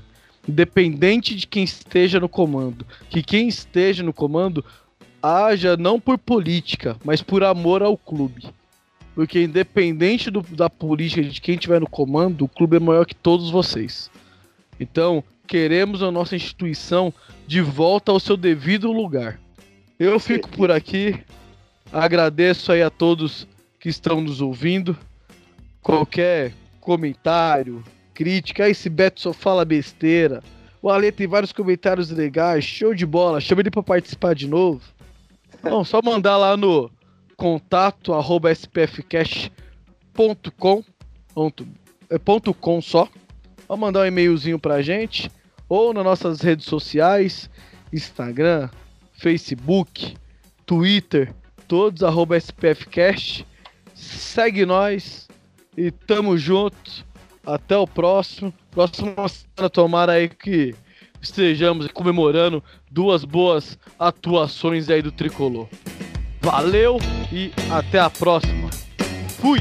Independente 0.48 1.36
de 1.36 1.46
quem 1.46 1.64
esteja 1.64 2.20
no 2.20 2.28
comando. 2.28 2.86
Que 3.10 3.22
quem 3.22 3.48
esteja 3.48 4.04
no 4.04 4.12
comando 4.12 4.66
haja 5.22 5.78
não 5.78 6.00
por 6.00 6.18
política, 6.18 6.98
mas 7.04 7.22
por 7.22 7.44
amor 7.44 7.84
ao 7.84 7.96
clube. 7.96 8.50
Porque 9.14 9.44
independente 9.44 10.32
do, 10.32 10.42
da 10.42 10.70
política 10.70 11.22
de 11.22 11.40
quem 11.40 11.56
estiver 11.56 11.80
no 11.80 11.90
comando, 11.90 12.46
o 12.46 12.50
clube 12.50 12.78
é 12.78 12.80
maior 12.80 13.06
que 13.06 13.16
todos 13.16 13.52
vocês. 13.52 14.10
Então, 14.82 15.24
queremos 15.48 16.02
a 16.02 16.10
nossa 16.10 16.36
instituição 16.36 17.14
de 17.46 17.62
volta 17.62 18.12
ao 18.12 18.20
seu 18.20 18.36
devido 18.36 18.92
lugar. 18.92 19.40
Eu 20.00 20.20
fico 20.20 20.50
por 20.50 20.72
aqui. 20.72 21.24
Agradeço 21.94 22.72
aí 22.72 22.82
a 22.82 22.90
todos 22.90 23.48
que 23.80 23.90
estão 23.90 24.20
nos 24.20 24.42
ouvindo. 24.42 24.98
Qualquer 25.82 26.54
comentário, 26.80 27.84
crítica, 28.14 28.68
esse 28.68 28.90
Beto 28.90 29.22
só 29.22 29.32
fala 29.32 29.64
besteira. 29.64 30.42
O 30.82 30.90
Ale 30.90 31.12
tem 31.12 31.28
vários 31.28 31.52
comentários 31.52 32.10
legais, 32.10 32.66
show 32.66 32.96
de 32.96 33.06
bola. 33.06 33.40
Chama 33.40 33.62
ele 33.62 33.70
para 33.70 33.84
participar 33.84 34.34
de 34.34 34.48
novo. 34.48 34.82
Bom, 35.62 35.84
só 35.84 36.02
mandar 36.02 36.38
lá 36.38 36.58
no 36.58 36.90
contato 37.38 38.14
arroba 38.14 38.52
spfcash.com 38.52 39.52
ponto, 41.34 41.68
é 42.10 42.18
ponto 42.18 42.54
com 42.54 42.82
só. 42.82 43.08
Ou 43.72 43.78
mandar 43.78 44.02
um 44.02 44.06
e-mailzinho 44.06 44.60
pra 44.60 44.82
gente. 44.82 45.32
Ou 45.70 45.94
nas 45.94 46.04
nossas 46.04 46.42
redes 46.42 46.66
sociais, 46.66 47.50
Instagram, 47.94 48.70
Facebook, 49.14 50.18
Twitter, 50.66 51.34
todos 51.70 52.04
arroba 52.04 52.36
spfcast. 52.36 53.48
Segue 53.96 54.66
nós 54.66 55.30
e 55.78 55.90
tamo 55.90 56.38
junto. 56.38 57.06
Até 57.46 57.78
o 57.78 57.88
próximo. 57.88 58.54
Próxima 58.72 59.30
semana, 59.30 59.70
tomara 59.70 60.12
aí 60.12 60.28
que 60.28 60.76
estejamos 61.22 61.88
comemorando 61.88 62.62
duas 62.92 63.24
boas 63.24 63.80
atuações 63.98 64.90
aí 64.90 65.02
do 65.02 65.14
tricolor. 65.14 65.70
Valeu 66.42 66.98
e 67.32 67.54
até 67.72 68.02
a 68.02 68.10
próxima. 68.10 68.70
Fui! 69.40 69.60